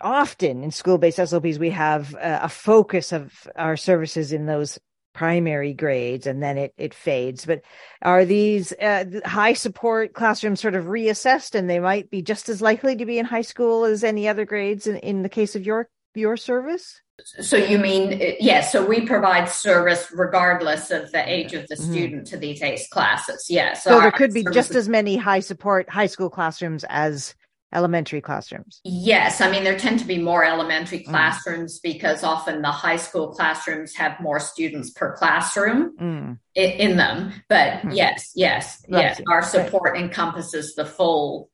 often 0.00 0.64
in 0.64 0.70
school-based 0.70 1.18
SLPs 1.18 1.58
we 1.58 1.70
have 1.70 2.16
a 2.18 2.48
focus 2.48 3.12
of 3.12 3.46
our 3.54 3.76
services 3.76 4.32
in 4.32 4.46
those 4.46 4.78
primary 5.12 5.74
grades 5.74 6.26
and 6.26 6.42
then 6.42 6.56
it 6.56 6.72
it 6.78 6.94
fades 6.94 7.44
but 7.44 7.60
are 8.00 8.24
these 8.24 8.72
uh, 8.80 9.04
high 9.26 9.52
support 9.52 10.14
classrooms 10.14 10.60
sort 10.60 10.74
of 10.74 10.84
reassessed 10.84 11.54
and 11.54 11.68
they 11.68 11.80
might 11.80 12.08
be 12.08 12.22
just 12.22 12.48
as 12.48 12.62
likely 12.62 12.96
to 12.96 13.04
be 13.04 13.18
in 13.18 13.26
high 13.26 13.42
school 13.42 13.84
as 13.84 14.04
any 14.04 14.26
other 14.28 14.46
grades 14.46 14.86
in, 14.86 14.96
in 14.98 15.22
the 15.22 15.28
case 15.28 15.54
of 15.54 15.66
your 15.66 15.88
your 16.14 16.36
service? 16.36 17.00
So 17.40 17.56
you 17.56 17.78
mean 17.78 18.20
yes? 18.40 18.72
So 18.72 18.84
we 18.86 19.02
provide 19.02 19.48
service 19.48 20.10
regardless 20.12 20.90
of 20.90 21.12
the 21.12 21.28
age 21.30 21.52
of 21.52 21.68
the 21.68 21.74
mm-hmm. 21.74 21.92
student 21.92 22.22
mm-hmm. 22.24 22.34
to 22.34 22.38
these 22.38 22.62
ACE 22.62 22.88
classes. 22.88 23.46
Yes. 23.48 23.84
So, 23.84 23.90
so 23.90 24.00
there 24.00 24.12
could 24.12 24.32
be 24.32 24.44
just 24.52 24.74
as 24.74 24.88
many 24.88 25.16
high 25.16 25.40
support 25.40 25.88
high 25.90 26.06
school 26.06 26.30
classrooms 26.30 26.84
as 26.88 27.34
elementary 27.72 28.20
classrooms. 28.20 28.80
Yes, 28.84 29.40
I 29.40 29.50
mean 29.50 29.64
there 29.64 29.78
tend 29.78 30.00
to 30.00 30.04
be 30.04 30.18
more 30.18 30.44
elementary 30.44 31.00
mm. 31.00 31.04
classrooms 31.04 31.78
mm. 31.78 31.82
because 31.82 32.24
often 32.24 32.62
the 32.62 32.70
high 32.70 32.96
school 32.96 33.28
classrooms 33.28 33.94
have 33.94 34.18
more 34.20 34.40
students 34.40 34.90
per 34.90 35.16
classroom 35.16 35.96
mm. 35.98 36.38
in, 36.54 36.70
in, 36.70 36.96
them. 36.96 37.32
But 37.48 37.82
mm. 37.82 37.94
yes, 37.94 38.32
yes, 38.34 38.84
right. 38.88 39.02
yes, 39.02 39.20
our 39.28 39.42
support 39.42 39.92
right. 39.92 40.02
encompasses 40.02 40.74
the 40.74 40.84
full 40.84 41.50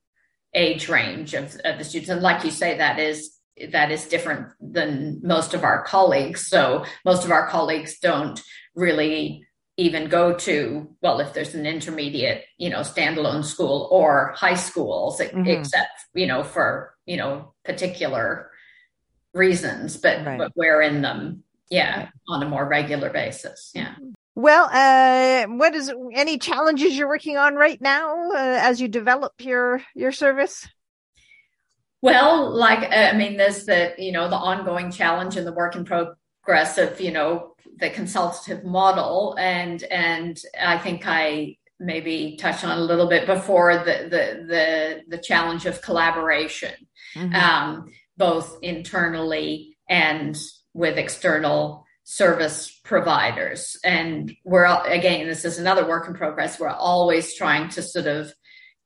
age 0.54 0.88
range 0.88 1.34
of, 1.34 1.54
of 1.64 1.78
the 1.78 1.84
students, 1.84 2.08
and 2.08 2.22
like 2.22 2.44
you 2.44 2.50
say, 2.50 2.78
that 2.78 2.98
is 2.98 3.35
that 3.70 3.90
is 3.90 4.04
different 4.04 4.48
than 4.60 5.20
most 5.22 5.54
of 5.54 5.64
our 5.64 5.82
colleagues. 5.84 6.46
So 6.46 6.84
most 7.04 7.24
of 7.24 7.30
our 7.30 7.48
colleagues 7.48 7.98
don't 7.98 8.40
really 8.74 9.46
even 9.76 10.08
go 10.08 10.32
to 10.32 10.88
well 11.02 11.20
if 11.20 11.34
there's 11.34 11.54
an 11.54 11.66
intermediate 11.66 12.44
you 12.56 12.70
know 12.70 12.80
standalone 12.80 13.44
school 13.44 13.88
or 13.90 14.32
high 14.36 14.54
schools 14.54 15.20
mm-hmm. 15.20 15.46
except 15.46 15.90
you 16.14 16.26
know 16.26 16.42
for 16.42 16.94
you 17.04 17.16
know 17.16 17.52
particular 17.64 18.50
reasons 19.34 19.96
but 19.96 20.24
right. 20.24 20.38
but 20.38 20.52
we're 20.56 20.80
in 20.80 21.02
them 21.02 21.42
yeah 21.68 21.98
right. 21.98 22.08
on 22.28 22.42
a 22.42 22.48
more 22.48 22.66
regular 22.66 23.10
basis 23.10 23.70
yeah 23.74 23.94
well 24.34 24.68
uh 24.72 25.46
what 25.56 25.74
is 25.74 25.92
any 26.14 26.38
challenges 26.38 26.96
you're 26.96 27.08
working 27.08 27.36
on 27.36 27.54
right 27.54 27.80
now 27.82 28.30
uh, 28.30 28.58
as 28.62 28.80
you 28.80 28.88
develop 28.88 29.34
your 29.40 29.82
your 29.94 30.12
service 30.12 30.66
well, 32.02 32.50
like 32.50 32.90
uh, 32.90 33.10
I 33.12 33.16
mean, 33.16 33.36
there's 33.36 33.64
the 33.64 33.94
you 33.98 34.12
know 34.12 34.28
the 34.28 34.36
ongoing 34.36 34.90
challenge 34.90 35.36
and 35.36 35.46
the 35.46 35.52
work 35.52 35.76
in 35.76 35.84
progress 35.84 36.78
of 36.78 37.00
you 37.00 37.12
know 37.12 37.54
the 37.78 37.90
consultative 37.90 38.64
model, 38.64 39.36
and 39.38 39.82
and 39.84 40.38
I 40.60 40.78
think 40.78 41.02
I 41.06 41.56
maybe 41.78 42.36
touched 42.40 42.64
on 42.64 42.78
a 42.78 42.80
little 42.80 43.08
bit 43.08 43.26
before 43.26 43.78
the 43.78 44.08
the 44.10 44.46
the, 44.46 45.02
the 45.08 45.22
challenge 45.22 45.66
of 45.66 45.82
collaboration, 45.82 46.74
mm-hmm. 47.14 47.34
um, 47.34 47.92
both 48.16 48.58
internally 48.62 49.76
and 49.88 50.38
with 50.74 50.98
external 50.98 51.84
service 52.04 52.80
providers. 52.84 53.76
And 53.82 54.32
we're 54.44 54.66
again, 54.84 55.26
this 55.26 55.44
is 55.44 55.58
another 55.58 55.88
work 55.88 56.06
in 56.06 56.14
progress. 56.14 56.60
We're 56.60 56.68
always 56.68 57.34
trying 57.34 57.68
to 57.70 57.82
sort 57.82 58.06
of 58.06 58.32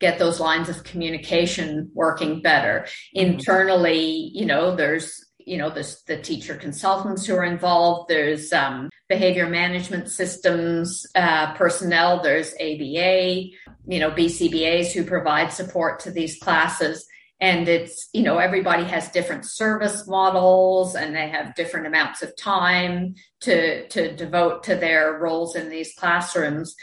get 0.00 0.18
those 0.18 0.40
lines 0.40 0.68
of 0.68 0.82
communication 0.82 1.90
working 1.94 2.42
better. 2.42 2.86
Mm-hmm. 3.16 3.32
Internally, 3.32 4.30
you 4.34 4.46
know, 4.46 4.74
there's 4.74 5.24
you 5.46 5.56
know 5.56 5.70
there's 5.70 6.02
the 6.02 6.20
teacher 6.20 6.54
consultants 6.54 7.24
who 7.24 7.34
are 7.34 7.44
involved 7.44 8.08
there's 8.10 8.52
um, 8.52 8.90
behavior 9.08 9.48
management 9.48 10.08
systems 10.08 11.06
uh, 11.14 11.54
personnel 11.54 12.22
there's 12.22 12.52
aba 12.60 13.48
you 13.86 13.98
know 13.98 14.10
bcbas 14.10 14.92
who 14.92 15.02
provide 15.02 15.50
support 15.50 15.98
to 15.98 16.10
these 16.10 16.38
classes 16.38 17.06
and 17.40 17.68
it's 17.68 18.08
you 18.12 18.22
know 18.22 18.38
everybody 18.38 18.84
has 18.84 19.10
different 19.10 19.44
service 19.44 20.06
models 20.06 20.94
and 20.94 21.16
they 21.16 21.28
have 21.28 21.54
different 21.54 21.86
amounts 21.86 22.22
of 22.22 22.36
time 22.36 23.14
to 23.40 23.88
to 23.88 24.14
devote 24.14 24.62
to 24.62 24.76
their 24.76 25.18
roles 25.18 25.56
in 25.56 25.68
these 25.68 25.94
classrooms 25.94 26.76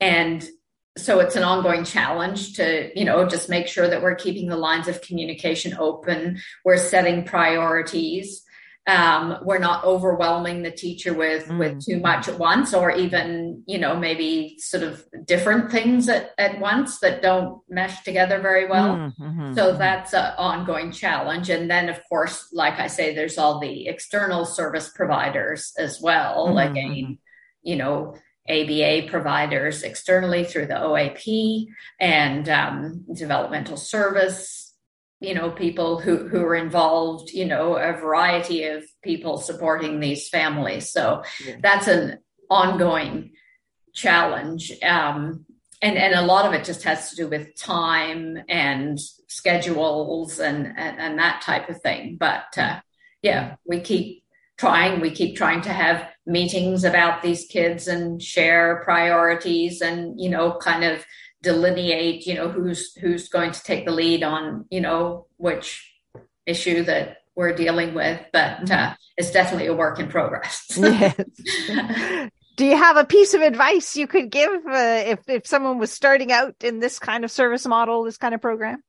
and 0.00 0.48
so 0.96 1.20
it's 1.20 1.36
an 1.36 1.42
ongoing 1.42 1.84
challenge 1.84 2.54
to 2.54 2.90
you 2.98 3.04
know 3.04 3.26
just 3.26 3.48
make 3.48 3.66
sure 3.68 3.88
that 3.88 4.02
we're 4.02 4.14
keeping 4.14 4.48
the 4.48 4.56
lines 4.56 4.88
of 4.88 5.00
communication 5.02 5.76
open 5.78 6.40
we're 6.64 6.76
setting 6.76 7.24
priorities 7.24 8.42
um, 8.88 9.38
we're 9.42 9.58
not 9.58 9.84
overwhelming 9.84 10.62
the 10.62 10.70
teacher 10.70 11.12
with 11.12 11.48
mm. 11.48 11.58
with 11.58 11.84
too 11.84 11.98
much 11.98 12.28
at 12.28 12.38
once 12.38 12.72
or 12.72 12.90
even 12.90 13.62
you 13.66 13.78
know 13.78 13.96
maybe 13.96 14.56
sort 14.58 14.84
of 14.84 15.04
different 15.24 15.70
things 15.72 16.08
at, 16.08 16.30
at 16.38 16.60
once 16.60 17.00
that 17.00 17.20
don't 17.20 17.60
mesh 17.68 18.02
together 18.02 18.40
very 18.40 18.68
well 18.68 18.96
mm, 18.96 19.16
mm-hmm. 19.18 19.54
so 19.54 19.70
mm-hmm. 19.70 19.78
that's 19.78 20.14
an 20.14 20.32
ongoing 20.38 20.92
challenge 20.92 21.50
and 21.50 21.68
then 21.68 21.88
of 21.88 22.00
course 22.08 22.48
like 22.52 22.78
i 22.78 22.86
say 22.86 23.12
there's 23.12 23.38
all 23.38 23.58
the 23.58 23.88
external 23.88 24.44
service 24.44 24.90
providers 24.94 25.72
as 25.78 26.00
well 26.00 26.46
mm-hmm. 26.46 26.54
like 26.54 26.72
mm-hmm. 26.72 27.14
you 27.62 27.76
know 27.76 28.14
ABA 28.48 29.08
providers 29.10 29.82
externally 29.82 30.44
through 30.44 30.66
the 30.66 30.74
OAP 30.74 31.66
and 32.00 32.48
um, 32.48 33.04
developmental 33.14 33.76
service, 33.76 34.74
you 35.20 35.34
know, 35.34 35.50
people 35.50 36.00
who, 36.00 36.28
who 36.28 36.42
are 36.42 36.54
involved, 36.54 37.30
you 37.30 37.44
know, 37.44 37.76
a 37.76 37.92
variety 37.92 38.64
of 38.64 38.84
people 39.02 39.38
supporting 39.38 40.00
these 40.00 40.28
families. 40.28 40.90
So 40.90 41.22
yeah. 41.44 41.56
that's 41.60 41.88
an 41.88 42.18
ongoing 42.50 43.32
challenge. 43.94 44.72
Um, 44.82 45.46
and, 45.82 45.96
and 45.96 46.14
a 46.14 46.22
lot 46.22 46.46
of 46.46 46.52
it 46.52 46.64
just 46.64 46.84
has 46.84 47.10
to 47.10 47.16
do 47.16 47.28
with 47.28 47.54
time 47.56 48.38
and 48.48 48.98
schedules 49.28 50.38
and, 50.38 50.66
and, 50.66 50.98
and 50.98 51.18
that 51.18 51.42
type 51.42 51.68
of 51.68 51.80
thing. 51.80 52.16
But 52.18 52.56
uh, 52.56 52.80
yeah, 53.22 53.56
we 53.64 53.80
keep 53.80 54.22
trying, 54.58 55.00
we 55.00 55.10
keep 55.10 55.36
trying 55.36 55.60
to 55.62 55.72
have 55.72 56.08
meetings 56.26 56.84
about 56.84 57.22
these 57.22 57.46
kids 57.46 57.88
and 57.88 58.22
share 58.22 58.82
priorities 58.84 59.80
and, 59.80 60.20
you 60.20 60.28
know, 60.28 60.56
kind 60.58 60.84
of 60.84 61.04
delineate, 61.42 62.26
you 62.26 62.34
know, 62.34 62.48
who's, 62.48 62.94
who's 62.96 63.28
going 63.28 63.52
to 63.52 63.62
take 63.62 63.84
the 63.84 63.92
lead 63.92 64.22
on, 64.22 64.64
you 64.70 64.80
know, 64.80 65.26
which 65.36 65.92
issue 66.46 66.82
that 66.84 67.18
we're 67.34 67.52
dealing 67.52 67.94
with, 67.94 68.20
but 68.32 68.70
uh, 68.70 68.94
it's 69.16 69.30
definitely 69.30 69.66
a 69.66 69.74
work 69.74 70.00
in 70.00 70.08
progress. 70.08 70.66
yes. 70.76 71.14
Do 72.56 72.64
you 72.64 72.76
have 72.76 72.96
a 72.96 73.04
piece 73.04 73.34
of 73.34 73.42
advice 73.42 73.96
you 73.96 74.06
could 74.06 74.30
give 74.30 74.50
uh, 74.50 75.02
if 75.04 75.28
if 75.28 75.46
someone 75.46 75.78
was 75.78 75.92
starting 75.92 76.32
out 76.32 76.54
in 76.64 76.80
this 76.80 76.98
kind 76.98 77.22
of 77.22 77.30
service 77.30 77.66
model, 77.66 78.02
this 78.04 78.16
kind 78.16 78.34
of 78.34 78.40
program? 78.40 78.82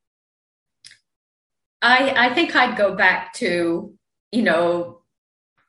I 1.82 2.30
I 2.30 2.34
think 2.34 2.56
I'd 2.56 2.78
go 2.78 2.96
back 2.96 3.34
to 3.36 3.94
you 4.32 4.42
know 4.42 5.02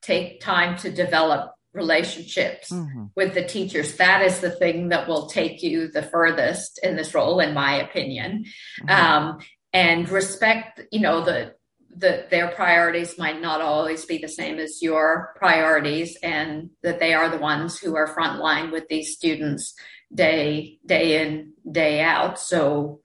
take 0.08 0.40
time 0.40 0.76
to 0.78 0.90
develop 0.90 1.52
relationships 1.74 2.70
mm-hmm. 2.72 3.04
with 3.14 3.34
the 3.34 3.44
teachers. 3.44 3.96
That 3.96 4.22
is 4.22 4.40
the 4.40 4.50
thing 4.50 4.88
that 4.88 5.06
will 5.06 5.26
take 5.28 5.62
you 5.62 5.88
the 5.88 6.02
furthest 6.02 6.80
in 6.82 6.96
this 6.96 7.14
role, 7.14 7.40
in 7.40 7.52
my 7.54 7.74
opinion. 7.74 8.46
Mm-hmm. 8.80 8.90
Um, 8.90 9.38
and 9.72 10.08
respect, 10.08 10.80
you 10.90 11.00
know, 11.00 11.24
the 11.24 11.54
the 11.94 12.26
their 12.30 12.48
priorities 12.48 13.18
might 13.18 13.40
not 13.40 13.60
always 13.60 14.04
be 14.04 14.18
the 14.18 14.28
same 14.28 14.58
as 14.58 14.82
your 14.82 15.34
priorities, 15.36 16.16
and 16.22 16.70
that 16.82 17.00
they 17.00 17.12
are 17.12 17.28
the 17.28 17.38
ones 17.38 17.78
who 17.78 17.96
are 17.96 18.14
frontline 18.14 18.72
with 18.72 18.88
these 18.88 19.14
students 19.14 19.74
day 20.12 20.78
day 20.86 21.22
in 21.22 21.52
day 21.70 22.00
out. 22.00 22.38
So, 22.38 23.00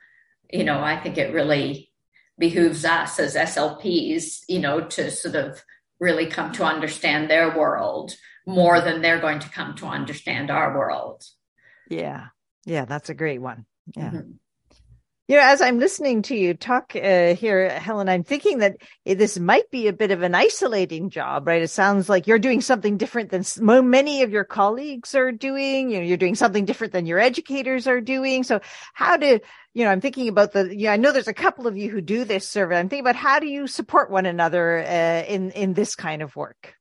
you 0.52 0.64
know, 0.64 0.80
I 0.82 0.98
think 1.02 1.18
it 1.18 1.34
really 1.34 1.92
behooves 2.38 2.86
us 2.86 3.20
as 3.20 3.36
SLPs, 3.36 4.44
you 4.48 4.60
know, 4.60 4.82
to 4.82 5.12
sort 5.12 5.36
of 5.36 5.64
really 6.04 6.28
come 6.28 6.52
to 6.52 6.66
understand 6.66 7.30
their 7.30 7.58
world 7.58 8.14
more 8.46 8.82
than 8.82 9.02
they're 9.02 9.22
going 9.22 9.40
to 9.40 9.50
come 9.50 9.74
to 9.76 9.86
understand 9.86 10.52
our 10.52 10.78
world. 10.78 11.24
Yeah. 11.90 12.28
Yeah, 12.66 12.86
that's 12.86 13.10
a 13.10 13.14
great 13.14 13.42
one. 13.42 13.66
Yeah. 13.96 14.12
Mm-hmm. 14.12 14.32
You 15.30 15.38
know, 15.38 15.44
as 15.44 15.62
I'm 15.62 15.80
listening 15.80 16.22
to 16.24 16.36
you 16.36 16.54
talk 16.54 16.98
uh, 16.98 17.34
here, 17.34 17.70
Helen, 17.70 18.10
I'm 18.10 18.26
thinking 18.26 18.58
that 18.58 18.76
this 19.06 19.40
might 19.40 19.72
be 19.72 19.88
a 19.88 19.94
bit 19.94 20.12
of 20.12 20.22
an 20.22 20.36
isolating 20.36 21.10
job, 21.10 21.48
right? 21.48 21.62
It 21.62 21.70
sounds 21.70 22.10
like 22.10 22.28
you're 22.28 22.40
doing 22.40 22.60
something 22.60 22.98
different 22.98 23.32
than 23.32 23.46
many 23.90 24.24
of 24.24 24.32
your 24.32 24.44
colleagues 24.44 25.16
are 25.16 25.32
doing. 25.32 25.90
You 25.90 26.00
know, 26.00 26.04
you're 26.04 26.18
doing 26.18 26.36
something 26.36 26.66
different 26.66 26.92
than 26.92 27.06
your 27.06 27.20
educators 27.20 27.88
are 27.88 28.02
doing. 28.02 28.44
So, 28.44 28.60
how 28.94 29.16
do 29.16 29.40
you 29.74 29.86
know? 29.86 29.92
I'm 29.92 30.02
thinking 30.02 30.28
about 30.28 30.52
the. 30.52 30.76
Yeah, 30.76 30.92
I 30.92 30.98
know 30.98 31.14
there's 31.14 31.30
a 31.30 31.34
couple 31.34 31.68
of 31.68 31.78
you 31.78 31.90
who 31.90 32.02
do 32.02 32.26
this 32.26 32.46
survey. 32.46 32.78
I'm 32.78 32.90
thinking 32.90 33.06
about 33.06 33.16
how 33.16 33.40
do 33.40 33.48
you 33.48 33.66
support 33.66 34.12
one 34.12 34.26
another 34.26 34.80
uh, 34.80 35.24
in 35.26 35.52
in 35.52 35.74
this 35.74 35.96
kind 35.96 36.22
of 36.22 36.36
work. 36.36 36.76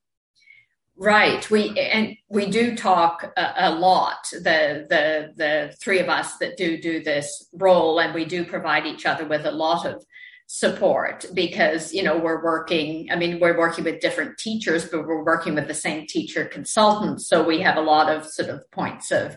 Right. 0.95 1.49
We 1.49 1.77
and 1.79 2.15
we 2.29 2.45
do 2.45 2.75
talk 2.75 3.33
a, 3.35 3.53
a, 3.57 3.71
lot. 3.71 4.27
The 4.31 4.85
the 4.87 5.33
the 5.35 5.75
three 5.81 5.99
of 5.99 6.07
us 6.07 6.37
that 6.37 6.55
do 6.55 6.79
do 6.79 7.03
this 7.03 7.49
role, 7.51 7.99
and 7.99 8.13
we 8.13 8.25
do 8.25 8.45
provide 8.45 8.85
each 8.85 9.07
other 9.07 9.25
with 9.25 9.45
a 9.45 9.51
lot 9.51 9.87
of 9.87 10.05
support 10.45 11.25
because 11.33 11.93
you 11.93 12.03
know 12.03 12.19
we're 12.19 12.43
working. 12.43 13.09
I 13.11 13.15
mean, 13.15 13.39
we're 13.39 13.57
working 13.57 13.85
with 13.85 14.01
different 14.01 14.37
teachers, 14.37 14.87
but 14.87 15.07
we're 15.07 15.23
working 15.23 15.55
with 15.55 15.67
the 15.67 15.73
same 15.73 16.05
teacher 16.05 16.45
consultants, 16.45 17.27
so 17.27 17.43
we 17.43 17.59
have 17.61 17.77
a 17.77 17.81
lot 17.81 18.07
of 18.07 18.27
sort 18.27 18.49
of 18.49 18.69
points 18.69 19.09
of 19.09 19.35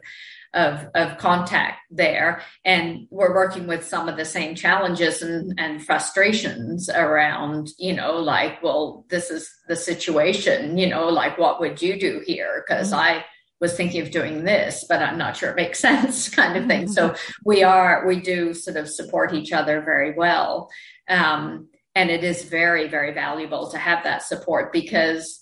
of, 0.56 0.88
of 0.94 1.18
contact 1.18 1.78
there. 1.90 2.42
And 2.64 3.06
we're 3.10 3.34
working 3.34 3.66
with 3.66 3.86
some 3.86 4.08
of 4.08 4.16
the 4.16 4.24
same 4.24 4.54
challenges 4.54 5.22
and, 5.22 5.54
and 5.58 5.84
frustrations 5.84 6.88
around, 6.88 7.68
you 7.78 7.92
know, 7.92 8.14
like, 8.16 8.62
well, 8.62 9.04
this 9.10 9.30
is 9.30 9.48
the 9.68 9.76
situation, 9.76 10.78
you 10.78 10.88
know, 10.88 11.08
like, 11.08 11.38
what 11.38 11.60
would 11.60 11.80
you 11.80 12.00
do 12.00 12.22
here? 12.26 12.64
Because 12.66 12.90
mm-hmm. 12.90 13.00
I, 13.00 13.24
was 13.58 13.74
thinking 13.74 14.02
of 14.02 14.10
doing 14.10 14.44
this, 14.44 14.84
but 14.86 15.00
I'm 15.00 15.16
not 15.16 15.34
sure 15.34 15.48
it 15.48 15.56
makes 15.56 15.80
sense, 15.80 16.28
kind 16.28 16.58
of 16.58 16.66
thing. 16.66 16.88
So 16.88 17.08
mm-hmm. 17.08 17.32
we 17.46 17.62
are, 17.62 18.06
we 18.06 18.20
do 18.20 18.52
sort 18.52 18.76
of 18.76 18.86
support 18.86 19.32
each 19.32 19.50
other 19.50 19.80
very 19.80 20.12
well. 20.12 20.68
Um, 21.08 21.68
and 21.94 22.10
it 22.10 22.22
is 22.22 22.44
very, 22.44 22.86
very 22.86 23.14
valuable 23.14 23.70
to 23.70 23.78
have 23.78 24.04
that 24.04 24.22
support 24.22 24.74
because 24.74 25.40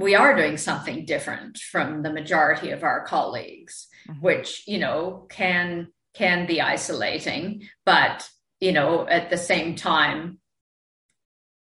we 0.00 0.16
are 0.16 0.34
doing 0.34 0.56
something 0.56 1.04
different 1.04 1.58
from 1.58 2.02
the 2.02 2.12
majority 2.12 2.72
of 2.72 2.82
our 2.82 3.06
colleagues 3.06 3.86
mm-hmm. 4.08 4.20
which 4.20 4.64
you 4.66 4.78
know 4.78 5.26
can 5.28 5.88
can 6.14 6.46
be 6.46 6.60
isolating 6.60 7.68
but 7.84 8.28
you 8.60 8.72
know 8.72 9.06
at 9.06 9.30
the 9.30 9.36
same 9.36 9.74
time 9.74 10.38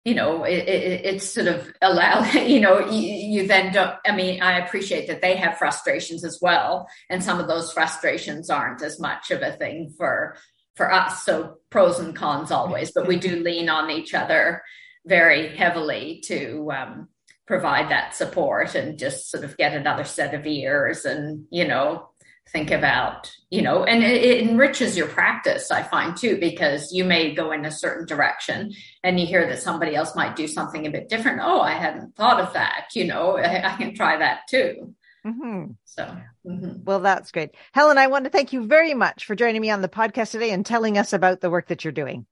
you 0.05 0.13
know 0.13 0.43
it, 0.43 0.67
it, 0.67 1.05
it's 1.05 1.25
sort 1.25 1.47
of 1.47 1.71
allow 1.81 2.23
you 2.33 2.59
know 2.59 2.89
you, 2.89 3.41
you, 3.41 3.47
then 3.47 3.73
don't 3.73 3.95
i 4.05 4.15
mean 4.15 4.41
i 4.41 4.59
appreciate 4.59 5.07
that 5.07 5.21
they 5.21 5.35
have 5.35 5.57
frustrations 5.57 6.23
as 6.23 6.39
well 6.41 6.87
and 7.09 7.23
some 7.23 7.39
of 7.39 7.47
those 7.47 7.73
frustrations 7.73 8.49
aren't 8.49 8.81
as 8.81 8.99
much 8.99 9.31
of 9.31 9.41
a 9.41 9.51
thing 9.53 9.93
for 9.97 10.37
for 10.75 10.91
us 10.91 11.23
so 11.23 11.55
pros 11.69 11.99
and 11.99 12.15
cons 12.15 12.51
always 12.51 12.91
but 12.91 13.07
we 13.07 13.17
do 13.17 13.37
lean 13.37 13.67
on 13.67 13.89
each 13.89 14.13
other 14.13 14.61
very 15.05 15.55
heavily 15.55 16.21
to 16.25 16.71
um, 16.71 17.07
provide 17.45 17.89
that 17.89 18.15
support 18.15 18.73
and 18.73 18.97
just 18.97 19.29
sort 19.29 19.43
of 19.43 19.57
get 19.57 19.73
another 19.73 20.03
set 20.03 20.33
of 20.33 20.47
ears 20.47 21.05
and 21.05 21.45
you 21.51 21.67
know 21.67 22.09
think 22.49 22.69
about 22.69 23.31
you 23.49 23.61
know 23.61 23.83
and 23.85 24.03
it, 24.03 24.23
it, 24.23 24.47
enriches 24.47 24.95
your 24.95 25.07
practice 25.07 25.71
i 25.71 25.81
find 25.81 26.15
too 26.15 26.37
because 26.39 26.93
you 26.93 27.03
may 27.03 27.33
go 27.33 27.51
in 27.51 27.65
a 27.65 27.71
certain 27.71 28.05
direction 28.05 28.71
and 29.03 29.19
you 29.19 29.25
hear 29.25 29.47
that 29.47 29.61
somebody 29.61 29.95
else 29.95 30.15
might 30.15 30.35
do 30.35 30.47
something 30.47 30.85
a 30.85 30.91
bit 30.91 31.09
different. 31.09 31.41
Oh 31.41 31.61
i 31.61 31.71
hadn't 31.71 32.15
thought 32.15 32.39
of 32.39 32.53
that 32.53 32.87
you 32.93 33.05
know 33.05 33.37
i, 33.37 33.73
I 33.73 33.75
can 33.77 33.95
try 33.95 34.17
that 34.17 34.41
too. 34.49 34.93
Mm-hmm. 35.25 35.71
so 35.85 36.03
mm-hmm. 36.45 36.83
well 36.83 36.99
that's 36.99 37.31
great. 37.31 37.55
Helen 37.73 37.97
i 37.97 38.07
want 38.07 38.25
to 38.25 38.29
thank 38.29 38.53
you 38.53 38.65
very 38.65 38.93
much 38.93 39.25
for 39.25 39.35
joining 39.35 39.61
me 39.61 39.71
on 39.71 39.81
the 39.81 39.89
podcast 39.89 40.31
today 40.31 40.51
and 40.51 40.65
telling 40.65 40.97
us 40.97 41.13
about 41.13 41.41
the 41.41 41.49
work 41.49 41.67
that 41.69 41.83
you're 41.83 41.91
doing. 41.91 42.27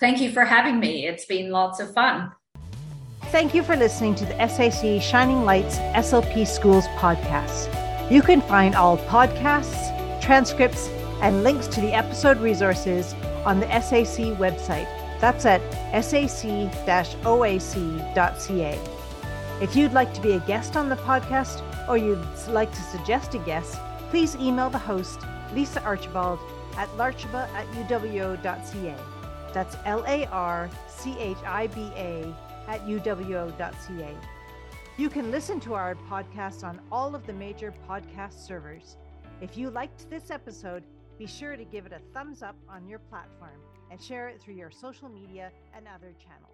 Thank 0.00 0.20
you 0.20 0.32
for 0.32 0.44
having 0.44 0.80
me. 0.80 1.06
It's 1.06 1.26
been 1.26 1.50
lots 1.50 1.78
of 1.78 1.92
fun. 1.94 2.32
Thank 3.26 3.54
you 3.54 3.62
for 3.62 3.76
listening 3.76 4.14
to 4.16 4.24
the 4.24 4.48
sac 4.48 5.02
shining 5.02 5.44
lights 5.44 5.78
slp 5.78 6.46
schools 6.46 6.86
podcast 6.98 7.83
you 8.10 8.22
can 8.22 8.40
find 8.42 8.74
all 8.74 8.98
podcasts, 8.98 9.90
transcripts, 10.20 10.88
and 11.22 11.42
links 11.42 11.66
to 11.68 11.80
the 11.80 11.92
episode 11.92 12.38
resources 12.38 13.14
on 13.44 13.60
the 13.60 13.66
SAC 13.80 14.36
website. 14.36 14.88
That's 15.20 15.46
at 15.46 15.60
sac-oac.ca. 16.02 16.38
If 19.62 19.76
you'd 19.76 19.92
like 19.92 20.12
to 20.14 20.20
be 20.20 20.32
a 20.32 20.40
guest 20.40 20.76
on 20.76 20.88
the 20.88 20.96
podcast 20.96 21.62
or 21.88 21.96
you'd 21.96 22.22
like 22.48 22.72
to 22.72 22.82
suggest 22.82 23.34
a 23.34 23.38
guest, 23.38 23.78
please 24.10 24.34
email 24.36 24.68
the 24.68 24.78
host, 24.78 25.20
Lisa 25.54 25.82
Archibald, 25.82 26.40
at 26.76 26.88
larchiba 26.96 27.48
at 27.54 27.66
uwo.ca. 27.72 28.96
That's 29.52 29.76
L 29.84 30.04
A 30.06 30.26
R 30.26 30.68
C 30.88 31.16
H 31.18 31.38
I 31.46 31.68
B 31.68 31.90
A 31.96 32.34
at 32.66 32.84
uwo.ca. 32.86 34.14
You 34.96 35.10
can 35.10 35.32
listen 35.32 35.58
to 35.60 35.74
our 35.74 35.96
podcast 36.08 36.62
on 36.62 36.80
all 36.92 37.16
of 37.16 37.26
the 37.26 37.32
major 37.32 37.74
podcast 37.88 38.46
servers. 38.46 38.96
If 39.40 39.56
you 39.56 39.68
liked 39.68 40.08
this 40.08 40.30
episode, 40.30 40.84
be 41.18 41.26
sure 41.26 41.56
to 41.56 41.64
give 41.64 41.84
it 41.84 41.92
a 41.92 41.98
thumbs 42.12 42.44
up 42.44 42.54
on 42.68 42.86
your 42.86 43.00
platform 43.00 43.58
and 43.90 44.00
share 44.00 44.28
it 44.28 44.40
through 44.40 44.54
your 44.54 44.70
social 44.70 45.08
media 45.08 45.50
and 45.76 45.88
other 45.88 46.12
channels. 46.24 46.53